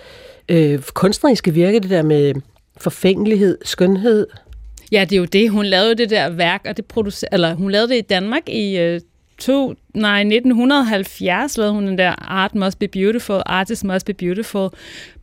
øh, 0.49 0.81
kunstneriske 0.93 1.53
virke, 1.53 1.79
det 1.79 1.89
der 1.89 2.01
med 2.01 2.33
forfængelighed, 2.77 3.57
skønhed. 3.65 4.27
Ja, 4.91 5.05
det 5.09 5.15
er 5.15 5.19
jo 5.19 5.25
det. 5.25 5.49
Hun 5.49 5.65
lavede 5.65 5.95
det 5.95 6.09
der 6.09 6.29
værk, 6.29 6.61
og 6.65 6.77
det 6.77 6.85
producer, 6.85 7.27
eller 7.31 7.53
hun 7.53 7.71
lavede 7.71 7.89
det 7.89 7.97
i 7.97 8.01
Danmark 8.01 8.49
i 8.49 8.77
øh, 8.77 9.01
to, 9.37 9.73
nej, 9.93 10.19
1970 10.19 11.57
lavede 11.57 11.73
hun 11.73 11.87
den 11.87 11.97
der 11.97 12.31
Art 12.31 12.55
Must 12.55 12.79
Be 12.79 12.87
Beautiful, 12.87 13.41
Artist 13.45 13.83
Must 13.83 14.05
Be 14.05 14.13
Beautiful 14.13 14.69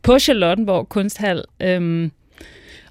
på 0.01 0.19
Charlottenborg 0.19 0.89
Kunsthal. 0.89 1.43
Øhm, 1.59 2.11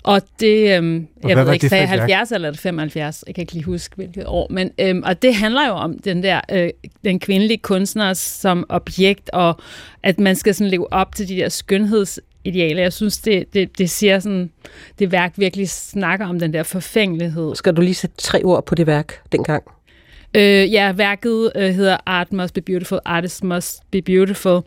og 0.09 0.23
det, 0.41 0.77
øhm, 0.77 1.07
og 1.23 1.31
jeg 1.31 1.47
ved 1.47 1.53
ikke, 1.53 1.69
sagde 1.69 1.87
70 1.87 2.33
eller 2.33 2.53
75, 2.53 3.25
jeg 3.27 3.35
kan 3.35 3.43
ikke 3.43 3.53
lige 3.53 3.65
huske, 3.65 3.97
hvilket 3.97 4.27
år, 4.27 4.47
men 4.51 4.71
øhm, 4.79 5.03
og 5.07 5.23
det 5.23 5.35
handler 5.35 5.67
jo 5.67 5.73
om 5.73 5.99
den 5.99 6.23
der, 6.23 6.41
øh, 6.53 6.71
den 7.05 7.21
kvindelige 7.21 7.59
kunstner 7.59 8.13
som 8.13 8.67
objekt, 8.69 9.31
og 9.31 9.61
at 10.03 10.21
man 10.21 10.37
skal 10.37 10.55
sådan 10.55 10.71
leve 10.71 10.93
op 10.93 11.15
til 11.15 11.29
de 11.29 11.37
der 11.37 11.49
skønhedsidealer. 11.49 12.83
Jeg 12.83 12.93
synes, 12.93 13.19
det, 13.19 13.55
det, 13.55 13.79
det 13.79 13.91
siger 13.91 14.19
sådan, 14.19 14.51
det 14.99 15.13
værk 15.13 15.33
virkelig 15.37 15.71
snakker 15.71 16.27
om 16.27 16.39
den 16.39 16.53
der 16.53 16.63
forfængelighed. 16.63 17.55
Skal 17.55 17.75
du 17.75 17.81
lige 17.81 17.95
sætte 17.95 18.17
tre 18.17 18.45
ord 18.45 18.67
på 18.67 18.75
det 18.75 18.87
værk 18.87 19.23
dengang? 19.33 19.63
Øh, 20.35 20.73
ja, 20.73 20.93
værket 20.93 21.53
øh, 21.57 21.75
hedder 21.75 21.97
Art 22.07 22.33
Must 22.33 22.55
Be 22.55 22.61
Beautiful, 22.61 22.99
Artist 23.05 23.45
Must 23.45 23.91
Be 23.91 24.03
Beautiful, 24.03 24.61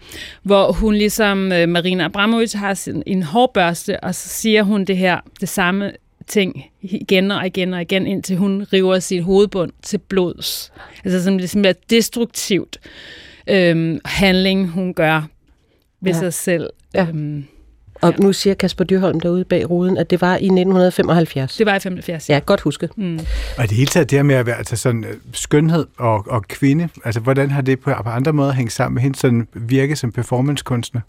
hvor 0.43 0.71
hun 0.71 0.93
ligesom 0.93 1.51
øh, 1.51 1.69
Marina 1.69 2.05
Abramovic 2.05 2.53
har 2.53 2.73
sin, 2.73 3.03
en 3.05 3.23
hårbørste, 3.23 4.03
og 4.03 4.15
så 4.15 4.29
siger 4.29 4.63
hun 4.63 4.85
det 4.85 4.97
her, 4.97 5.19
det 5.41 5.49
samme 5.49 5.91
ting 6.27 6.65
igen 6.81 7.31
og 7.31 7.45
igen 7.45 7.73
og 7.73 7.81
igen, 7.81 8.07
indtil 8.07 8.37
hun 8.37 8.67
river 8.73 8.99
sit 8.99 9.23
hovedbund 9.23 9.71
til 9.83 9.97
blods. 9.97 10.73
Altså 11.03 11.23
som 11.23 11.37
ligesom 11.37 11.65
er 11.65 11.73
destruktivt 11.89 12.77
øh, 13.47 13.99
handling, 14.05 14.69
hun 14.69 14.93
gør 14.93 15.27
ved 16.01 16.11
ja. 16.13 16.19
sig 16.19 16.33
selv. 16.33 16.69
Ja. 16.93 17.07
Øhm, 17.09 17.45
Og 18.01 18.13
nu 18.19 18.33
siger 18.33 18.53
Kasper 18.53 18.83
Dyrholm 18.83 19.19
derude 19.19 19.45
bag 19.45 19.69
ruden, 19.69 19.97
at 19.97 20.09
det 20.09 20.21
var 20.21 20.33
i 20.33 20.45
1975. 20.45 21.57
Det 21.57 21.65
var 21.65 21.75
i 21.75 21.79
75. 21.79 22.29
Ja, 22.29 22.39
godt 22.45 22.61
husket. 22.61 22.97
Mm. 22.97 23.19
Og 23.57 23.63
det 23.63 23.71
hele 23.71 23.87
taget 23.87 24.09
det 24.09 24.17
her 24.17 24.23
med 24.23 24.35
at 24.35 24.45
være 24.45 24.57
altså 24.57 24.75
sådan, 24.75 25.03
øh, 25.03 25.13
skønhed 25.33 25.85
og, 25.97 26.25
og 26.27 26.43
kvinde, 26.43 26.89
altså 27.05 27.19
hvordan 27.19 27.51
har 27.51 27.61
det 27.61 27.79
på, 27.79 27.91
på 28.03 28.09
andre 28.09 28.33
måder 28.33 28.51
hængt 28.51 28.73
sammen 28.73 28.93
med 28.93 29.01
hende 29.01 29.17
sådan 29.17 29.47
virke 29.53 29.95
som 29.95 30.11
performancekunstner? 30.11 31.01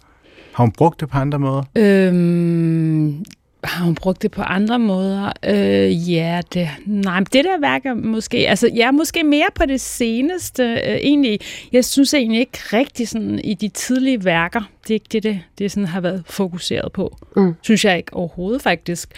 Har 0.52 0.64
hun 0.64 0.72
brugt 0.72 1.00
det 1.00 1.08
på 1.08 1.18
andre 1.18 1.38
måder? 1.38 1.62
Øhm, 1.76 3.24
har 3.64 3.84
hun 3.84 3.94
brugt 3.94 4.22
det 4.22 4.30
på 4.30 4.42
andre 4.42 4.78
måder? 4.78 5.32
Øh, 5.46 6.12
ja, 6.12 6.40
det, 6.54 6.68
nej, 6.86 7.20
men 7.20 7.26
det 7.32 7.44
der 7.44 7.60
værker 7.60 7.94
måske, 7.94 8.36
altså 8.36 8.70
ja, 8.74 8.90
måske 8.90 9.24
mere 9.24 9.46
på 9.54 9.66
det 9.66 9.80
seneste. 9.80 10.62
Øh, 10.62 10.94
egentlig, 10.94 11.40
jeg 11.72 11.84
synes 11.84 12.14
egentlig 12.14 12.40
ikke 12.40 12.58
rigtig 12.72 13.08
sådan 13.08 13.40
i 13.44 13.54
de 13.54 13.68
tidlige 13.68 14.24
værker, 14.24 14.60
det 14.82 14.90
er 14.90 14.94
ikke 14.94 15.08
det, 15.12 15.22
det, 15.22 15.40
det 15.58 15.70
sådan 15.70 15.86
har 15.86 16.00
været 16.00 16.22
fokuseret 16.26 16.92
på. 16.92 17.18
Mm. 17.36 17.54
Synes 17.62 17.84
jeg 17.84 17.96
ikke 17.96 18.14
overhovedet 18.14 18.62
faktisk. 18.62 19.08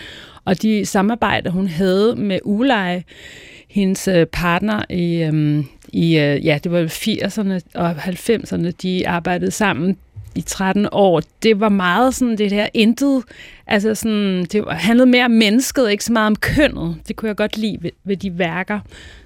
Og 0.44 0.62
de 0.62 0.86
samarbejder, 0.86 1.50
hun 1.50 1.68
havde 1.68 2.16
med 2.16 2.38
Ulej, 2.44 3.02
hendes 3.68 4.08
øh, 4.08 4.26
partner 4.26 4.84
i, 4.90 5.22
øhm, 5.22 5.66
i 5.88 6.18
øh, 6.18 6.46
ja, 6.46 6.58
det 6.64 6.72
var 6.72 6.84
80'erne 6.84 7.60
og 7.74 7.90
90'erne, 7.90 8.70
de 8.82 9.08
arbejdede 9.08 9.50
sammen 9.50 9.96
i 10.34 10.40
13 10.40 10.88
år, 10.92 11.22
det 11.42 11.60
var 11.60 11.68
meget 11.68 12.14
sådan 12.14 12.38
det 12.38 12.52
her 12.52 12.68
intet, 12.74 13.22
altså 13.66 13.94
sådan, 13.94 14.44
det 14.44 14.64
handlede 14.70 15.06
mere 15.06 15.24
om 15.24 15.30
mennesket, 15.30 15.90
ikke 15.90 16.04
så 16.04 16.12
meget 16.12 16.26
om 16.26 16.36
kønnet. 16.36 16.96
Det 17.08 17.16
kunne 17.16 17.28
jeg 17.28 17.36
godt 17.36 17.56
lide 17.56 17.78
ved, 17.80 17.90
ved 18.04 18.16
de 18.16 18.38
værker. 18.38 18.80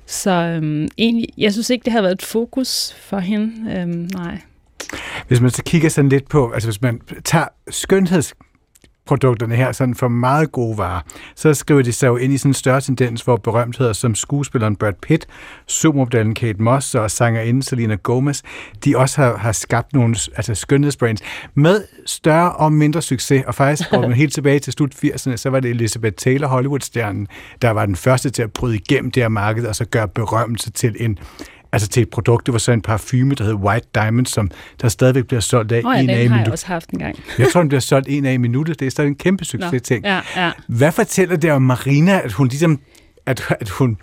Så 0.06 0.30
øhm, 0.30 0.88
egentlig, 0.98 1.28
jeg 1.38 1.52
synes 1.52 1.70
ikke, 1.70 1.84
det 1.84 1.92
havde 1.92 2.02
været 2.02 2.14
et 2.14 2.22
fokus 2.22 2.94
for 3.00 3.18
hende. 3.18 3.74
Øhm, 3.76 4.08
nej. 4.14 4.38
Hvis 5.28 5.40
man 5.40 5.50
så 5.50 5.62
kigger 5.62 5.88
sådan 5.88 6.08
lidt 6.08 6.28
på, 6.28 6.50
altså 6.50 6.68
hvis 6.68 6.82
man 6.82 7.00
tager 7.24 7.46
skønheds 7.70 8.34
produkterne 9.08 9.54
her 9.54 9.72
sådan 9.72 9.94
for 9.94 10.08
meget 10.08 10.52
gode 10.52 10.78
varer, 10.78 11.00
så 11.34 11.54
skriver 11.54 11.82
de 11.82 11.92
sig 11.92 12.06
jo 12.06 12.16
ind 12.16 12.32
i 12.32 12.38
sådan 12.38 12.50
en 12.50 12.54
større 12.54 12.80
tendens, 12.80 13.22
hvor 13.22 13.36
berømtheder 13.36 13.92
som 13.92 14.14
skuespilleren 14.14 14.76
Brad 14.76 14.92
Pitt, 15.02 15.26
supermodellen 15.66 16.34
Kate 16.34 16.62
Moss 16.62 16.94
og 16.94 17.10
sangerinden 17.10 17.62
Selena 17.62 17.94
Gomez, 17.94 18.42
de 18.84 18.98
også 18.98 19.22
har, 19.22 19.36
har 19.36 19.52
skabt 19.52 19.92
nogle 19.94 20.16
altså 20.36 20.54
skønhedsbrands. 20.54 21.20
Med 21.54 21.84
større 22.06 22.52
og 22.52 22.72
mindre 22.72 23.02
succes, 23.02 23.44
og 23.46 23.54
faktisk 23.54 23.90
går 23.90 24.00
man 24.00 24.12
helt 24.22 24.34
tilbage 24.34 24.58
til 24.58 24.72
slut 24.72 24.94
80'erne, 25.04 25.36
så 25.36 25.50
var 25.50 25.60
det 25.60 25.70
Elizabeth 25.70 26.14
Taylor, 26.14 26.48
Hollywood-stjernen, 26.48 27.28
der 27.62 27.70
var 27.70 27.86
den 27.86 27.96
første 27.96 28.30
til 28.30 28.42
at 28.42 28.52
bryde 28.52 28.74
igennem 28.74 29.10
det 29.10 29.22
her 29.22 29.28
marked, 29.28 29.66
og 29.66 29.76
så 29.76 29.84
gøre 29.84 30.08
berømmelse 30.08 30.70
til 30.70 30.96
en 31.00 31.18
altså 31.72 31.88
til 31.88 32.02
et 32.02 32.10
produkt. 32.10 32.46
Det 32.46 32.52
var 32.52 32.58
så 32.58 32.72
en 32.72 32.82
parfume, 32.82 33.34
der 33.34 33.44
hed 33.44 33.54
White 33.54 33.86
Diamond, 33.94 34.26
som 34.26 34.50
der 34.80 34.88
stadigvæk 34.88 35.26
bliver 35.26 35.40
solgt 35.40 35.72
af 35.72 35.82
oh 35.84 35.94
ja, 35.96 36.02
en 36.02 36.10
af 36.10 36.24
i 36.24 36.28
minuttet. 36.28 36.52
også 36.52 36.66
haft 36.66 36.90
en 36.90 36.98
gang. 36.98 37.16
jeg 37.38 37.46
tror, 37.52 37.60
den 37.60 37.68
bliver 37.68 37.80
solgt 37.80 38.08
en 38.08 38.24
af 38.26 38.32
i 38.32 38.36
minuttet. 38.36 38.80
Det 38.80 38.86
er 38.86 38.90
stadig 38.90 39.08
en 39.08 39.14
kæmpe 39.14 39.44
succes 39.44 39.82
ting. 39.82 40.04
Ja, 40.04 40.20
ja. 40.36 40.50
Hvad 40.68 40.92
fortæller 40.92 41.36
det 41.36 41.52
om 41.52 41.62
Marina, 41.62 42.20
at 42.24 42.32
hun 42.32 42.48
ligesom, 42.48 42.80
at, 43.26 43.42
at 43.60 43.68
hun, 43.68 43.96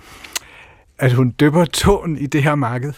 at 0.99 1.13
hun 1.13 1.29
døber 1.29 1.65
tåen 1.65 2.17
i 2.17 2.25
det 2.25 2.43
her 2.43 2.55
marked? 2.55 2.93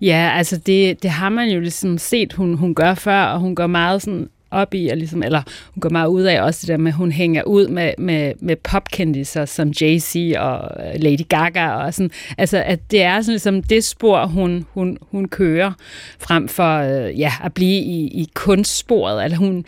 Ja, 0.00 0.32
altså 0.34 0.56
det, 0.56 1.02
det 1.02 1.10
har 1.10 1.28
man 1.28 1.48
jo 1.48 1.60
ligesom 1.60 1.98
set, 1.98 2.32
hun, 2.32 2.54
hun 2.54 2.74
gør 2.74 2.94
før, 2.94 3.24
og 3.24 3.40
hun 3.40 3.54
gør 3.54 3.66
meget 3.66 4.02
sådan 4.02 4.28
op 4.50 4.74
i, 4.74 4.88
og 4.88 4.96
ligesom, 4.96 5.22
eller 5.22 5.42
hun 5.74 5.80
går 5.80 5.88
meget 5.88 6.08
ud 6.08 6.22
af 6.22 6.42
også 6.42 6.60
det 6.60 6.68
der 6.68 6.76
med, 6.76 6.92
at 6.92 6.96
hun 6.96 7.12
hænger 7.12 7.42
ud 7.42 7.68
med, 7.68 7.92
med, 7.98 8.32
med 8.40 8.56
popkendiser 8.56 9.44
som 9.44 9.68
Jay-Z 9.68 10.38
og 10.38 10.86
øh, 10.86 11.00
Lady 11.02 11.28
Gaga, 11.28 11.70
og 11.70 11.94
sådan, 11.94 12.10
altså 12.38 12.62
at 12.66 12.90
det 12.90 13.02
er 13.02 13.20
sådan 13.20 13.32
ligesom 13.32 13.62
det 13.62 13.84
spor, 13.84 14.26
hun, 14.26 14.66
hun, 14.70 14.98
hun 15.10 15.28
kører, 15.28 15.72
frem 16.18 16.48
for 16.48 16.78
øh, 16.78 17.20
ja, 17.20 17.32
at 17.44 17.54
blive 17.54 17.80
i, 17.80 18.06
i 18.06 18.28
kunstsporet, 18.34 19.24
eller 19.24 19.38
hun 19.38 19.64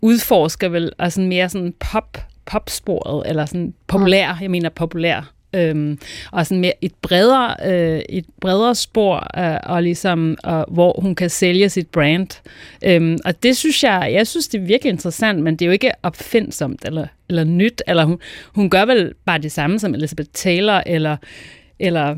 udforsker 0.00 0.68
vel, 0.68 0.92
og 0.98 1.12
sådan 1.12 1.28
mere 1.28 1.48
sådan 1.48 1.74
pop, 1.80 2.18
popsporet, 2.46 3.28
eller 3.28 3.46
sådan 3.46 3.74
populær, 3.86 4.38
jeg 4.40 4.50
mener 4.50 4.68
populær 4.68 5.32
øhm, 5.54 5.98
og 6.32 6.46
sådan 6.46 6.60
mere 6.60 6.72
et 6.80 6.92
bredere, 7.02 7.56
øh, 7.64 8.02
et 8.08 8.24
bredere 8.40 8.74
spor, 8.74 9.26
øh, 9.38 9.58
og 9.62 9.82
ligesom, 9.82 10.36
øh, 10.46 10.62
hvor 10.68 11.00
hun 11.00 11.14
kan 11.14 11.30
sælge 11.30 11.68
sit 11.68 11.88
brand. 11.88 12.28
Øhm, 12.84 13.18
og 13.24 13.42
det 13.42 13.56
synes 13.56 13.84
jeg, 13.84 14.10
jeg 14.12 14.26
synes, 14.26 14.48
det 14.48 14.60
er 14.60 14.66
virkelig 14.66 14.90
interessant, 14.90 15.42
men 15.42 15.56
det 15.56 15.62
er 15.62 15.66
jo 15.66 15.72
ikke 15.72 15.90
opfindsomt 16.02 16.84
eller, 16.84 17.06
eller 17.28 17.44
nyt, 17.44 17.82
eller 17.86 18.04
hun, 18.04 18.18
hun 18.54 18.70
gør 18.70 18.84
vel 18.84 19.14
bare 19.24 19.38
det 19.38 19.52
samme 19.52 19.78
som 19.78 19.94
Elizabeth 19.94 20.30
Taylor, 20.32 20.82
eller, 20.86 21.16
eller 21.78 22.16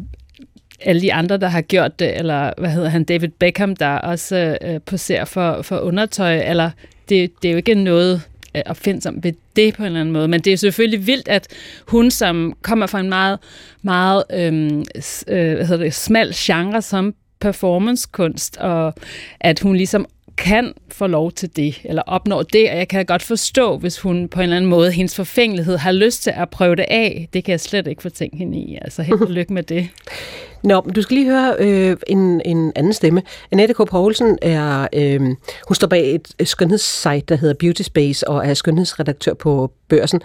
alle 0.80 1.02
de 1.02 1.12
andre, 1.12 1.36
der 1.36 1.48
har 1.48 1.60
gjort 1.60 1.98
det, 1.98 2.18
eller 2.18 2.52
hvad 2.58 2.70
hedder 2.70 2.88
han, 2.88 3.04
David 3.04 3.28
Beckham, 3.28 3.76
der 3.76 3.88
også 3.88 4.58
øh, 4.62 4.80
poserer 4.80 5.24
for, 5.24 5.62
for 5.62 5.78
undertøj, 5.78 6.50
eller 6.50 6.70
det, 7.08 7.42
det 7.42 7.48
er 7.48 7.52
jo 7.52 7.56
ikke 7.56 7.74
noget 7.74 8.22
Øh, 8.56 8.62
opfindsom 8.66 9.24
ved 9.24 9.32
det 9.56 9.74
på 9.74 9.82
en 9.82 9.86
eller 9.86 10.00
anden 10.00 10.12
måde. 10.12 10.28
Men 10.28 10.40
det 10.40 10.52
er 10.52 10.56
selvfølgelig 10.56 11.06
vildt, 11.06 11.28
at 11.28 11.48
hun, 11.88 12.10
som 12.10 12.56
kommer 12.62 12.86
fra 12.86 13.00
en 13.00 13.08
meget, 13.08 13.38
meget 13.82 14.24
øhm, 14.32 14.84
øh, 15.28 15.54
hvad 15.54 15.66
hedder 15.66 15.84
det, 15.84 15.94
smal 15.94 16.32
genre 16.34 16.82
som 16.82 17.14
performancekunst, 17.40 18.56
og 18.56 18.94
at 19.40 19.60
hun 19.60 19.76
ligesom 19.76 20.06
kan 20.36 20.74
få 20.88 21.06
lov 21.06 21.32
til 21.32 21.56
det, 21.56 21.80
eller 21.84 22.02
opnå 22.02 22.42
det, 22.42 22.70
og 22.70 22.76
jeg 22.76 22.88
kan 22.88 23.06
godt 23.06 23.22
forstå, 23.22 23.78
hvis 23.78 24.00
hun 24.00 24.28
på 24.28 24.40
en 24.40 24.42
eller 24.42 24.56
anden 24.56 24.70
måde, 24.70 24.92
hendes 24.92 25.16
forfængelighed, 25.16 25.76
har 25.76 25.92
lyst 25.92 26.22
til 26.22 26.32
at 26.36 26.50
prøve 26.50 26.76
det 26.76 26.86
af. 26.88 27.28
Det 27.32 27.44
kan 27.44 27.52
jeg 27.52 27.60
slet 27.60 27.86
ikke 27.86 28.02
få 28.02 28.08
tænkt 28.08 28.38
hende 28.38 28.58
i. 28.58 28.78
Altså, 28.82 29.02
held 29.02 29.20
og 29.20 29.30
lykke 29.30 29.52
med 29.52 29.62
det. 29.62 29.88
Nå, 30.62 30.80
du 30.80 31.02
skal 31.02 31.14
lige 31.16 31.30
høre 31.30 31.56
øh, 31.58 31.96
en, 32.06 32.40
en 32.44 32.72
anden 32.76 32.92
stemme. 32.92 33.22
Annette 33.50 33.74
K. 33.74 33.88
Poulsen 33.88 34.38
er, 34.42 34.88
øh, 34.92 35.20
hun 35.68 35.74
står 35.74 35.88
bag 35.88 36.14
et, 36.14 36.48
skønhedssite, 36.48 37.20
der 37.28 37.36
hedder 37.36 37.54
Beauty 37.54 37.82
Space, 37.82 38.28
og 38.28 38.46
er 38.46 38.54
skønhedsredaktør 38.54 39.34
på 39.34 39.70
Børsen. 39.88 40.20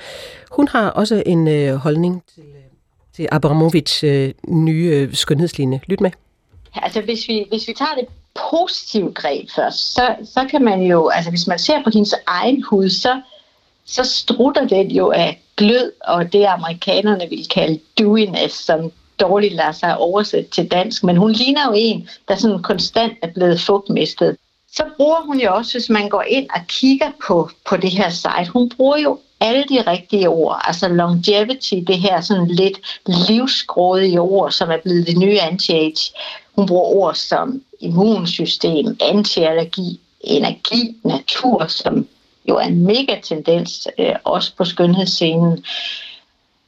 Hun 0.51 0.67
har 0.67 0.89
også 0.89 1.23
en 1.25 1.47
øh, 1.47 1.75
holdning 1.75 2.23
til, 2.33 2.43
øh, 2.43 2.63
til 3.15 3.27
Abramovic 3.31 4.03
øh, 4.03 4.33
nye 4.47 4.85
øh, 4.93 5.13
skønhedslinje. 5.13 5.81
Lyt 5.87 6.01
med. 6.01 6.11
Altså, 6.73 7.01
hvis 7.01 7.27
vi, 7.27 7.45
hvis 7.49 7.67
vi 7.67 7.73
tager 7.77 7.93
det 7.99 8.05
positive 8.35 9.13
greb 9.13 9.49
først, 9.55 9.93
så, 9.93 10.15
så 10.23 10.47
kan 10.49 10.63
man 10.63 10.81
jo, 10.81 11.07
altså 11.07 11.29
hvis 11.29 11.47
man 11.47 11.59
ser 11.59 11.83
på 11.83 11.89
hendes 11.93 12.15
egen 12.27 12.63
hud, 12.63 12.89
så, 12.89 13.21
så 13.85 14.03
strutter 14.03 14.67
den 14.67 14.91
jo 14.91 15.11
af 15.11 15.41
glød, 15.57 15.91
og 16.07 16.33
det 16.33 16.45
amerikanerne 16.45 17.29
vil 17.29 17.47
kalde 17.47 17.79
dewiness, 17.97 18.55
som 18.65 18.91
dårligt 19.19 19.53
lader 19.53 19.71
sig 19.71 19.97
oversætte 19.97 20.49
til 20.49 20.71
dansk, 20.71 21.03
men 21.03 21.17
hun 21.17 21.31
ligner 21.31 21.65
jo 21.67 21.73
en, 21.75 22.09
der 22.27 22.35
sådan 22.35 22.61
konstant 22.61 23.13
er 23.21 23.27
blevet 23.27 23.61
fugtmistet. 23.61 24.37
Så 24.71 24.83
bruger 24.97 25.21
hun 25.21 25.39
jo 25.39 25.53
også, 25.53 25.73
hvis 25.73 25.89
man 25.89 26.09
går 26.09 26.21
ind 26.21 26.47
og 26.49 26.61
kigger 26.67 27.11
på, 27.27 27.49
på 27.69 27.77
det 27.77 27.91
her 27.91 28.09
site, 28.09 28.51
hun 28.53 28.69
bruger 28.69 28.97
jo 28.97 29.19
alle 29.39 29.63
de 29.69 29.81
rigtige 29.81 30.29
ord, 30.29 30.61
altså 30.63 30.87
longevity, 30.87 31.73
det 31.87 31.99
her 31.99 32.21
sådan 32.21 32.47
lidt 32.47 33.01
livsgrådige 33.07 34.21
ord, 34.21 34.51
som 34.51 34.71
er 34.71 34.77
blevet 34.77 35.07
det 35.07 35.17
nye 35.17 35.39
anti-age. 35.39 36.13
Hun 36.55 36.65
bruger 36.67 36.83
ord 36.83 37.15
som 37.15 37.61
immunsystem, 37.79 38.97
antiallergi, 39.01 39.99
energi, 40.21 40.95
natur, 41.03 41.65
som 41.67 42.07
jo 42.49 42.57
er 42.57 42.65
en 42.65 42.85
mega 42.85 43.19
tendens 43.23 43.87
øh, 43.99 44.15
også 44.23 44.55
på 44.57 44.65
skønhedsscenen. 44.65 45.65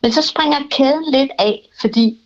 Men 0.01 0.11
så 0.11 0.21
springer 0.21 0.57
kæden 0.71 1.11
lidt 1.11 1.31
af, 1.39 1.69
fordi 1.81 2.17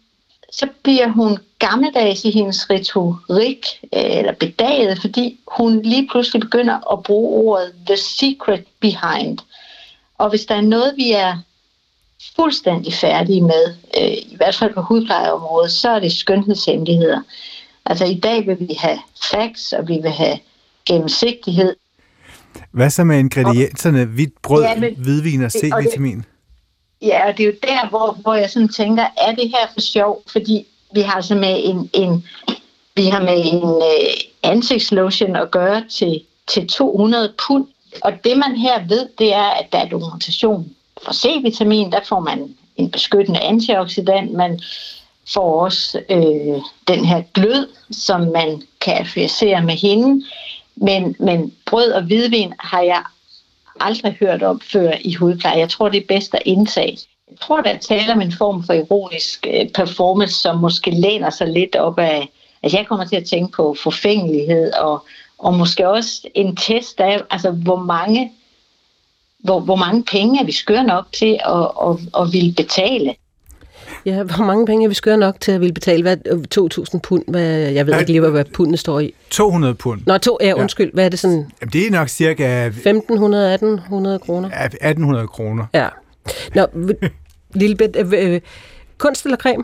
så 0.52 0.68
bliver 0.84 1.08
hun 1.08 1.38
gammeldags 1.60 2.26
i 2.26 2.32
hendes 2.32 2.70
retorik, 2.70 3.66
øh, 3.94 4.18
eller 4.18 4.34
bedaget, 4.34 5.02
fordi 5.02 5.40
hun 5.48 5.82
lige 5.82 6.08
pludselig 6.12 6.42
begynder 6.42 6.94
at 6.94 7.04
bruge 7.04 7.54
ordet 7.54 7.74
the 7.86 7.98
secret 7.98 8.64
behind. 8.80 9.38
Og 10.18 10.30
hvis 10.30 10.46
der 10.46 10.56
er 10.56 10.62
noget, 10.62 10.94
vi 10.98 11.12
er 11.12 11.38
fuldstændig 12.36 12.94
færdige 12.94 13.42
med, 13.42 13.76
øh, 14.02 14.12
i 14.12 14.36
hvert 14.36 14.56
fald 14.56 14.74
på 14.74 14.82
hudplejeområdet, 14.82 15.72
så 15.72 15.90
er 15.90 16.00
det 16.00 16.12
skønhedshemmeligheder. 16.12 17.22
Altså 17.86 18.06
i 18.06 18.20
dag 18.20 18.48
vil 18.48 18.58
vi 18.60 18.74
have 18.78 19.00
facts, 19.32 19.74
og 19.74 19.88
vi 19.88 20.00
vil 20.02 20.12
have 20.12 20.40
gennemsigtighed. 20.86 21.76
Hvad 22.72 22.90
så 22.90 23.04
med 23.04 23.20
ingredienserne? 23.20 24.06
Hvidt 24.06 24.42
brød, 24.42 24.64
ja, 24.64 24.80
men, 24.80 24.96
hvidvin 24.98 25.44
og 25.44 25.52
C-vitamin? 25.52 26.24
Ja, 27.02 27.28
og 27.28 27.38
det 27.38 27.44
er 27.44 27.48
jo 27.48 27.56
der, 27.64 27.90
hvor, 27.90 28.18
hvor 28.22 28.34
jeg 28.34 28.50
sådan 28.50 28.70
tænker, 28.70 29.04
er 29.18 29.36
det 29.36 29.50
her 29.50 29.68
for 29.74 29.82
sjov? 29.82 30.24
Fordi 30.32 30.68
vi 30.94 31.02
har 31.02 31.14
altså 31.14 31.36
med 31.36 31.62
en, 31.64 31.90
en 31.94 32.26
vi 32.96 33.06
har 33.06 33.22
med 33.22 33.42
en 33.46 33.64
uh, 33.64 34.52
ansigtslotion 34.52 35.36
at 35.36 35.52
gøre 35.52 35.84
til, 35.90 36.22
til 36.48 36.68
200 36.68 37.34
pund. 37.48 37.68
Og 38.04 38.12
det 38.24 38.38
man 38.38 38.56
her 38.56 38.88
ved, 38.88 39.10
det 39.20 39.34
er, 39.34 39.50
at 39.50 39.66
der 39.72 39.78
er 39.78 39.90
dokumentation 39.90 40.76
for 41.04 41.14
C-vitamin. 41.14 41.92
Der 41.92 42.00
får 42.10 42.20
man 42.20 42.56
en 42.76 42.92
beskyttende 42.92 43.40
antioxidant. 43.40 44.32
Man 44.32 44.60
får 45.34 45.62
også 45.62 46.02
øh, 46.10 46.62
den 46.88 47.06
her 47.06 47.24
glød, 47.34 47.68
som 47.92 48.22
man 48.22 48.62
kan 48.82 48.94
affiliere 48.94 49.64
med 49.64 49.74
hende. 49.74 50.26
Men, 50.76 51.16
men 51.20 51.54
brød 51.66 51.92
og 51.92 52.04
hvidvin 52.04 52.54
har 52.60 52.82
jeg 52.82 53.04
aldrig 53.80 54.18
hørt 54.20 54.44
om 54.44 54.62
før 54.72 54.92
i 55.02 55.14
hudpleje. 55.14 55.60
Jeg 55.60 55.70
tror, 55.70 55.90
det 55.90 56.02
er 56.02 56.08
bedst 56.08 56.34
at 56.34 56.42
indtage. 56.46 56.98
Jeg 57.32 57.40
tror, 57.40 57.62
der 57.62 57.78
taler 57.78 58.14
om 58.14 58.22
en 58.22 58.32
form 58.32 58.64
for 58.64 58.74
ironisk 58.74 59.48
øh, 59.50 59.70
performance, 59.70 60.34
som 60.34 60.58
måske 60.58 60.92
læner 60.92 61.30
sig 61.30 61.48
lidt 61.48 61.76
op 61.76 62.00
af... 62.00 62.30
Altså, 62.64 62.78
jeg 62.78 62.88
kommer 62.88 63.06
til 63.06 63.16
at 63.16 63.26
tænke 63.26 63.52
på 63.52 63.76
forfængelighed 63.84 64.74
og, 64.74 65.06
og 65.38 65.54
måske 65.54 65.90
også 65.90 66.22
en 66.36 66.56
test 66.56 67.00
af, 67.00 67.22
altså, 67.30 67.52
hvor 67.52 67.80
mange 67.80 68.32
hvor, 69.46 69.60
hvor 69.60 69.76
mange 69.76 70.04
penge 70.04 70.42
er 70.42 70.46
vi 70.46 70.52
skøre 70.52 70.84
nok 70.84 71.06
til 71.14 71.40
at, 71.46 71.72
at, 71.88 72.22
at 72.22 72.34
ville 72.34 72.54
betale? 72.54 73.16
Ja, 74.06 74.24
hvor 74.24 74.46
mange 74.46 74.66
penge 74.66 74.84
er 74.86 74.88
vi 74.88 74.94
skøre 74.94 75.18
nok 75.18 75.40
til 75.40 75.52
at 75.52 75.60
ville 75.60 75.74
betale? 75.74 76.02
Hvad, 76.02 76.18
2.000 76.94 77.00
pund? 77.00 77.24
Hvad, 77.28 77.44
jeg 77.58 77.86
ved 77.86 77.94
Nej. 77.94 78.00
ikke 78.00 78.12
lige, 78.12 78.30
hvad 78.30 78.46
pundet 78.46 78.80
står 78.80 79.00
i. 79.00 79.14
200 79.30 79.74
pund. 79.74 80.02
Nå, 80.06 80.18
to, 80.18 80.38
ja, 80.42 80.54
undskyld. 80.54 80.94
Hvad 80.94 81.06
er 81.06 81.10
det 81.10 81.20
sådan? 81.20 81.52
Jamen, 81.62 81.74
det 81.74 81.88
er 81.88 81.92
nok 81.92 82.10
cirka 82.10 82.70
1.500, 82.70 82.74
1.800 82.74 84.18
kroner? 84.18 84.50
1800 84.50 85.28
kroner. 85.28 85.66
Ja. 85.74 85.88
Nå, 86.56 86.66
Lillebæt, 87.54 87.96
øh, 88.00 88.34
øh, 88.34 88.42
kunst 88.98 89.26
eller 89.26 89.38
creme? 89.38 89.64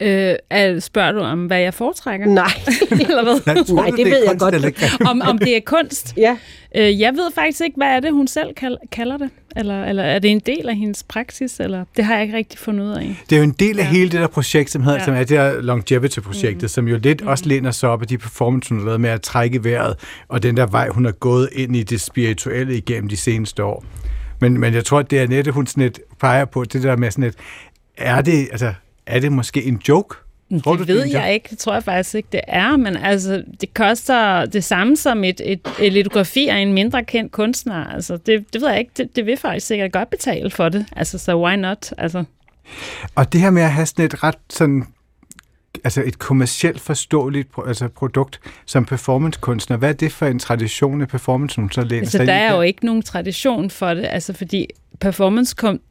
Øh, 0.00 0.34
er, 0.50 0.80
spørger 0.80 1.12
du 1.12 1.18
om, 1.20 1.46
hvad 1.46 1.58
jeg 1.60 1.74
foretrækker? 1.74 2.26
Nej. 2.26 2.46
Eller 3.08 3.22
hvad? 3.22 3.40
Nej, 3.46 3.54
Nej, 3.54 3.90
det 3.96 4.00
er 4.00 4.04
ved 4.10 4.24
jeg 4.28 4.38
godt. 4.38 5.08
om, 5.10 5.22
om 5.24 5.38
det 5.38 5.56
er 5.56 5.60
kunst? 5.66 6.14
ja. 6.16 6.36
Øh, 6.76 7.00
jeg 7.00 7.12
ved 7.14 7.32
faktisk 7.34 7.60
ikke, 7.64 7.76
hvad 7.76 7.86
er 7.86 8.00
det, 8.00 8.12
hun 8.12 8.26
selv 8.28 8.48
kal- 8.56 8.88
kalder 8.92 9.16
det? 9.16 9.30
Eller, 9.56 9.84
eller 9.84 10.02
er 10.02 10.18
det 10.18 10.30
en 10.30 10.40
del 10.40 10.68
af 10.68 10.76
hendes 10.76 11.02
praksis? 11.02 11.60
Eller 11.60 11.84
det 11.96 12.04
har 12.04 12.14
jeg 12.14 12.22
ikke 12.22 12.36
rigtig 12.36 12.58
fundet 12.58 12.84
ud 12.84 12.90
af. 12.90 13.16
Det 13.30 13.36
er 13.36 13.40
jo 13.40 13.44
en 13.44 13.54
del 13.58 13.78
af 13.78 13.84
Ja. 13.84 13.88
hele 13.88 14.10
det 14.10 14.20
der 14.20 14.26
projekt, 14.26 14.70
som, 14.70 14.82
hedder, 14.82 14.98
Ja. 14.98 15.04
som 15.04 15.14
er 15.14 15.18
det 15.18 15.28
der 15.28 15.60
longevity-projektet, 15.62 16.62
mm. 16.62 16.68
som 16.68 16.88
jo 16.88 16.98
lidt 17.02 17.20
mm. 17.22 17.26
også 17.28 17.44
læner 17.48 17.70
sig 17.70 17.88
op 17.88 18.02
af 18.02 18.08
de 18.08 18.18
performances, 18.18 18.68
hun 18.68 18.78
har 18.78 18.84
lavet 18.86 19.00
med 19.00 19.10
at 19.10 19.22
trække 19.22 19.64
vejret, 19.64 19.96
og 20.28 20.42
den 20.42 20.56
der 20.56 20.66
vej, 20.66 20.88
hun 20.88 21.04
har 21.04 21.12
gået 21.12 21.48
ind 21.52 21.76
i 21.76 21.82
det 21.82 22.00
spirituelle 22.00 22.76
igennem 22.76 23.08
de 23.08 23.16
seneste 23.16 23.64
år. 23.64 23.84
Men, 24.40 24.60
men 24.60 24.74
jeg 24.74 24.84
tror, 24.84 24.98
at 24.98 25.10
det 25.10 25.20
er 25.20 25.26
netop, 25.28 25.54
hun 25.54 25.66
sådan 25.66 25.82
lidt 25.82 26.00
peger 26.20 26.44
på, 26.44 26.64
det 26.64 26.82
der 26.82 26.96
med 26.96 27.10
sådan 27.10 27.24
et, 27.24 27.34
er 27.98 28.20
det, 28.20 28.48
altså, 28.52 28.74
er 29.06 29.20
det 29.20 29.32
måske 29.32 29.64
en 29.64 29.82
joke? 29.88 30.16
Tror 30.64 30.76
det 30.76 30.88
du, 30.88 30.92
ved 30.92 31.00
er 31.00 31.04
en 31.04 31.10
joke? 31.10 31.24
jeg 31.24 31.34
ikke. 31.34 31.48
Det 31.50 31.58
tror 31.58 31.72
jeg 31.74 31.84
faktisk 31.84 32.14
ikke, 32.14 32.28
det 32.32 32.40
er. 32.48 32.76
Men 32.76 32.96
altså, 32.96 33.44
det 33.60 33.74
koster 33.74 34.46
det 34.46 34.64
samme 34.64 34.96
som 34.96 35.24
et, 35.24 35.40
et, 35.44 35.60
et 35.80 35.92
litografi 35.92 36.48
af 36.48 36.56
en 36.56 36.72
mindre 36.72 37.04
kendt 37.04 37.32
kunstner. 37.32 37.84
Altså, 37.84 38.16
det, 38.16 38.52
det 38.52 38.60
ved 38.60 38.68
jeg 38.68 38.78
ikke. 38.78 38.90
Det, 38.96 39.16
det 39.16 39.26
vil 39.26 39.36
faktisk 39.36 39.66
sikkert 39.66 39.92
godt 39.92 40.10
betale 40.10 40.50
for 40.50 40.68
det. 40.68 40.86
Altså, 40.96 41.18
så 41.18 41.36
why 41.36 41.54
not? 41.54 41.92
Altså, 41.98 42.24
Og 43.14 43.32
det 43.32 43.40
her 43.40 43.50
med 43.50 43.62
at 43.62 43.72
have 43.72 43.86
sådan 43.86 44.04
et 44.04 44.22
ret 44.22 44.38
sådan 44.50 44.84
altså 45.84 46.02
et 46.06 46.18
kommercielt 46.18 46.80
forståeligt 46.80 47.48
altså 47.66 47.88
produkt 47.88 48.40
som 48.66 48.84
performancekunstner, 48.84 49.76
hvad 49.76 49.88
er 49.88 49.92
det 49.92 50.12
for 50.12 50.26
en 50.26 50.38
tradition 50.38 51.02
i 51.02 51.06
performance, 51.06 51.60
hun 51.60 51.70
så 51.70 51.84
læner 51.84 52.00
altså 52.00 52.18
sig 52.18 52.26
der 52.26 52.32
er 52.32 52.54
jo 52.54 52.60
ikke 52.60 52.86
nogen 52.86 53.02
tradition 53.02 53.70
for 53.70 53.94
det. 53.94 54.06
Altså, 54.10 54.32
fordi 54.32 54.66
performancekunst 55.00 55.84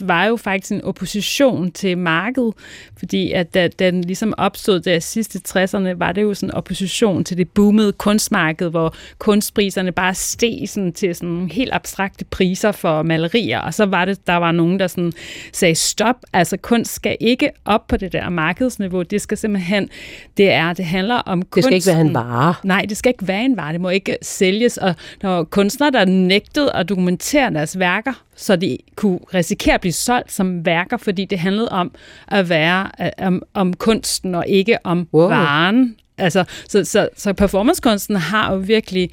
var 0.00 0.24
jo 0.24 0.36
faktisk 0.36 0.72
en 0.72 0.84
opposition 0.84 1.72
til 1.72 1.98
markedet, 1.98 2.54
fordi 2.98 3.32
at 3.32 3.54
da, 3.54 3.68
den 3.68 4.04
ligesom 4.04 4.34
opstod 4.38 4.80
der 4.80 4.98
sidste 4.98 5.40
60'erne, 5.48 5.98
var 5.98 6.12
det 6.12 6.22
jo 6.22 6.34
sådan 6.34 6.48
en 6.48 6.54
opposition 6.54 7.24
til 7.24 7.36
det 7.36 7.48
boomede 7.48 7.92
kunstmarked, 7.92 8.68
hvor 8.70 8.94
kunstpriserne 9.18 9.92
bare 9.92 10.14
steg 10.14 10.62
sådan 10.66 10.92
til 10.92 11.14
sådan 11.14 11.28
nogle 11.28 11.52
helt 11.52 11.70
abstrakte 11.72 12.24
priser 12.24 12.72
for 12.72 13.02
malerier, 13.02 13.60
og 13.60 13.74
så 13.74 13.86
var 13.86 14.04
det, 14.04 14.26
der 14.26 14.36
var 14.36 14.52
nogen, 14.52 14.78
der 14.78 14.86
sådan 14.86 15.12
sagde 15.52 15.74
stop, 15.74 16.16
altså 16.32 16.56
kunst 16.56 16.94
skal 16.94 17.16
ikke 17.20 17.50
op 17.64 17.86
på 17.86 17.96
det 17.96 18.12
der 18.12 18.28
markedsniveau, 18.28 19.02
det 19.02 19.20
skal 19.20 19.38
simpelthen, 19.38 19.88
det 20.36 20.50
er, 20.50 20.72
det 20.72 20.84
handler 20.84 21.14
om 21.14 21.42
Det 21.42 21.64
skal 21.64 21.74
ikke 21.74 21.86
være 21.86 22.00
en 22.00 22.14
vare. 22.14 22.54
Nej, 22.64 22.86
det 22.88 22.96
skal 22.96 23.10
ikke 23.10 23.28
være 23.28 23.44
en 23.44 23.56
vare. 23.56 23.72
Det 23.72 23.80
må 23.80 23.88
ikke 23.88 24.16
sælges. 24.22 24.76
Og 24.76 24.94
der 25.22 25.28
var 25.28 25.44
kunstnere, 25.44 25.90
der 25.90 26.04
nægtede 26.04 26.72
at 26.72 26.88
dokumentere 26.88 27.50
deres 27.50 27.78
værker, 27.78 28.12
så 28.36 28.56
de 28.56 28.78
kunne 28.96 29.18
risikere 29.34 29.59
at 29.68 29.80
blive 29.80 29.92
solgt 29.92 30.32
som 30.32 30.66
værker, 30.66 30.96
fordi 30.96 31.24
det 31.24 31.38
handlede 31.38 31.68
om 31.68 31.94
at 32.28 32.48
være 32.48 32.90
øh, 33.00 33.26
om, 33.26 33.42
om 33.54 33.74
kunsten 33.74 34.34
og 34.34 34.44
ikke 34.48 34.78
om 34.84 35.08
wow. 35.14 35.28
varen. 35.28 35.96
Altså, 36.18 36.44
så, 36.68 36.84
så, 36.84 37.08
så 37.16 37.32
performancekunsten 37.32 38.16
har 38.16 38.52
jo 38.52 38.58
virkelig, 38.58 39.10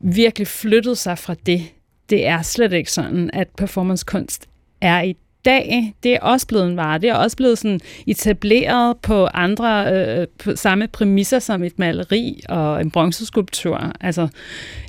virkelig 0.00 0.46
flyttet 0.46 0.98
sig 0.98 1.18
fra 1.18 1.34
det. 1.46 1.62
Det 2.10 2.26
er 2.26 2.42
slet 2.42 2.72
ikke 2.72 2.92
sådan, 2.92 3.30
at 3.32 3.48
performancekunst 3.56 4.48
er 4.80 5.02
i 5.02 5.16
dag, 5.44 5.94
det 6.02 6.14
er 6.14 6.20
også 6.20 6.46
blevet 6.46 6.66
en 6.66 6.76
vare. 6.76 6.98
Det 6.98 7.10
er 7.10 7.14
også 7.14 7.36
blevet 7.36 7.58
sådan 7.58 7.80
etableret 8.06 8.96
på 8.96 9.26
andre, 9.26 9.92
øh, 9.92 10.20
øh, 10.20 10.26
på 10.38 10.56
samme 10.56 10.88
præmisser 10.88 11.38
som 11.38 11.62
et 11.62 11.78
maleri 11.78 12.42
og 12.48 12.80
en 12.80 12.90
bronzeskulptur. 12.90 13.92
Altså, 14.00 14.28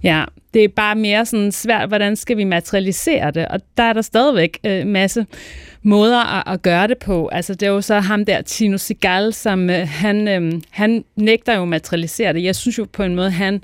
ja, 0.03 0.23
det 0.53 0.63
er 0.63 0.67
bare 0.67 0.95
mere 0.95 1.25
sådan 1.25 1.51
svært, 1.51 1.87
hvordan 1.87 2.15
skal 2.15 2.37
vi 2.37 2.43
materialisere 2.43 3.31
det? 3.31 3.47
Og 3.47 3.59
der 3.77 3.83
er 3.83 3.93
der 3.93 4.01
stadigvæk 4.01 4.59
en 4.63 4.71
øh, 4.71 4.87
masse 4.87 5.25
måder 5.83 6.37
at, 6.37 6.53
at 6.53 6.61
gøre 6.61 6.87
det 6.87 6.97
på. 6.97 7.27
Altså, 7.27 7.53
det 7.53 7.63
er 7.63 7.71
jo 7.71 7.81
så 7.81 7.99
ham 7.99 8.25
der, 8.25 8.41
Tino 8.41 8.77
Sigal, 8.77 9.33
som 9.33 9.69
øh, 9.69 9.87
han, 9.87 10.27
øh, 10.27 10.61
han 10.69 11.03
nægter 11.15 11.55
jo 11.55 11.61
at 11.61 11.67
materialisere 11.67 12.33
det. 12.33 12.43
Jeg 12.43 12.55
synes 12.55 12.77
jo 12.77 12.87
på 12.93 13.03
en 13.03 13.15
måde, 13.15 13.31
han 13.31 13.61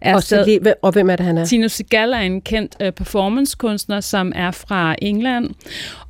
er 0.00 0.14
Og, 0.14 0.22
så 0.22 0.44
lige, 0.44 0.60
og 0.82 0.92
hvem 0.92 1.10
er 1.10 1.16
det, 1.16 1.26
han 1.26 1.38
er? 1.38 1.44
Tino 1.44 1.68
Segal 1.68 2.12
er 2.12 2.18
en 2.18 2.40
kendt 2.40 2.76
øh, 2.82 2.92
performancekunstner, 2.92 4.00
som 4.00 4.32
er 4.34 4.50
fra 4.50 4.94
England, 5.02 5.50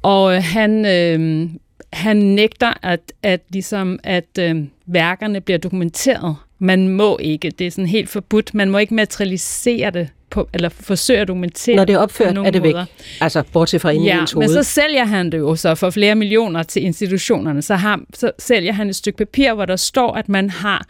og 0.02 0.34
øh, 0.36 0.42
han, 0.42 0.86
øh, 0.86 1.48
han 1.92 2.16
nægter, 2.16 2.72
at, 2.82 3.00
at, 3.22 3.40
ligesom, 3.52 3.98
at 4.04 4.38
øh, 4.40 4.56
værkerne 4.86 5.40
bliver 5.40 5.58
dokumenteret. 5.58 6.36
Man 6.58 6.88
må 6.88 7.18
ikke. 7.20 7.50
Det 7.50 7.66
er 7.66 7.70
sådan 7.70 7.86
helt 7.86 8.08
forbudt. 8.08 8.54
Man 8.54 8.70
må 8.70 8.78
ikke 8.78 8.94
materialisere 8.94 9.90
det, 9.90 10.08
på, 10.30 10.48
eller 10.54 10.68
forsøge 10.68 11.20
at 11.20 11.28
dokumentere 11.28 11.76
Når 11.76 11.84
det 11.84 11.92
er 11.92 11.98
opført, 11.98 12.38
er 12.38 12.50
det 12.50 12.62
væk. 12.62 12.74
måder. 12.74 12.84
Altså, 13.20 13.42
bortset 13.52 13.80
fra 13.80 13.90
inde 13.90 14.04
i 14.04 14.08
Ja, 14.08 14.20
ens 14.20 14.34
men 14.34 14.42
hoved. 14.42 14.54
så 14.64 14.70
sælger 14.70 15.04
han 15.04 15.32
det 15.32 15.38
jo 15.38 15.56
så 15.56 15.74
for 15.74 15.90
flere 15.90 16.14
millioner 16.14 16.62
til 16.62 16.84
institutionerne. 16.84 17.62
Så, 17.62 17.74
har, 17.74 18.00
så 18.14 18.30
sælger 18.38 18.72
han 18.72 18.88
et 18.88 18.96
stykke 18.96 19.16
papir, 19.18 19.54
hvor 19.54 19.64
der 19.64 19.76
står, 19.76 20.12
at 20.14 20.28
man 20.28 20.50
har 20.50 20.86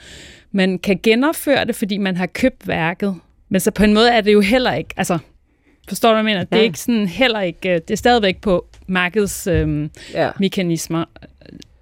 man 0.52 0.78
kan 0.78 1.00
genopføre 1.02 1.64
det, 1.64 1.74
fordi 1.76 1.98
man 1.98 2.16
har 2.16 2.26
købt 2.26 2.68
værket. 2.68 3.14
Men 3.48 3.60
så 3.60 3.70
på 3.70 3.84
en 3.84 3.94
måde 3.94 4.10
er 4.10 4.20
det 4.20 4.32
jo 4.32 4.40
heller 4.40 4.74
ikke, 4.74 4.90
altså, 4.96 5.18
forstår 5.88 6.08
du, 6.08 6.12
hvad 6.14 6.18
jeg 6.18 6.24
mener? 6.24 6.44
Det 6.44 6.52
er 6.52 6.56
Ja. 6.56 6.62
ikke 6.64 6.78
sådan 6.78 7.06
heller 7.06 7.40
ikke, 7.40 7.68
øh, 7.68 7.74
det 7.74 7.90
er 7.90 7.96
stadigvæk 7.96 8.40
på 8.40 8.66
markedsmekanismer, 8.86 9.88
Ja. 10.14 10.26
øh, 10.26 10.32
mekanismer, 10.40 11.04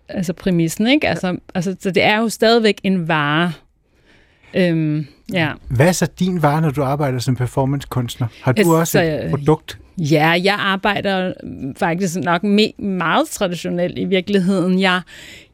altså 0.09 0.33
præmissen, 0.33 0.87
ikke? 0.87 1.09
Altså, 1.09 1.37
altså, 1.55 1.77
så 1.81 1.91
det 1.91 2.03
er 2.03 2.19
jo 2.19 2.29
stadigvæk 2.29 2.79
en 2.83 3.09
vare. 3.09 3.53
Øhm, 4.55 5.07
ja. 5.33 5.51
Hvad 5.71 5.89
er 5.89 5.93
så 5.93 6.07
din 6.21 6.43
vare, 6.43 6.61
når 6.61 6.71
du 6.71 6.83
arbejder 6.83 7.19
som 7.19 7.37
performancekunstner? 7.37 8.27
Har 8.43 8.53
du 8.53 8.59
Altså, 8.61 8.73
også 8.73 9.03
et 9.03 9.25
øh, 9.25 9.31
produkt? 9.31 9.79
Ja, 9.99 10.29
jeg 10.45 10.55
arbejder 10.59 11.33
faktisk 11.77 12.17
nok 12.17 12.45
me- 12.45 12.83
meget 12.85 13.29
traditionelt 13.29 13.99
i 13.99 14.05
virkeligheden. 14.05 14.81
Jeg, 14.81 15.01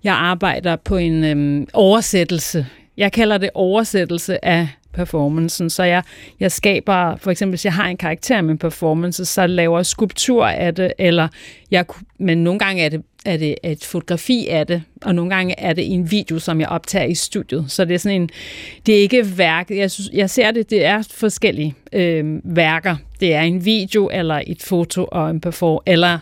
jeg 0.04 0.14
arbejder 0.14 0.76
på 0.76 0.96
en 0.96 1.24
øhm, 1.24 1.66
oversættelse. 1.72 2.66
Jeg 2.96 3.12
kalder 3.12 3.38
det 3.38 3.50
oversættelse 3.54 4.44
af 4.44 4.68
performancen. 4.92 5.70
Så 5.70 5.82
jeg, 5.82 6.02
jeg 6.40 6.52
skaber, 6.52 7.16
for 7.16 7.30
eksempel 7.30 7.52
hvis 7.52 7.64
jeg 7.64 7.74
har 7.74 7.88
en 7.88 7.96
karakter 7.96 8.40
med 8.40 8.50
en 8.50 8.58
performance, 8.58 9.24
så 9.24 9.46
laver 9.46 9.78
jeg 9.78 9.86
skulptur 9.86 10.46
af 10.46 10.74
det, 10.74 10.92
eller 10.98 11.28
jeg, 11.70 11.84
men 12.18 12.44
nogle 12.44 12.58
gange 12.58 12.84
er 12.84 12.88
det, 12.88 13.02
er 13.24 13.36
det 13.36 13.54
et 13.64 13.84
fotografi 13.84 14.46
af 14.48 14.66
det, 14.66 14.82
og 15.02 15.14
nogle 15.14 15.34
gange 15.34 15.60
er 15.60 15.72
det 15.72 15.92
en 15.92 16.10
video, 16.10 16.38
som 16.38 16.60
jeg 16.60 16.68
optager 16.68 17.04
i 17.04 17.14
studiet. 17.14 17.64
Så 17.68 17.84
det 17.84 17.94
er 17.94 17.98
sådan 17.98 18.22
en, 18.22 18.28
det 18.86 18.96
er 18.96 19.00
ikke 19.00 19.38
værk, 19.38 19.70
Jeg, 19.70 19.90
synes, 19.90 20.10
jeg 20.12 20.30
ser 20.30 20.50
det, 20.50 20.70
det 20.70 20.84
er 20.84 21.08
forskellige 21.10 21.74
øh, 21.92 22.40
værker. 22.44 22.96
Det 23.20 23.34
er 23.34 23.42
en 23.42 23.64
video, 23.64 24.10
eller 24.12 24.42
et 24.46 24.62
foto, 24.62 25.08
og 25.12 25.30
en 25.30 25.40
perform, 25.40 25.82
eller 25.86 26.18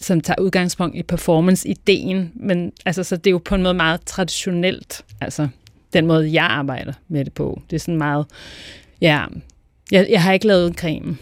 som 0.00 0.20
tager 0.20 0.40
udgangspunkt 0.40 0.96
i 0.96 1.02
performance-ideen. 1.02 2.32
Men 2.34 2.72
altså, 2.86 3.04
så 3.04 3.16
det 3.16 3.26
er 3.26 3.30
jo 3.30 3.40
på 3.44 3.54
en 3.54 3.62
måde 3.62 3.74
meget 3.74 4.00
traditionelt, 4.06 5.04
altså 5.20 5.48
den 5.92 6.06
måde, 6.06 6.32
jeg 6.32 6.44
arbejder 6.44 6.92
med 7.08 7.24
det 7.24 7.32
på. 7.32 7.62
Det 7.70 7.76
er 7.76 7.80
sådan 7.80 7.98
meget, 7.98 8.26
ja, 9.00 9.24
jeg, 9.90 10.06
jeg 10.10 10.22
har 10.22 10.32
ikke 10.32 10.46
lavet 10.46 10.66
en 10.66 10.74
creme. 10.74 11.16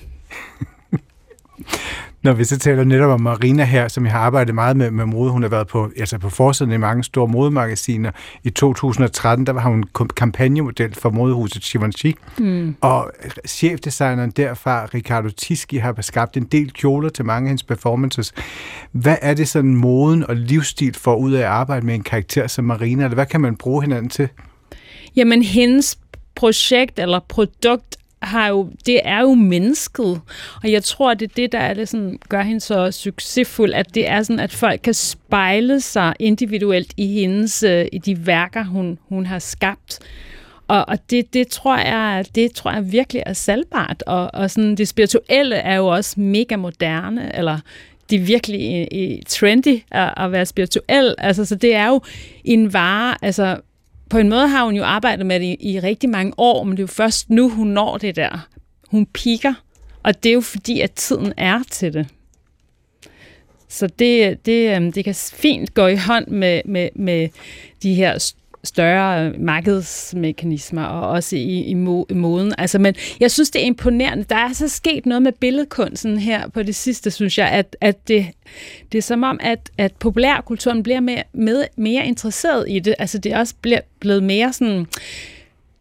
Når 2.23 2.33
vi 2.33 2.45
så 2.45 2.59
taler 2.59 2.85
netop 2.85 3.11
om 3.11 3.21
Marina 3.21 3.65
her, 3.65 3.89
som 3.89 4.05
jeg 4.05 4.13
har 4.13 4.21
arbejdet 4.21 4.55
meget 4.55 4.77
med, 4.77 4.91
med 4.91 5.07
mode, 5.07 5.31
hun 5.31 5.43
har 5.43 5.49
været 5.49 5.67
på, 5.67 5.91
altså 5.99 6.19
på 6.19 6.31
forsiden 6.31 6.73
i 6.73 6.77
mange 6.77 7.05
store 7.05 7.29
modemagasiner. 7.29 8.11
I 8.45 8.51
2013, 8.51 9.47
der 9.47 9.53
var 9.53 9.63
hun 9.63 9.85
kampagnemodel 10.17 10.95
for 10.95 11.11
modehuset 11.11 11.63
Givenchy. 11.63 12.15
Mm. 12.39 12.77
Og 12.81 13.11
chefdesigneren 13.47 14.31
derfra, 14.31 14.87
Ricardo 14.95 15.29
Tisci, 15.29 15.77
har 15.77 15.97
skabt 16.01 16.37
en 16.37 16.45
del 16.45 16.73
kjoler 16.73 17.09
til 17.09 17.25
mange 17.25 17.47
af 17.47 17.49
hendes 17.49 17.63
performances. 17.63 18.33
Hvad 18.93 19.17
er 19.23 19.35
det 19.35 19.49
sådan 19.49 19.75
moden 19.75 20.27
og 20.27 20.37
livsstil 20.37 20.95
for 20.95 21.17
ud 21.17 21.33
af 21.33 21.41
at 21.41 21.47
arbejde 21.47 21.87
med 21.87 21.95
en 21.95 22.03
karakter 22.03 22.47
som 22.47 22.65
Marina? 22.65 23.05
Eller 23.05 23.15
hvad 23.15 23.27
kan 23.27 23.41
man 23.41 23.57
bruge 23.57 23.83
hinanden 23.83 24.11
til? 24.11 24.29
Jamen, 25.17 25.43
hendes 25.43 25.99
projekt 26.35 26.99
eller 26.99 27.19
produkt 27.19 27.97
har 28.23 28.49
jo, 28.49 28.71
det 28.87 29.01
er 29.05 29.21
jo 29.21 29.35
mennesket. 29.35 30.21
Og 30.63 30.73
jeg 30.73 30.85
tror, 30.85 31.15
det 31.15 31.31
er 31.31 31.35
det, 31.37 31.53
der 31.53 31.59
er 31.59 31.75
det 31.75 31.89
sådan, 31.89 32.19
gør 32.29 32.43
hende 32.43 32.61
så 32.61 32.91
succesfuld, 32.91 33.75
at 33.75 33.95
det 33.95 34.09
er 34.09 34.23
sådan, 34.23 34.41
at 34.41 34.53
folk 34.53 34.81
kan 34.85 34.95
spejle 34.95 35.81
sig 35.81 36.15
individuelt 36.19 36.93
i 36.97 37.07
hendes, 37.07 37.63
øh, 37.63 37.87
i 37.93 37.99
de 37.99 38.27
værker, 38.27 38.65
hun, 38.65 38.99
hun 39.09 39.27
har 39.27 39.39
skabt. 39.39 39.99
Og, 40.69 40.89
og 40.89 41.11
det, 41.11 41.35
det, 41.35 41.49
tror 41.49 41.77
jeg, 41.77 42.25
det 42.35 42.53
tror 42.53 42.73
jeg 42.73 42.93
virkelig 42.93 43.23
er 43.27 43.33
salgbart. 43.33 44.03
Og, 44.07 44.31
og 44.35 44.51
sådan, 44.51 44.75
det 44.75 44.89
spirituelle 44.89 45.57
er 45.57 45.77
jo 45.77 45.87
også 45.87 46.21
mega 46.21 46.57
moderne, 46.57 47.37
eller 47.37 47.59
det 48.11 48.21
er 48.21 48.25
virkelig 48.25 48.61
i, 48.61 48.85
i 48.85 49.23
trendy 49.29 49.83
at, 49.91 50.15
at 50.17 50.33
være 50.33 50.47
spirituel. 50.47 51.15
Altså, 51.19 51.45
så 51.45 51.55
det 51.55 51.75
er 51.75 51.89
jo 51.89 52.01
en 52.45 52.73
vare, 52.73 53.17
altså 53.23 53.57
på 54.11 54.19
en 54.19 54.29
måde 54.29 54.49
har 54.49 54.65
hun 54.65 54.75
jo 54.75 54.85
arbejdet 54.85 55.27
med 55.27 55.41
det 55.41 55.47
i, 55.47 55.71
i 55.71 55.81
rigtig 55.81 56.11
mange 56.11 56.33
år, 56.37 56.65
men 56.65 56.71
det 56.71 56.79
er 56.79 56.83
jo 56.83 56.87
først 56.87 57.31
nu, 57.31 57.49
hun 57.49 57.67
når 57.67 57.99
det 57.99 58.17
der. 58.17 58.49
Hun 58.89 59.07
piker, 59.07 59.55
Og 60.03 60.23
det 60.23 60.31
er 60.31 60.35
jo 60.35 60.41
fordi, 60.41 60.81
at 60.81 60.93
tiden 60.93 61.33
er 61.37 61.63
til 61.71 61.93
det. 61.93 62.07
Så 63.69 63.87
det, 63.87 64.47
det, 64.47 64.77
øhm, 64.77 64.93
det 64.93 65.05
kan 65.05 65.15
fint 65.15 65.75
gå 65.75 65.87
i 65.87 65.97
hånd 65.97 66.27
med, 66.27 66.61
med, 66.65 66.89
med 66.95 67.29
de 67.83 67.95
her 67.95 68.33
større 68.65 69.33
markedsmekanismer 69.39 70.85
og 70.85 71.09
også 71.09 71.37
i, 71.37 71.61
i, 71.61 71.75
moden. 71.75 72.55
Altså, 72.59 72.79
men 72.79 72.95
jeg 73.21 73.31
synes, 73.31 73.51
det 73.51 73.63
er 73.63 73.67
imponerende. 73.67 74.25
Der 74.25 74.37
er 74.37 74.53
så 74.53 74.69
sket 74.69 75.07
noget 75.07 75.23
med 75.23 75.33
billedkunsten 75.33 76.19
her 76.19 76.49
på 76.49 76.63
det 76.63 76.75
sidste, 76.75 77.11
synes 77.11 77.39
jeg, 77.39 77.49
at, 77.49 77.77
at 77.81 78.09
det, 78.09 78.27
det 78.93 78.99
er 78.99 79.03
som 79.03 79.23
om, 79.23 79.41
at, 79.43 79.71
at 79.79 79.93
populærkulturen 79.93 80.83
bliver 80.83 81.01
mere, 81.01 81.23
med, 81.33 81.65
mere 81.77 82.07
interesseret 82.07 82.65
i 82.69 82.79
det. 82.79 82.95
Altså, 82.99 83.19
det 83.19 83.33
er 83.33 83.39
også 83.39 83.55
bliver, 83.61 83.81
blevet 84.01 84.23
mere 84.23 84.53
sådan 84.53 84.87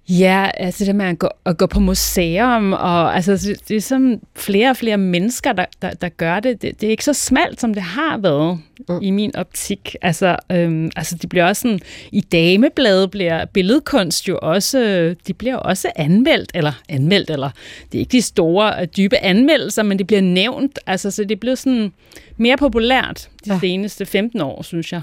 Ja, 0.10 0.50
altså 0.54 0.86
det 0.86 0.96
med 0.96 1.06
at 1.06 1.20
gå, 1.20 1.30
at 1.46 1.58
gå 1.58 1.66
på 1.66 1.80
museum, 1.80 2.74
og 2.74 3.16
altså 3.16 3.32
det, 3.32 3.68
det 3.68 3.78
er 3.78 3.82
som 3.82 4.22
flere 4.36 4.70
og 4.70 4.78
flere 4.78 4.98
mennesker, 4.98 5.54
der, 5.54 5.66
der, 5.82 5.94
der 5.94 6.10
gør 6.10 6.40
det. 6.40 6.62
det. 6.62 6.82
Det 6.82 6.88
er 6.88 6.92
ikke 6.92 7.06
så 7.06 7.14
smalt, 7.14 7.62
som 7.62 7.74
det 7.74 7.84
har 7.84 8.18
været 8.18 8.60
mm. 8.90 9.00
i 9.02 9.12
min 9.12 9.36
optik. 9.36 9.96
Altså, 10.02 10.36
øhm, 10.52 10.92
altså 10.96 11.16
de 11.16 11.28
bliver 11.28 11.46
også 11.46 11.62
sådan, 11.62 11.80
i 12.12 12.22
damebladet 12.22 13.12
bliver 13.12 13.46
billedkunst 13.46 14.28
jo 14.28 14.40
også, 14.42 15.16
de 15.28 15.34
bliver 15.34 15.56
også 15.56 15.92
anmeldt, 15.96 16.52
eller 16.54 16.74
anmeldt, 16.90 17.30
eller 17.30 17.50
det 17.92 17.98
er 17.98 18.00
ikke 18.00 18.12
de 18.12 18.22
store, 18.22 18.86
dybe 18.86 19.18
anmeldelser, 19.18 19.84
men 19.84 20.00
det 20.00 20.08
bliver 20.08 20.22
nævnt. 20.22 20.80
Altså, 20.88 21.12
så 21.12 21.24
det 21.24 21.40
bliver 21.40 21.56
sådan 21.56 21.94
mere 22.38 22.58
populært 22.58 23.30
de 23.46 23.54
ja. 23.54 23.60
seneste 23.60 24.06
15 24.06 24.42
år, 24.42 24.62
synes 24.62 24.94
jeg. 24.94 25.02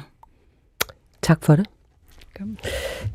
Tak 1.23 1.45
for 1.45 1.57
det. 1.57 1.67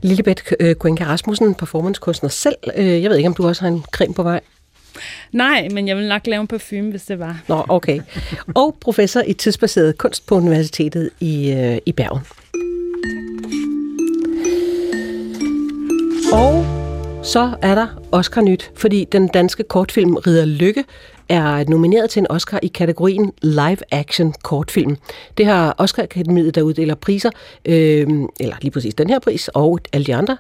Lillebeth 0.02 0.54
øh, 0.60 0.76
Kuenka 0.76 1.04
Rasmussen, 1.04 1.56
performancekunstner 1.56 2.30
selv. 2.30 2.56
Øh, 2.78 3.02
jeg 3.02 3.10
ved 3.10 3.18
ikke, 3.18 3.28
om 3.28 3.34
du 3.34 3.48
også 3.48 3.62
har 3.62 3.68
en 3.68 3.84
creme 3.92 4.14
på 4.14 4.24
vej? 4.24 4.40
Nej, 5.32 5.68
men 5.72 5.88
jeg 5.88 5.98
vil 5.98 6.08
nok 6.08 6.28
lave 6.28 6.42
en 6.42 6.48
parfume, 6.48 6.90
hvis 6.90 7.06
det 7.06 7.20
var. 7.20 7.42
Nå, 7.48 7.66
okay. 7.70 8.02
Og 8.56 8.78
professor 8.82 9.22
i 9.28 9.34
tidsbaseret 9.34 9.98
kunst 9.98 10.26
på 10.26 10.36
Universitetet 10.36 11.10
i, 11.20 11.52
øh, 11.52 11.78
i 11.86 11.92
Bergen. 11.92 12.22
Og 16.34 16.66
så 17.26 17.54
er 17.62 17.76
der 17.76 17.88
Oscar 18.12 18.42
Nyt, 18.42 18.72
fordi 18.76 19.08
den 19.12 19.28
danske 19.28 19.64
kortfilm 19.64 20.16
Ridder 20.16 20.46
Lykke 20.46 20.84
er 21.30 21.70
nomineret 21.70 22.10
til 22.10 22.20
en 22.20 22.32
Oscar 22.32 22.60
i 22.62 22.68
kategorien 22.68 23.32
Live 23.42 23.78
Action 23.92 24.34
Kortfilm. 24.44 24.98
Det 25.38 25.46
har 25.46 25.76
Oscar 25.78 26.04
Akademiet, 26.04 26.56
der 26.56 26.62
uddeler 26.62 26.96
priser, 26.96 27.30
øh, 27.66 28.08
eller 28.40 28.56
lige 28.62 28.72
præcis 28.72 28.94
den 28.94 29.10
her 29.10 29.20
pris, 29.20 29.48
og 29.48 29.80
alle 29.94 30.06
de 30.06 30.16
andre, 30.16 30.38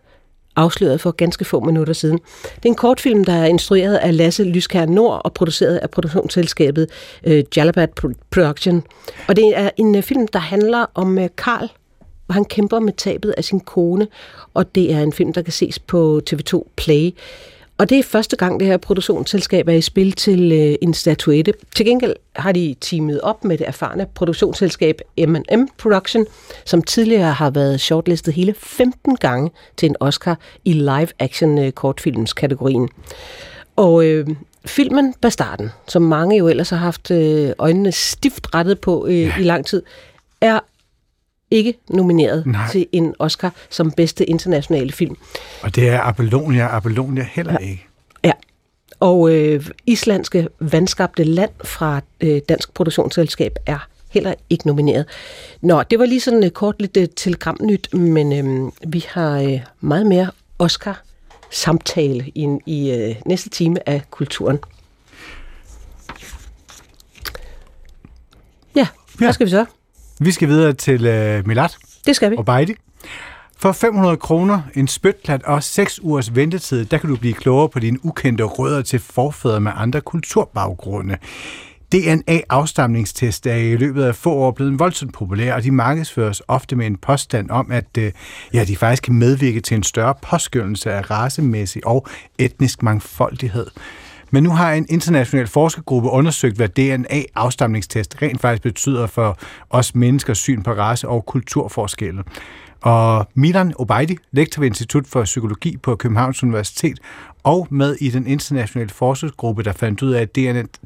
afsløret 0.56 1.02
for 1.02 1.12
ganske 1.12 1.46
få 1.46 1.60
minutter 1.60 1.94
siden. 1.94 2.18
Det 2.44 2.66
er 2.66 2.70
en 2.70 2.76
kortfilm, 2.76 3.24
der 3.24 3.34
er 3.34 3.46
instrueret 3.46 3.96
af 3.96 4.18
Lasse 4.18 4.44
Lyskær 4.44 4.86
Nord 4.86 5.22
og 5.24 5.34
produceret 5.34 5.78
af 5.78 5.90
produktionsselskabet 5.90 6.90
øh, 7.24 7.44
Jalabat 7.56 7.90
Production. 8.32 8.84
Og 9.28 9.36
det 9.36 9.58
er 9.58 9.70
en 9.78 9.96
øh, 9.96 10.04
film, 10.04 10.28
der 10.28 10.40
handler 10.40 10.86
om 10.96 11.18
øh, 11.18 11.30
Karl, 11.38 11.70
hvor 12.26 12.34
han 12.34 12.46
kæmper 12.46 12.80
med 12.80 12.94
tabet 12.94 13.34
af 13.38 13.44
sin 13.44 13.60
kone, 13.60 14.08
og 14.54 14.76
det 14.76 14.94
er 14.94 15.02
en 15.02 15.14
film, 15.14 15.34
der 15.34 15.42
kan 15.42 15.54
ses 15.54 15.80
på 15.80 16.22
TV2 16.30 16.64
Play. 16.76 17.12
Og 17.82 17.90
det 17.90 18.00
er 18.00 18.04
første 18.04 18.36
gang, 18.36 18.60
det 18.60 18.68
her 18.68 18.78
produktionsselskab 18.78 19.68
er 19.68 19.74
i 19.74 19.82
spil 19.82 20.12
til 20.12 20.52
øh, 20.52 20.76
en 20.82 20.94
statuette. 20.94 21.54
Til 21.76 21.86
gengæld 21.86 22.16
har 22.36 22.52
de 22.52 22.76
teamet 22.82 23.22
op 23.22 23.44
med 23.44 23.58
det 23.58 23.68
erfarne 23.68 24.08
produktionsselskab 24.16 25.02
M&M 25.28 25.68
Production, 25.78 26.26
som 26.66 26.82
tidligere 26.82 27.34
har 27.34 27.50
været 27.50 27.82
shortlistet 27.82 28.34
hele 28.34 28.54
15 28.58 29.16
gange 29.16 29.52
til 29.78 29.90
en 29.90 29.96
Oscar 30.00 30.40
i 30.66 30.74
live-action 30.74 31.60
øh. 31.60 32.88
Og 33.76 34.06
øh, 34.06 34.28
filmen 34.66 35.14
Bastarden, 35.22 35.70
som 35.88 36.02
mange 36.02 36.38
jo 36.38 36.48
ellers 36.48 36.70
har 36.70 36.78
haft 36.78 37.12
øh, 37.12 37.52
øjnene 37.58 37.92
stift 37.92 38.56
rettet 38.56 38.80
på 38.80 39.08
øh, 39.08 39.22
ja. 39.22 39.34
i 39.40 39.44
lang 39.44 39.66
tid, 39.66 39.84
er 40.42 40.60
ikke 41.52 41.74
nomineret 41.90 42.46
Nej. 42.46 42.72
til 42.72 42.88
en 42.92 43.16
Oscar 43.20 43.54
som 43.70 43.92
bedste 43.92 44.26
internationale 44.26 44.92
film. 44.92 45.18
Og 45.62 45.76
det 45.76 45.90
er 45.90 46.02
Apollonia, 46.02 46.78
Apollonia 46.78 47.28
heller 47.32 47.58
ja. 47.62 47.68
ikke. 47.68 47.86
Ja, 48.24 48.32
og 49.00 49.34
øh, 49.34 49.70
islandske 49.86 50.48
vandskabte 50.60 51.24
land 51.24 51.52
fra 51.64 52.02
øh, 52.22 52.42
Dansk 52.50 52.74
Produktionsselskab 52.74 53.56
er 53.66 53.88
heller 54.10 54.34
ikke 54.50 54.68
nomineret. 54.68 55.06
Nå, 55.62 55.84
det 55.84 56.00
var 56.00 56.06
lige 56.06 56.22
sådan 56.22 56.44
et 56.44 56.54
kort 56.54 56.76
lidt 56.80 56.98
uh, 56.98 57.04
telegramnyt, 57.16 57.94
men 57.94 58.34
øh, 58.34 58.72
vi 58.88 59.06
har 59.10 59.40
øh, 59.40 59.60
meget 59.82 60.06
mere 60.08 60.32
Oscar 60.60 61.02
samtale 61.52 62.32
i, 62.36 62.58
i 62.66 62.92
øh, 62.92 63.16
næste 63.26 63.50
time 63.50 63.90
af 63.90 64.02
Kulturen. 64.10 64.60
Ja, 68.76 68.88
hvad 69.18 69.28
ja. 69.28 69.32
skal 69.32 69.46
vi 69.46 69.52
så? 69.52 69.66
Vi 70.24 70.32
skal 70.32 70.48
videre 70.48 70.74
til 70.74 71.08
uh, 71.40 71.48
Milat. 71.48 71.78
Det 72.06 72.16
skal 72.16 72.32
vi. 72.32 72.36
Og 72.38 72.46
Beidi. 72.46 72.76
For 73.58 73.72
500 73.72 74.18
kroner, 74.18 74.62
en 74.76 74.88
spytklat 74.88 75.44
og 75.44 75.64
6 75.64 76.00
ugers 76.04 76.36
ventetid, 76.36 76.86
der 76.86 76.98
kan 76.98 77.10
du 77.10 77.16
blive 77.16 77.34
klogere 77.34 77.70
på 77.70 77.80
dine 77.80 78.06
ukendte 78.06 78.44
rødder 78.44 78.82
til 78.82 79.00
forfædre 79.00 79.62
med 79.62 79.72
andre 79.76 80.02
kulturbaggrunde. 80.02 81.18
DNA-afstamningstest 81.92 83.48
er 83.48 83.56
i 83.56 83.76
løbet 83.76 84.04
af 84.04 84.16
få 84.16 84.34
år 84.34 84.52
blevet 84.52 84.80
voldsomt 84.80 85.14
populær, 85.14 85.54
og 85.54 85.64
de 85.64 85.72
markedsføres 85.72 86.42
ofte 86.48 86.76
med 86.76 86.88
en 86.88 86.98
påstand 86.98 87.50
om, 87.50 87.72
at 87.72 87.98
øh, 87.98 88.12
ja, 88.54 88.64
de 88.64 88.78
faktisk 88.78 89.04
kan 89.04 89.14
medvirke 89.14 89.60
til 89.60 89.76
en 89.78 89.84
større 89.84 90.14
påskyndelse 90.22 90.92
af 90.92 91.12
racemæssig 91.12 91.88
og 91.88 92.08
etnisk 92.38 92.84
mangfoldighed. 92.84 93.68
Men 94.32 94.44
nu 94.44 94.50
har 94.50 94.74
en 94.74 94.86
international 94.90 95.48
forskergruppe 95.48 96.10
undersøgt, 96.10 96.56
hvad 96.56 96.70
DNA-afstamningstest 96.70 98.22
rent 98.22 98.42
faktisk 98.42 98.64
betyder 98.64 99.08
for 99.08 99.38
os 99.70 99.96
menneskers 99.96 100.38
syn 100.38 100.64
på 100.64 100.72
race- 100.72 101.08
og 101.08 101.26
kulturforskelle. 101.26 102.24
Og 102.82 103.28
Milan 103.36 103.74
Obeidi, 103.76 104.18
lektor 104.32 104.60
ved 104.60 104.68
Institut 104.68 105.08
for 105.08 105.24
Psykologi 105.24 105.78
på 105.78 105.96
Københavns 105.96 106.44
Universitet, 106.44 107.00
og 107.44 107.68
med 107.70 107.96
i 107.96 108.10
den 108.10 108.28
internationale 108.28 108.90
forskergruppe, 108.90 109.64
der 109.64 109.72
fandt 109.72 110.02
ud 110.02 110.12
af, 110.12 110.22
at 110.22 110.36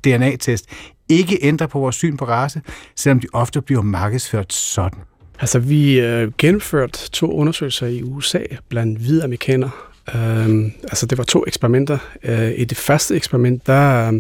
DNA-test 0.06 0.66
ikke 1.10 1.38
ændrer 1.42 1.68
på 1.68 1.80
vores 1.80 1.96
syn 1.96 2.18
på 2.18 2.26
race, 2.26 2.62
selvom 2.96 3.20
de 3.20 3.28
ofte 3.34 3.62
bliver 3.62 3.82
markedsført 3.82 4.54
sådan. 4.54 5.00
Altså, 5.40 5.60
vi 5.60 6.00
øh, 6.00 6.32
gennemførte 6.38 7.10
to 7.12 7.32
undersøgelser 7.32 7.88
i 7.88 8.04
USA 8.04 8.40
blandt 8.70 9.00
hvide 9.00 9.24
amerikanere, 9.24 9.70
Øhm, 10.16 10.72
altså 10.84 11.06
det 11.06 11.18
var 11.18 11.24
to 11.24 11.44
eksperimenter. 11.48 11.98
Øh, 12.24 12.52
I 12.56 12.64
det 12.64 12.78
første 12.78 13.16
eksperiment, 13.16 13.68
der 13.68 14.20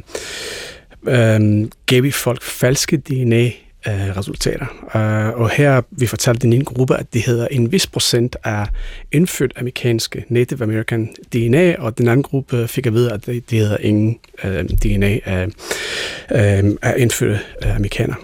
øhm, 1.07 1.71
gav 1.85 2.03
vi 2.03 2.11
folk 2.11 2.41
falske 2.41 2.97
DNA 2.97 3.51
øh, 3.87 4.17
resultater. 4.17 4.65
Uh, 4.83 5.41
og 5.41 5.49
her 5.49 5.81
vi 5.91 6.05
fortalte 6.05 6.41
den 6.41 6.53
ene 6.53 6.65
gruppe, 6.65 6.95
at 6.95 7.13
det 7.13 7.21
hedder 7.21 7.47
en 7.51 7.71
vis 7.71 7.87
procent 7.87 8.35
af 8.43 8.67
indfødt 9.11 9.53
amerikanske 9.57 10.25
Native 10.29 10.63
American 10.63 11.09
DNA, 11.33 11.75
og 11.79 11.97
den 11.97 12.07
anden 12.07 12.23
gruppe 12.23 12.67
fik 12.67 12.85
at 12.85 12.93
vide, 12.93 13.11
at 13.11 13.25
det, 13.25 13.49
det 13.49 13.59
hedder 13.59 13.77
ingen 13.77 14.19
øhm, 14.43 14.67
uh, 14.71 14.77
DNA 14.77 15.19
af, 15.25 15.45
uh, 15.45 16.75
af 16.81 16.93
indfødte 16.97 17.39
øh, 17.65 17.75
amerikanere. 17.75 18.17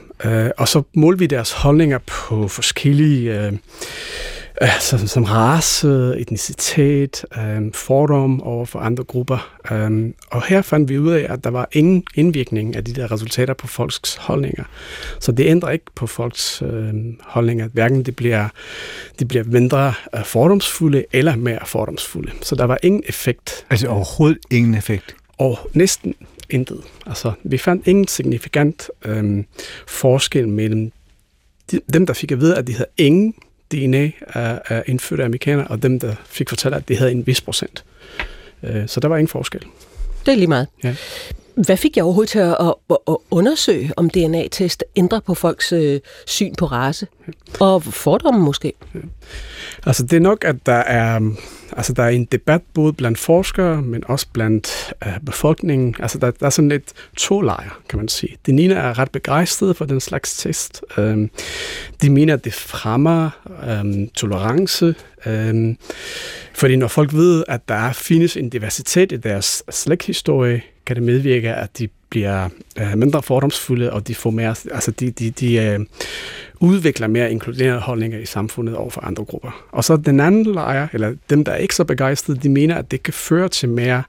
Og 0.57 0.67
så 0.67 0.83
målte 0.93 1.19
vi 1.19 1.25
deres 1.25 1.51
holdninger 1.51 1.97
på 1.97 2.47
forskellige 2.47 3.59
øh, 4.61 4.79
som, 4.79 5.07
som 5.07 5.23
race, 5.23 5.87
etnicitet, 6.17 7.25
øh, 7.37 7.73
fordom 7.73 8.41
over 8.41 8.65
for 8.65 8.79
andre 8.79 9.03
grupper. 9.03 9.57
Øh, 9.71 10.09
og 10.31 10.43
her 10.43 10.61
fandt 10.61 10.89
vi 10.89 10.99
ud 10.99 11.11
af, 11.11 11.33
at 11.33 11.43
der 11.43 11.49
var 11.49 11.69
ingen 11.71 12.03
indvirkning 12.15 12.75
af 12.75 12.85
de 12.85 12.93
der 12.93 13.11
resultater 13.11 13.53
på 13.53 13.67
folks 13.67 14.15
holdninger. 14.15 14.63
Så 15.19 15.31
det 15.31 15.45
ændrer 15.45 15.69
ikke 15.69 15.85
på 15.95 16.07
folks 16.07 16.61
øh, 16.61 16.93
holdninger. 17.21 17.67
Hverken 17.67 18.03
det 18.03 18.15
bliver, 18.15 18.47
de 19.19 19.25
bliver 19.25 19.43
mindre 19.43 19.93
øh, 20.15 20.23
fordomsfulde 20.23 21.05
eller 21.13 21.35
mere 21.35 21.59
fordomsfulde. 21.65 22.31
Så 22.41 22.55
der 22.55 22.65
var 22.65 22.77
ingen 22.83 23.03
effekt. 23.05 23.65
Altså 23.69 23.87
overhovedet 23.87 24.37
ingen 24.49 24.75
effekt? 24.75 25.15
Og 25.37 25.59
næsten 25.73 26.15
intet. 26.49 26.81
Altså, 27.05 27.31
vi 27.43 27.57
fandt 27.57 27.87
ingen 27.87 28.07
signifikant 28.07 28.89
øh, 29.05 29.43
forskel 29.87 30.47
mellem 30.47 30.91
de, 31.71 31.79
dem, 31.93 32.05
der 32.05 32.13
fik 32.13 32.31
at 32.31 32.39
vide, 32.39 32.57
at 32.57 32.67
de 32.67 32.73
havde 32.73 32.89
ingen 32.97 33.33
DNA 33.71 34.11
af, 34.27 34.61
af 34.65 34.83
indfødte 34.87 35.23
amerikanere, 35.25 35.67
og 35.67 35.83
dem, 35.83 35.99
der 35.99 36.15
fik 36.25 36.49
fortalt, 36.49 36.75
at 36.75 36.87
det 36.87 36.97
havde 36.97 37.11
en 37.11 37.27
vis 37.27 37.41
procent. 37.41 37.83
Øh, 38.63 38.87
så 38.87 38.99
der 38.99 39.07
var 39.07 39.17
ingen 39.17 39.27
forskel. 39.27 39.61
Det 40.25 40.31
er 40.31 40.35
lige 40.35 40.47
meget. 40.47 40.67
Ja. 40.83 40.95
Hvad 41.55 41.77
fik 41.77 41.97
jeg 41.97 42.03
overhovedet 42.03 42.29
til 42.29 42.39
at, 42.39 42.57
at, 42.59 42.97
at 43.07 43.17
undersøge, 43.31 43.91
om 43.97 44.09
DNA-test 44.09 44.83
ændrer 44.95 45.19
på 45.19 45.33
folks 45.33 45.71
øh, 45.71 45.99
syn 46.27 46.55
på 46.55 46.65
race? 46.65 47.07
Og 47.59 47.83
fordomme 47.83 48.39
måske? 48.39 48.73
Ja. 48.95 48.99
Altså 49.85 50.03
det 50.03 50.13
er 50.13 50.19
nok, 50.19 50.45
at 50.45 50.55
der 50.65 50.73
er, 50.73 51.19
mm, 51.19 51.37
altså, 51.77 51.93
der 51.93 52.03
er 52.03 52.09
en 52.09 52.25
debat 52.25 52.61
både 52.73 52.93
blandt 52.93 53.17
forskere, 53.17 53.81
men 53.81 54.03
også 54.07 54.27
blandt 54.33 54.93
øh, 55.05 55.13
befolkningen. 55.25 55.95
Altså 55.99 56.17
der, 56.17 56.31
der 56.31 56.45
er 56.45 56.49
sådan 56.49 56.69
lidt 56.69 56.93
to 57.17 57.41
lejre, 57.41 57.69
kan 57.89 57.99
man 57.99 58.07
sige. 58.07 58.37
Den 58.45 58.59
ene 58.59 58.73
er 58.73 58.99
ret 58.99 59.11
begejstret 59.11 59.77
for 59.77 59.85
den 59.85 59.99
slags 59.99 60.37
test. 60.37 60.81
Um, 60.97 61.29
de 62.01 62.09
mener, 62.09 62.33
at 62.33 62.45
det 62.45 62.53
fremmer 62.53 63.29
um, 63.81 64.07
tolerance, 64.09 64.95
um, 65.25 65.77
fordi 66.53 66.75
når 66.75 66.87
folk 66.87 67.13
ved, 67.13 67.43
at 67.47 67.69
der 67.69 67.93
findes 67.93 68.37
en 68.37 68.49
diversitet 68.49 69.11
i 69.11 69.17
deres 69.17 69.63
slægthistorie, 69.69 70.61
kan 70.85 70.95
det 70.95 71.03
medvirke, 71.03 71.53
at 71.53 71.79
de 71.79 71.87
bliver 72.09 72.49
øh, 72.79 72.97
mindre 72.97 73.23
fordomsfulde, 73.23 73.93
og 73.93 74.07
de 74.07 74.15
får 74.15 74.29
mere, 74.29 74.55
altså 74.71 74.91
de, 74.91 75.11
de, 75.11 75.31
de 75.31 75.55
øh, 75.55 75.79
udvikler 76.59 77.07
mere 77.07 77.31
inkluderende 77.31 77.79
holdninger 77.79 78.19
i 78.19 78.25
samfundet 78.25 78.75
over 78.75 78.89
for 78.89 79.01
andre 79.01 79.25
grupper. 79.25 79.65
Og 79.71 79.83
så 79.83 79.97
den 79.97 80.19
anden 80.19 80.53
lejr, 80.53 80.87
eller 80.93 81.15
dem, 81.29 81.43
der 81.43 81.51
er 81.51 81.57
ikke 81.57 81.75
så 81.75 81.83
begejstrede, 81.83 82.39
de 82.39 82.49
mener, 82.49 82.75
at 82.75 82.91
det 82.91 83.03
kan 83.03 83.13
føre 83.13 83.49
til 83.49 83.69
mere 83.69 84.03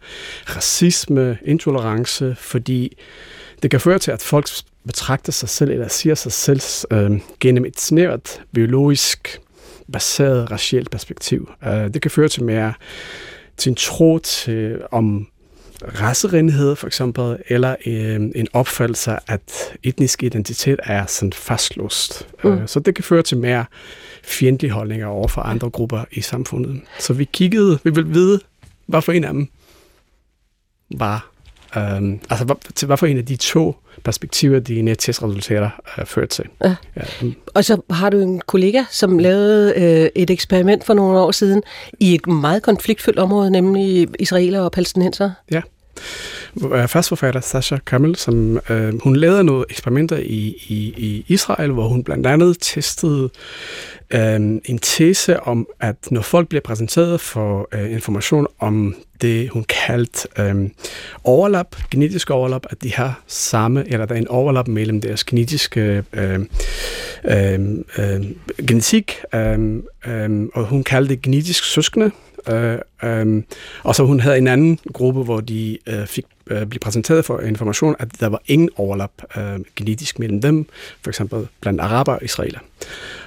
racisme, 0.56 1.38
intolerance, 1.44 2.36
fordi 2.38 2.96
det 3.62 3.70
kan 3.70 3.80
føre 3.80 3.98
til, 3.98 4.10
at 4.10 4.22
folk 4.22 4.48
betragter 4.86 5.32
sig 5.32 5.48
selv, 5.48 5.70
eller 5.70 5.88
siger 5.88 6.14
sig 6.14 6.32
selv 6.32 6.60
øh, 6.90 7.20
gennem 7.40 7.64
et 7.64 7.80
snævert 7.80 8.40
biologisk 8.52 9.40
baseret 9.92 10.50
racielt 10.50 10.90
perspektiv. 10.90 11.50
Øh, 11.66 11.94
det 11.94 12.02
kan 12.02 12.10
føre 12.10 12.28
til 12.28 12.44
mere 12.44 12.72
til 13.56 13.70
en 13.70 13.76
tro 13.76 14.18
til, 14.18 14.78
om 14.90 15.28
racerenhed 16.00 16.76
for 16.76 16.86
eksempel, 16.86 17.36
eller 17.48 17.76
øh, 17.86 18.14
en 18.34 18.48
opfattelse 18.52 19.10
af, 19.10 19.18
at 19.26 19.76
etnisk 19.82 20.22
identitet 20.22 20.80
er 20.84 21.06
sådan 21.06 21.32
fastlåst. 21.32 22.26
Mm. 22.44 22.50
Uh, 22.50 22.58
så 22.66 22.80
det 22.80 22.94
kan 22.94 23.04
føre 23.04 23.22
til 23.22 23.38
mere 23.38 23.64
fjendtlige 24.24 24.70
holdninger 24.70 25.06
over 25.06 25.28
for 25.28 25.40
andre 25.40 25.70
grupper 25.70 26.04
i 26.12 26.20
samfundet. 26.20 26.80
Så 26.98 27.12
vi 27.12 27.24
kiggede, 27.24 27.78
vi 27.84 27.90
vil 27.90 28.14
vide, 28.14 28.40
hvad 28.86 29.02
for 29.02 29.12
en 29.12 29.24
af 29.24 29.32
dem 29.32 29.48
var, 30.98 31.30
øh, 31.76 32.18
altså 32.30 32.54
til 32.74 32.86
hvad 32.86 32.96
for 32.96 33.06
en 33.06 33.18
af 33.18 33.26
de 33.26 33.36
to 33.36 33.76
perspektiver, 34.04 34.60
de 34.60 34.94
testresultater 34.94 35.70
er 35.96 36.04
ført 36.04 36.28
til. 36.28 36.44
Ja. 36.64 36.76
Ja. 36.96 37.02
Og 37.54 37.64
så 37.64 37.80
har 37.90 38.10
du 38.10 38.18
en 38.20 38.40
kollega, 38.40 38.84
som 38.90 39.18
lavede 39.18 39.74
øh, 39.76 40.08
et 40.14 40.30
eksperiment 40.30 40.84
for 40.84 40.94
nogle 40.94 41.18
år 41.20 41.30
siden 41.30 41.62
i 42.00 42.14
et 42.14 42.26
meget 42.26 42.62
konfliktfyldt 42.62 43.18
område, 43.18 43.50
nemlig 43.50 44.08
israeler 44.18 44.60
og 44.60 44.72
palæstinenser. 44.72 45.30
Ja. 45.50 45.60
Førstforfatter 46.86 47.40
Sasha 47.40 47.76
Kamel, 47.86 48.16
som 48.16 48.60
øh, 48.70 49.00
hun 49.02 49.16
lavede 49.16 49.44
nogle 49.44 49.64
eksperimenter 49.70 50.16
i, 50.16 50.56
i, 50.68 50.94
i 50.96 51.24
Israel, 51.28 51.70
hvor 51.70 51.88
hun 51.88 52.04
blandt 52.04 52.26
andet 52.26 52.56
testede 52.60 53.30
øh, 54.10 54.34
en 54.64 54.78
tese 54.78 55.40
om, 55.40 55.66
at 55.80 55.96
når 56.10 56.22
folk 56.22 56.48
bliver 56.48 56.62
præsenteret 56.62 57.20
for 57.20 57.68
øh, 57.72 57.92
information 57.92 58.46
om 58.58 58.94
det, 59.22 59.48
hun 59.48 59.64
kaldte 59.64 60.28
øh, 60.38 60.70
overlap, 61.24 61.76
genetisk 61.90 62.30
overlap, 62.30 62.66
at 62.70 62.82
de 62.82 62.94
har 62.94 63.22
samme, 63.26 63.84
eller 63.86 64.06
der 64.06 64.14
er 64.14 64.18
en 64.18 64.28
overlap 64.28 64.68
mellem 64.68 65.00
deres 65.00 65.24
genetiske 65.24 66.04
øh, 66.12 66.40
øh, 67.24 67.60
øh, 67.98 68.24
genetik, 68.68 69.16
øh, 69.34 69.82
øh, 70.06 70.46
og 70.54 70.66
hun 70.66 70.84
kaldte 70.84 71.14
det 71.14 71.22
genetisk 71.22 71.64
søskende, 71.64 72.10
Øh, 72.48 72.78
øh, 73.04 73.42
og 73.82 73.94
så 73.94 74.04
hun 74.04 74.20
havde 74.20 74.38
en 74.38 74.48
anden 74.48 74.78
gruppe, 74.92 75.22
hvor 75.22 75.40
de 75.40 75.78
øh, 75.86 76.06
fik 76.06 76.24
øh, 76.46 76.66
blev 76.66 76.80
præsenteret 76.80 77.24
for 77.24 77.40
information, 77.40 77.96
at 77.98 78.08
der 78.20 78.28
var 78.28 78.42
ingen 78.46 78.70
overlap 78.76 79.12
øh, 79.36 79.60
genetisk 79.76 80.18
mellem 80.18 80.40
dem, 80.40 80.66
for 81.02 81.10
eksempel 81.10 81.48
blandt 81.60 81.80
araber 81.80 82.12
og 82.12 82.22
israeler. 82.22 82.58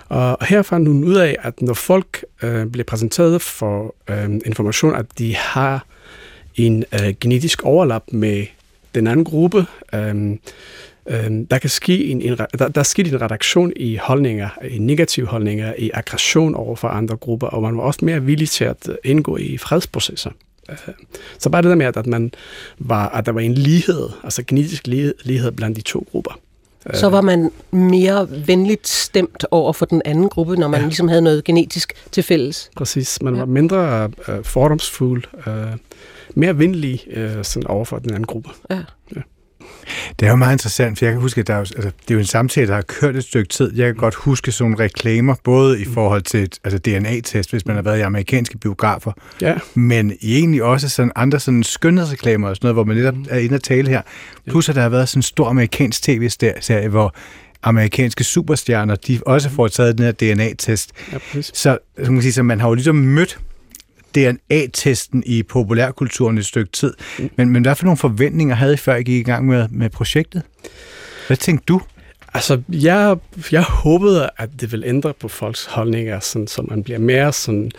Og 0.09 0.45
her 0.45 0.61
fandt 0.61 0.87
hun 0.87 1.03
ud 1.03 1.15
af, 1.15 1.35
at 1.41 1.61
når 1.61 1.73
folk 1.73 2.25
øh, 2.43 2.65
bliver 2.65 2.85
præsenteret 2.85 3.41
for 3.41 3.95
øh, 4.09 4.29
information, 4.45 4.95
at 4.95 5.05
de 5.17 5.35
har 5.35 5.85
en 6.55 6.85
øh, 6.93 7.13
genetisk 7.21 7.63
overlap 7.63 8.03
med 8.11 8.45
den 8.95 9.07
anden 9.07 9.25
gruppe, 9.25 9.65
øh, 9.93 10.37
øh, 11.07 11.31
der 11.51 11.57
kan 11.57 11.69
ske 11.69 12.05
en, 12.05 12.21
en 12.21 12.37
der, 12.37 12.67
der 12.67 12.83
sker 12.83 13.03
en 13.03 13.21
redaktion 13.21 13.73
i 13.75 13.95
holdninger, 13.95 14.49
i 14.69 14.77
negative 14.77 15.27
holdninger, 15.27 15.73
i 15.77 15.91
aggression 15.93 16.55
over 16.55 16.75
for 16.75 16.87
andre 16.87 17.17
grupper, 17.17 17.47
og 17.47 17.61
man 17.61 17.77
var 17.77 17.83
også 17.83 18.05
mere 18.05 18.23
villig 18.23 18.49
til 18.49 18.65
at 18.65 18.89
indgå 19.03 19.37
i 19.37 19.57
fredsprocesser. 19.57 20.31
Øh, 20.69 20.77
så 21.39 21.49
bare 21.49 21.61
det 21.61 21.69
der 21.69 21.75
med, 21.75 21.85
at, 21.85 22.07
man 22.07 22.31
var, 22.77 23.09
at 23.09 23.25
der 23.25 23.31
var 23.31 23.41
en 23.41 23.53
lighed, 23.53 24.09
altså 24.23 24.43
genetisk 24.47 24.87
lighed 24.87 25.51
blandt 25.51 25.77
de 25.77 25.81
to 25.81 26.07
grupper. 26.11 26.39
Så 26.93 27.09
var 27.09 27.21
man 27.21 27.51
mere 27.71 28.27
venligt 28.47 28.87
stemt 28.87 29.45
over 29.51 29.73
for 29.73 29.85
den 29.85 30.01
anden 30.05 30.29
gruppe, 30.29 30.55
når 30.55 30.67
man 30.67 30.79
ja. 30.79 30.85
ligesom 30.85 31.07
havde 31.07 31.21
noget 31.21 31.43
genetisk 31.43 31.93
til 32.11 32.23
fælles. 32.23 32.69
Præcis. 32.75 33.21
Man 33.21 33.37
var 33.37 33.45
mindre 33.45 34.11
uh, 34.27 34.43
fordomsfuld, 34.43 35.23
mere 36.35 36.57
venlig 36.57 37.07
sådan 37.41 37.67
over 37.67 37.85
for 37.85 37.99
den 37.99 38.11
anden 38.11 38.25
gruppe. 38.25 38.49
Ja. 38.69 38.83
ja. 39.15 39.21
Det 40.19 40.25
er 40.25 40.29
jo 40.29 40.35
meget 40.35 40.53
interessant, 40.53 40.97
for 40.97 41.05
jeg 41.05 41.13
kan 41.13 41.21
huske, 41.21 41.41
at 41.41 41.47
der 41.47 41.53
er 41.53 41.57
jo, 41.57 41.61
altså, 41.61 41.91
det 42.01 42.11
er 42.11 42.13
jo 42.13 42.19
en 42.19 42.25
samtale, 42.25 42.67
der 42.67 42.73
har 42.73 42.81
kørt 42.81 43.15
et 43.15 43.23
stykke 43.23 43.49
tid. 43.49 43.75
Jeg 43.75 43.85
kan 43.85 43.95
godt 43.95 44.15
huske 44.15 44.51
sådan 44.51 44.71
nogle 44.71 44.83
reklamer, 44.83 45.35
både 45.43 45.81
i 45.81 45.85
forhold 45.85 46.21
til 46.21 46.49
altså 46.63 46.77
DNA-test, 46.77 47.51
hvis 47.51 47.65
man 47.65 47.75
har 47.75 47.83
været 47.83 47.97
i 47.97 48.01
amerikanske 48.01 48.57
biografer, 48.57 49.11
ja. 49.41 49.55
men 49.73 50.13
egentlig 50.21 50.63
også 50.63 50.89
sådan 50.89 51.11
andre 51.15 51.39
sådan 51.39 51.63
skønhedsreklamer 51.63 52.49
og 52.49 52.55
sådan 52.55 52.65
noget, 52.65 52.75
hvor 52.75 52.83
man 52.83 52.97
netop 52.97 53.15
er 53.29 53.39
inde 53.39 53.55
og 53.55 53.63
tale 53.63 53.89
her. 53.89 54.01
Plus 54.47 54.69
at 54.69 54.75
der 54.75 54.81
har 54.81 54.89
været 54.89 55.09
sådan 55.09 55.19
en 55.19 55.23
stor 55.23 55.49
amerikansk 55.49 56.01
tv-serie, 56.03 56.89
hvor 56.89 57.15
amerikanske 57.63 58.23
superstjerner, 58.23 58.95
de 58.95 59.19
også 59.25 59.49
får 59.49 59.67
taget 59.67 59.97
den 59.97 60.05
her 60.05 60.11
DNA-test. 60.11 60.91
Ja, 61.13 61.41
så, 61.41 61.77
så, 62.03 62.11
man 62.11 62.21
sige, 62.21 62.33
så 62.33 62.43
man 62.43 62.59
har 62.59 62.67
jo 62.67 62.73
ligesom 62.73 62.95
mødt 62.95 63.39
DNA-testen 64.15 65.23
i 65.25 65.43
populærkulturen 65.43 66.37
et 66.37 66.45
stykke 66.45 66.71
tid. 66.71 66.93
Men, 67.35 67.49
men 67.49 67.63
hvad 67.63 67.75
for 67.75 67.85
nogle 67.85 67.97
forventninger 67.97 68.55
havde 68.55 68.73
I, 68.73 68.77
før 68.77 68.95
I 68.95 69.03
gik 69.03 69.19
i 69.19 69.31
gang 69.31 69.45
med, 69.45 69.67
med 69.71 69.89
projektet? 69.89 70.41
Hvad 71.27 71.37
tænkte 71.37 71.65
du? 71.65 71.81
Altså, 72.33 72.61
jeg, 72.69 73.17
jeg 73.51 73.63
håbede, 73.63 74.29
at 74.37 74.49
det 74.61 74.71
vil 74.71 74.83
ændre 74.85 75.13
på 75.13 75.27
folks 75.27 75.65
holdninger, 75.65 76.19
sådan, 76.19 76.47
så 76.47 76.61
man 76.61 76.83
bliver 76.83 76.99
mere 76.99 77.33
sådan, 77.33 77.71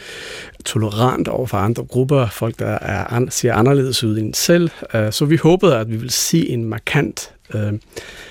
tolerant 0.65 1.29
over 1.29 1.47
for 1.47 1.57
andre 1.57 1.85
grupper, 1.85 2.29
folk, 2.29 2.59
der 2.59 2.67
er, 2.67 3.27
ser 3.31 3.55
anderledes 3.55 4.05
ud 4.05 4.19
end 4.19 4.35
selv. 4.35 4.71
Uh, 4.95 5.11
så 5.11 5.25
vi 5.25 5.37
håbede, 5.37 5.77
at 5.77 5.91
vi 5.91 5.97
vil 5.97 6.11
se 6.11 6.49
en 6.49 6.65
markant 6.65 7.33
øh, 7.55 7.73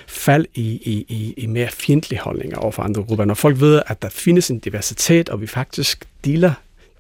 fald 0.07 0.45
i, 0.53 0.61
i, 0.61 1.05
i, 1.09 1.33
i 1.37 1.45
mere 1.45 1.67
fjendtlige 1.71 2.19
holdninger 2.19 2.57
over 2.57 2.71
for 2.71 2.83
andre 2.83 3.03
grupper. 3.03 3.25
Når 3.25 3.33
folk 3.33 3.59
ved, 3.59 3.81
at 3.87 4.01
der 4.01 4.09
findes 4.09 4.49
en 4.49 4.59
diversitet, 4.59 5.29
og 5.29 5.41
vi 5.41 5.47
faktisk 5.47 6.05
deler 6.25 6.53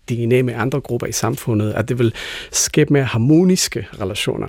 DNA 0.09 0.41
med 0.41 0.53
andre 0.53 0.81
grupper 0.81 1.07
i 1.07 1.11
samfundet, 1.11 1.73
at 1.73 1.89
det 1.89 1.99
vil 1.99 2.13
skabe 2.51 2.93
mere 2.93 3.03
harmoniske 3.03 3.87
relationer. 4.01 4.47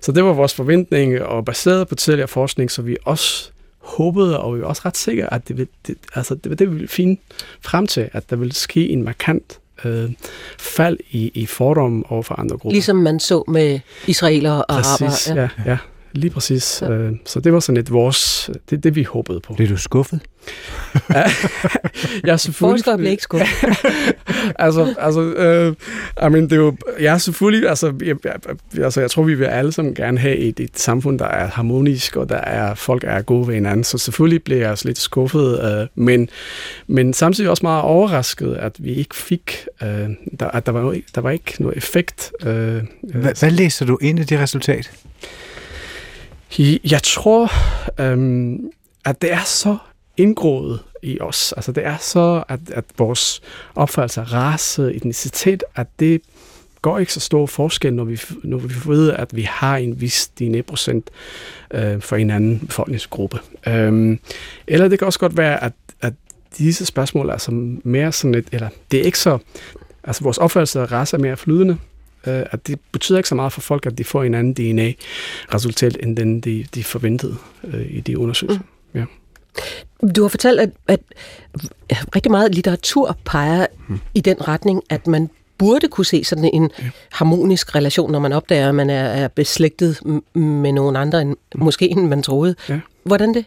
Så 0.00 0.12
det 0.12 0.24
var 0.24 0.32
vores 0.32 0.54
forventning, 0.54 1.22
og 1.22 1.44
baseret 1.44 1.88
på 1.88 1.94
tidligere 1.94 2.28
forskning, 2.28 2.70
så 2.70 2.82
vi 2.82 2.96
også 3.04 3.50
håbede, 3.78 4.40
og 4.40 4.56
vi 4.56 4.60
var 4.60 4.66
også 4.66 4.82
ret 4.84 4.96
sikre, 4.96 5.34
at 5.34 5.48
det, 5.48 5.58
vil, 5.58 5.68
det, 5.86 5.96
altså 6.14 6.34
det 6.34 6.58
det, 6.58 6.68
vi 6.70 6.74
ville 6.74 6.88
finde 6.88 7.20
frem 7.60 7.86
til, 7.86 8.10
at 8.12 8.30
der 8.30 8.36
ville 8.36 8.54
ske 8.54 8.88
en 8.88 9.04
markant 9.04 9.58
øh, 9.84 10.10
fald 10.58 10.98
i, 11.10 11.30
i 11.34 11.46
fordomme 11.46 12.04
over 12.08 12.22
for 12.22 12.34
andre 12.34 12.56
grupper. 12.56 12.70
Ligesom 12.70 12.96
man 12.96 13.20
så 13.20 13.44
med 13.48 13.80
israelere 14.06 14.64
og 14.64 14.76
Præcis, 14.76 15.28
araber. 15.28 15.40
Ja. 15.40 15.48
ja, 15.64 15.70
ja. 15.70 15.78
Lige 16.14 16.30
præcis. 16.30 16.82
Ja. 16.82 16.90
Øh, 16.90 17.12
så 17.26 17.40
det 17.40 17.52
var 17.52 17.60
sådan 17.60 17.76
et 17.76 17.92
vores, 17.92 18.50
det, 18.70 18.84
det 18.84 18.96
vi 18.96 19.02
håbede 19.02 19.40
på. 19.40 19.54
Blev 19.54 19.68
du 19.68 19.76
skuffet? 19.76 20.20
ja, 21.10 21.24
jeg 22.24 22.40
selvfølgelig... 22.40 22.84
Forskere 22.84 22.98
blev 22.98 23.10
ikke 23.10 23.22
skuffet. 23.22 23.48
altså, 24.58 24.94
altså 24.98 25.20
øh, 25.20 25.74
I 26.26 26.30
mean, 26.30 26.42
det 26.42 26.52
er 26.52 26.56
jo, 26.56 26.76
jeg 27.00 27.14
er 27.14 27.18
selvfølgelig, 27.18 27.68
altså 27.68 27.92
jeg, 28.04 28.16
jeg, 28.24 28.34
altså, 28.84 29.00
jeg 29.00 29.10
tror, 29.10 29.22
vi 29.22 29.34
vil 29.34 29.44
alle 29.44 29.72
sammen 29.72 29.94
gerne 29.94 30.18
have 30.18 30.36
et, 30.36 30.60
et 30.60 30.78
samfund, 30.78 31.18
der 31.18 31.26
er 31.26 31.46
harmonisk, 31.46 32.16
og 32.16 32.28
der 32.28 32.36
er, 32.36 32.74
folk 32.74 33.04
er 33.06 33.22
gode 33.22 33.48
ved 33.48 33.54
hinanden, 33.54 33.84
så 33.84 33.98
selvfølgelig 33.98 34.44
blev 34.44 34.58
jeg 34.58 34.70
også 34.70 34.88
lidt 34.88 34.98
skuffet, 34.98 35.80
øh, 35.80 35.86
men, 35.94 36.28
men 36.86 37.14
samtidig 37.14 37.50
også 37.50 37.62
meget 37.62 37.82
overrasket, 37.82 38.54
at 38.54 38.72
vi 38.78 38.94
ikke 38.94 39.16
fik, 39.16 39.66
øh, 39.82 39.88
der, 40.40 40.46
at 40.46 40.66
der 40.66 40.72
var, 40.72 40.96
der 41.14 41.20
var 41.20 41.30
ikke 41.30 41.54
noget 41.58 41.76
effekt. 41.76 42.32
Øh, 42.42 42.82
hvad, 43.02 43.40
hvad 43.40 43.50
læser 43.50 43.86
du 43.86 43.98
ind 44.00 44.18
i 44.18 44.24
det 44.24 44.40
resultat? 44.40 44.90
Jeg 46.58 47.02
tror, 47.02 47.50
øhm, 48.00 48.70
at 49.04 49.22
det 49.22 49.32
er 49.32 49.44
så 49.44 49.76
indgroet 50.16 50.80
i 51.02 51.20
os. 51.20 51.52
Altså 51.52 51.72
det 51.72 51.86
er 51.86 51.96
så, 51.96 52.44
at, 52.48 52.60
at 52.70 52.84
vores 52.98 53.42
opfattelse 53.74 54.20
af 54.20 54.32
race, 54.32 54.94
etnicitet, 54.94 55.64
at 55.74 55.86
det 55.98 56.20
går 56.82 56.98
ikke 56.98 57.12
så 57.12 57.20
stor 57.20 57.46
forskel, 57.46 57.94
når 57.94 58.04
vi, 58.04 58.20
når 58.42 58.58
vi 58.58 58.74
ved, 58.86 59.12
at 59.12 59.36
vi 59.36 59.42
har 59.42 59.76
en 59.76 60.00
vis 60.00 60.30
dine 60.38 60.62
procent 60.62 61.10
øh, 61.70 62.00
for 62.00 62.16
en 62.16 62.30
anden 62.30 62.60
befolkningsgruppe. 62.66 63.38
Øhm, 63.68 64.18
eller 64.66 64.88
det 64.88 64.98
kan 64.98 65.06
også 65.06 65.18
godt 65.18 65.36
være, 65.36 65.64
at, 65.64 65.72
at 66.00 66.12
disse 66.58 66.86
spørgsmål 66.86 67.28
er 67.28 67.38
som 67.38 67.80
mere 67.84 68.12
sådan 68.12 68.34
et, 68.34 68.48
eller 68.52 68.68
det 68.90 69.00
er 69.00 69.04
ikke 69.04 69.18
så, 69.18 69.38
altså 70.04 70.22
vores 70.22 70.38
opfattelse 70.38 70.80
af 70.80 70.92
race 70.92 71.16
er 71.16 71.20
mere 71.20 71.36
flydende, 71.36 71.78
øh, 72.26 72.42
at 72.50 72.66
det 72.66 72.80
betyder 72.92 73.18
ikke 73.18 73.28
så 73.28 73.34
meget 73.34 73.52
for 73.52 73.60
folk, 73.60 73.86
at 73.86 73.98
de 73.98 74.04
får 74.04 74.22
en 74.22 74.34
anden 74.34 74.54
DNA-resultat, 74.54 75.96
end 76.02 76.16
den 76.16 76.40
de, 76.40 76.66
de 76.74 76.84
forventede 76.84 77.36
øh, 77.64 77.86
i 77.90 78.00
de 78.00 78.18
undersøgelser. 78.18 78.60
Mm. 78.92 79.00
Ja. 79.00 79.04
Du 80.16 80.22
har 80.22 80.28
fortalt, 80.28 80.60
at, 80.60 80.70
at 80.88 81.00
rigtig 82.16 82.30
meget 82.30 82.54
litteratur 82.54 83.16
peger 83.24 83.66
mm. 83.88 84.00
i 84.14 84.20
den 84.20 84.48
retning, 84.48 84.82
at 84.90 85.06
man 85.06 85.30
burde 85.58 85.88
kunne 85.88 86.04
se 86.04 86.24
sådan 86.24 86.50
en 86.52 86.70
ja. 86.78 86.84
harmonisk 87.12 87.74
relation, 87.74 88.12
når 88.12 88.18
man 88.18 88.32
opdager, 88.32 88.68
at 88.68 88.74
man 88.74 88.90
er, 88.90 89.04
er 89.04 89.28
beslægtet 89.28 90.00
med 90.34 90.72
nogen 90.72 90.96
andre, 90.96 91.22
end, 91.22 91.36
mm. 91.54 91.64
måske 91.64 91.88
end 91.88 92.08
man 92.08 92.22
troede. 92.22 92.54
Ja. 92.68 92.80
Hvordan 93.04 93.34
det? 93.34 93.44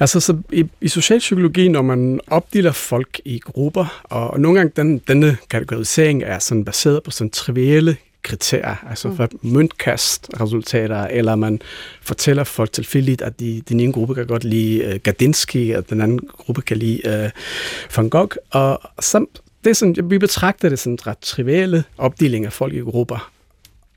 Altså, 0.00 0.20
så 0.20 0.36
i, 0.52 0.64
i 0.80 0.88
socialpsykologi, 0.88 1.68
når 1.68 1.82
man 1.82 2.20
opdeler 2.26 2.72
folk 2.72 3.20
i 3.24 3.38
grupper, 3.38 4.02
og, 4.04 4.30
og 4.30 4.40
nogle 4.40 4.58
gange 4.58 4.72
den, 4.76 4.98
denne 4.98 5.36
kategorisering 5.50 6.22
er 6.22 6.38
sådan 6.38 6.64
baseret 6.64 7.02
på 7.02 7.10
sådan 7.10 7.30
trivielle 7.30 7.96
kriterier, 8.22 8.86
altså 8.90 9.14
for 9.16 9.28
møntkastresultater, 9.42 11.06
eller 11.06 11.34
man 11.34 11.60
fortæller 12.02 12.44
folk 12.44 12.72
tilfældigt, 12.72 13.22
at 13.22 13.40
de, 13.40 13.62
den 13.68 13.80
ene 13.80 13.92
gruppe 13.92 14.14
kan 14.14 14.26
godt 14.26 14.44
lide 14.44 14.86
uh, 14.86 14.94
Gardinski, 15.02 15.70
og 15.70 15.90
den 15.90 16.00
anden 16.00 16.18
gruppe 16.18 16.62
kan 16.62 16.76
lide 16.76 17.00
uh, 17.04 17.96
Van 17.96 18.08
Gogh, 18.08 18.36
og 18.50 18.80
sam, 19.00 19.28
det 19.64 19.70
er 19.70 19.74
sådan, 19.74 20.10
vi 20.10 20.18
betragter 20.18 20.68
det 20.68 20.78
som 20.78 20.94
ret 20.94 21.18
triviale 21.18 21.84
opdeling 21.98 22.46
af 22.46 22.52
folk 22.52 22.74
i 22.74 22.78
grupper. 22.78 23.30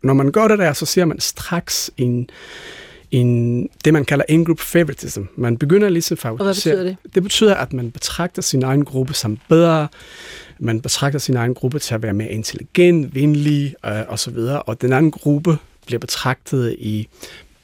Når 0.04 0.14
man 0.14 0.32
gør 0.32 0.48
det 0.48 0.60
der, 0.60 0.74
så 0.74 0.86
ser 0.86 1.06
man 1.06 1.20
straks 1.20 1.92
en, 1.98 2.30
en, 3.12 3.70
det, 3.86 3.94
man 3.94 4.06
kalder 4.06 4.26
in-group 4.30 4.60
favoritism. 4.60 5.22
Man 5.36 5.58
begynder 5.58 5.90
ligesom 5.90 6.16
at 6.16 6.20
favorisere. 6.20 6.46
hvad 6.46 6.54
betyder 6.54 6.84
det? 6.84 7.16
Det 7.16 7.24
betyder, 7.24 7.56
at 7.56 7.74
man 7.74 7.92
betragter 7.92 8.42
sin 8.42 8.64
egen 8.64 8.86
gruppe 8.86 9.14
som 9.14 9.38
bedre, 9.50 9.88
man 10.60 10.82
betragter 10.82 11.20
sin 11.20 11.36
egen 11.36 11.54
gruppe 11.54 11.80
til 11.80 11.94
at 11.94 12.04
være 12.04 12.14
mere 12.14 12.30
intelligent, 12.30 13.16
venlig 13.16 13.76
øh, 13.86 14.02
osv., 14.08 14.38
og 14.66 14.82
den 14.82 14.94
anden 14.94 15.12
gruppe 15.12 15.58
bliver 15.86 16.00
betragtet 16.00 16.76
i 16.80 17.08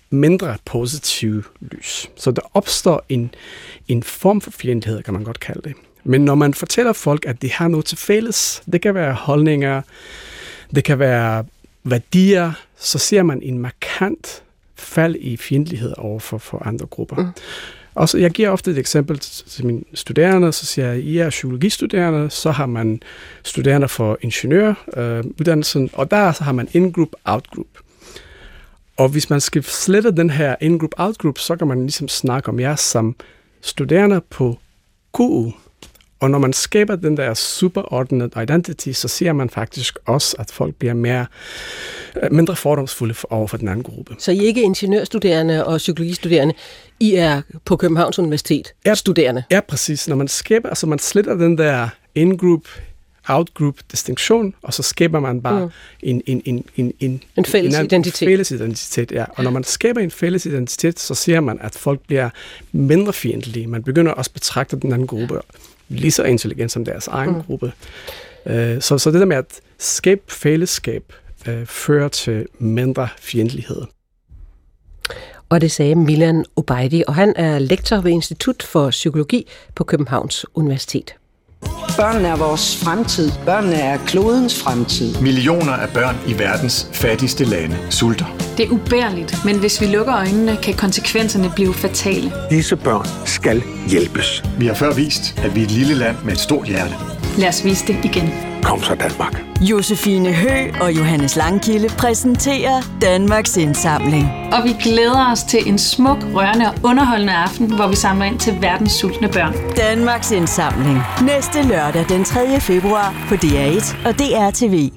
mindre 0.10 0.58
positiv 0.66 1.44
lys. 1.62 2.10
Så 2.16 2.32
der 2.32 2.42
opstår 2.54 3.06
en, 3.10 3.34
en 3.88 4.04
form 4.04 4.42
for 4.42 4.52
fjendtlighed, 4.52 5.04
kan 5.04 5.14
man 5.14 5.24
godt 5.24 5.40
kalde 5.40 5.62
det. 5.64 5.74
Men 6.04 6.26
når 6.26 6.36
man 6.36 6.54
fortæller 6.54 6.94
folk, 6.94 7.26
at 7.26 7.42
de 7.42 7.52
har 7.52 7.68
noget 7.68 7.86
til 7.86 7.98
fælles, 7.98 8.64
det 8.72 8.82
kan 8.82 8.96
være 8.96 9.14
holdninger, 9.14 9.82
det 10.76 10.84
kan 10.84 11.00
være 11.00 11.46
værdier, 11.84 12.52
så 12.78 12.98
ser 12.98 13.24
man 13.24 13.42
en 13.42 13.60
markant 13.60 14.44
fald 14.76 15.16
i 15.20 15.38
fjendtlighed 15.38 15.94
over 15.98 16.20
for, 16.20 16.38
for 16.38 16.68
andre 16.68 16.86
grupper. 16.86 17.16
Mm. 17.16 17.32
Og 17.96 18.10
så, 18.10 18.18
jeg 18.18 18.32
giver 18.32 18.50
ofte 18.50 18.72
et 18.72 18.78
eksempel 18.78 19.20
til 19.20 19.66
mine 19.66 19.82
studerende, 19.94 20.52
så 20.52 20.66
siger 20.66 20.88
jeg, 20.88 21.00
I 21.00 21.18
er 21.18 21.30
psykologistuderende, 21.30 22.30
så 22.30 22.52
har 22.52 22.66
man 22.66 23.02
studerende 23.44 23.88
for 23.88 24.18
ingeniøruddannelsen, 24.22 25.84
øh, 25.84 25.90
og 25.94 26.12
der 26.12 26.32
så 26.32 26.44
har 26.44 26.52
man 26.52 26.68
in-group, 26.74 27.10
out-group. 27.26 27.68
Og 28.98 29.10
hvis 29.10 29.30
man 29.30 29.42
skal 29.42 29.64
slette 29.64 30.12
den 30.12 30.30
her 30.30 30.56
in-group, 30.62 30.92
out-group, 30.98 31.40
så 31.40 31.56
kan 31.56 31.68
man 31.68 31.82
ligesom 31.82 32.08
snakke 32.08 32.50
om 32.50 32.60
jer 32.60 32.76
som 32.76 33.16
studerende 33.62 34.22
på 34.30 34.58
KU, 35.12 35.52
og 36.20 36.32
når 36.32 36.38
man 36.38 36.54
skaber 36.54 36.96
den 36.96 37.18
der 37.18 37.34
superordnet 37.34 38.34
identity, 38.42 38.92
så 38.92 39.08
ser 39.08 39.34
man 39.34 39.50
faktisk 39.50 39.98
også, 40.06 40.36
at 40.40 40.52
folk 40.52 40.76
bliver 40.76 40.94
mere, 40.94 41.26
øh, 42.24 42.32
mindre 42.32 42.56
fordomsfulde 42.56 43.16
over 43.30 43.48
for 43.48 43.58
den 43.58 43.68
anden 43.68 43.84
gruppe. 43.84 44.16
Så 44.20 44.32
I 44.32 44.38
er 44.38 44.42
ikke 44.42 44.62
ingeniørstuderende 44.62 45.66
og 45.66 45.78
psykologistuderende, 45.78 46.54
I 47.00 47.16
er 47.16 47.42
på 47.66 47.76
Københavns 47.76 48.20
Universitet 48.20 48.74
ja, 48.86 48.96
studerende? 48.96 49.44
Ja, 49.52 49.60
præcis. 49.60 50.08
Når 50.08 50.16
man 50.16 50.28
skaber, 50.28 50.70
altså 50.70 50.88
man 50.88 51.00
sletter 51.00 51.36
den 51.36 51.58
der 51.58 51.90
in-group, 52.16 52.68
out-group 53.28 53.80
distinktion, 53.92 54.54
og 54.62 54.74
så 54.74 54.84
skaber 54.84 55.20
man 55.20 55.42
bare 55.42 55.66
mm. 55.66 55.72
en, 56.04 56.22
en, 56.26 56.42
en, 56.46 56.66
en, 56.76 56.94
en, 57.00 57.24
en 57.36 57.46
fælles 57.46 57.78
en, 57.78 57.86
identitet. 57.86 58.22
En 58.22 58.28
fælles 58.28 58.52
identitet, 58.52 59.12
ja. 59.12 59.26
Og 59.30 59.44
når 59.44 59.52
man 59.52 59.64
skaber 59.64 60.02
en 60.02 60.12
fælles 60.12 60.46
identitet, 60.46 61.00
så 61.00 61.16
ser 61.16 61.40
man, 61.40 61.58
at 61.62 61.76
folk 61.76 62.00
bliver 62.08 62.30
mindre 62.72 63.14
fjendtlige. 63.14 63.68
Man 63.68 63.84
begynder 63.84 64.12
også 64.12 64.30
at 64.30 64.34
betragte 64.34 64.80
den 64.80 64.94
anden 64.94 65.08
gruppe 65.08 65.42
lige 65.88 66.12
så 66.12 66.24
intelligent 66.24 66.72
som 66.72 66.86
deres 66.86 67.08
egen 67.08 67.34
mm. 67.34 67.42
gruppe. 67.42 67.72
Uh, 68.46 68.52
så, 68.80 68.98
så 68.98 69.12
det 69.12 69.20
der 69.20 69.26
med 69.26 69.38
at 69.38 69.62
skabe 69.78 70.22
fællesskab 70.28 71.14
uh, 71.48 71.66
fører 71.66 72.08
til 72.08 72.46
mindre 72.60 73.08
fjendtlighed. 73.20 73.82
Og 75.50 75.62
det 75.62 75.72
sagde 75.72 75.96
Milan 75.96 76.46
Obeidi, 76.56 77.04
og 77.08 77.16
han 77.16 77.34
er 77.36 77.60
lektor 77.60 78.02
ved 78.02 78.12
Institut 78.12 78.64
for 78.64 78.90
Psykologi 78.90 79.48
på 79.76 79.84
Københavns 79.84 80.46
Universitet. 80.54 81.16
Børnene 81.98 82.28
er 82.28 82.36
vores 82.36 82.78
fremtid. 82.84 83.32
Børnene 83.46 83.76
er 83.76 83.98
klodens 83.98 84.64
fremtid. 84.64 85.22
Millioner 85.22 85.74
af 85.74 85.90
børn 85.90 86.16
i 86.28 86.40
verdens 86.40 86.90
fattigste 86.94 87.46
lande 87.46 87.78
sulter. 87.90 88.26
Det 88.58 88.66
er 88.66 88.70
ubærligt, 88.70 89.46
men 89.46 89.60
hvis 89.60 89.82
vi 89.82 89.86
lukker 89.86 90.16
øjnene, 90.16 90.58
kan 90.64 90.74
konsekvenserne 90.74 91.52
blive 91.56 91.74
fatale. 91.74 92.32
Disse 92.50 92.76
børn 92.76 93.08
skal 93.26 93.64
hjælpes. 93.88 94.44
Vi 94.60 94.68
har 94.68 94.74
før 94.74 94.94
vist, 94.94 95.40
at 95.44 95.56
vi 95.56 95.60
er 95.60 95.66
et 95.66 95.72
lille 95.72 95.96
land 95.96 96.16
med 96.24 96.34
et 96.34 96.40
stort 96.40 96.68
hjerte. 96.68 97.15
Lad 97.38 97.50
os 97.50 97.66
vise 97.66 97.88
det 97.88 98.06
igen. 98.06 98.30
Kom 98.64 98.84
så 98.84 98.96
Danmark. 98.96 99.44
Josefine 99.62 100.34
Hø 100.34 100.72
og 100.82 100.94
Johannes 100.98 101.36
Langkilde 101.36 101.88
præsenterer 101.98 102.82
Danmarks 103.02 103.58
Indsamling. 103.58 104.28
Og 104.54 104.64
vi 104.64 104.76
glæder 104.84 105.32
os 105.32 105.44
til 105.44 105.70
en 105.70 105.78
smuk, 105.78 106.18
rørende 106.34 106.66
og 106.66 106.74
underholdende 106.84 107.34
aften, 107.34 107.76
hvor 107.76 107.88
vi 107.88 107.96
samler 107.96 108.26
ind 108.26 108.40
til 108.40 108.58
verdens 108.62 108.92
sultne 108.92 109.28
børn. 109.28 109.54
Danmarks 109.78 110.32
Indsamling. 110.32 111.00
Næste 111.22 111.64
lørdag 111.64 112.06
den 112.10 112.24
3. 112.24 112.60
februar 112.60 113.26
på 113.30 113.36
DR1 113.36 114.08
og 114.08 114.14
DRTV. 114.14 114.90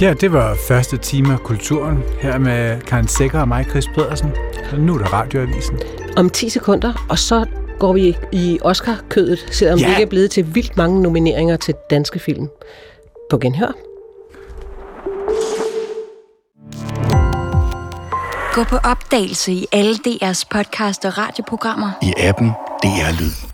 Ja, 0.00 0.14
det 0.20 0.32
var 0.32 0.56
første 0.68 0.96
time 0.96 1.32
af 1.32 1.38
Kulturen, 1.38 1.98
her 2.20 2.38
med 2.38 2.80
Karen 2.80 3.08
Sækker 3.08 3.40
og 3.40 3.48
mig, 3.48 3.66
Chris 3.70 3.88
Pedersen. 3.94 4.30
Og 4.72 4.78
nu 4.78 4.94
er 4.94 4.98
der 4.98 5.06
Radioavisen. 5.12 5.78
Om 6.16 6.30
10 6.30 6.48
sekunder, 6.48 7.06
og 7.08 7.18
så 7.18 7.44
går 7.78 7.92
vi 7.92 8.16
i 8.32 8.58
Oscar-kødet, 8.62 9.46
selvom 9.50 9.78
ja. 9.78 9.86
vi 9.86 9.92
ikke 9.92 10.02
er 10.02 10.06
blevet 10.06 10.30
til 10.30 10.54
vildt 10.54 10.76
mange 10.76 11.02
nomineringer 11.02 11.56
til 11.56 11.74
danske 11.90 12.18
film. 12.18 12.48
På 13.30 13.38
genhør. 13.38 13.72
Gå 18.54 18.64
på 18.64 18.76
opdagelse 18.76 19.52
i 19.52 19.66
alle 19.72 19.94
DR's 19.94 20.42
podcast 20.50 21.04
og 21.04 21.18
radioprogrammer. 21.18 21.90
I 22.02 22.12
appen 22.18 22.48
DR 22.82 23.20
Lyd. 23.20 23.47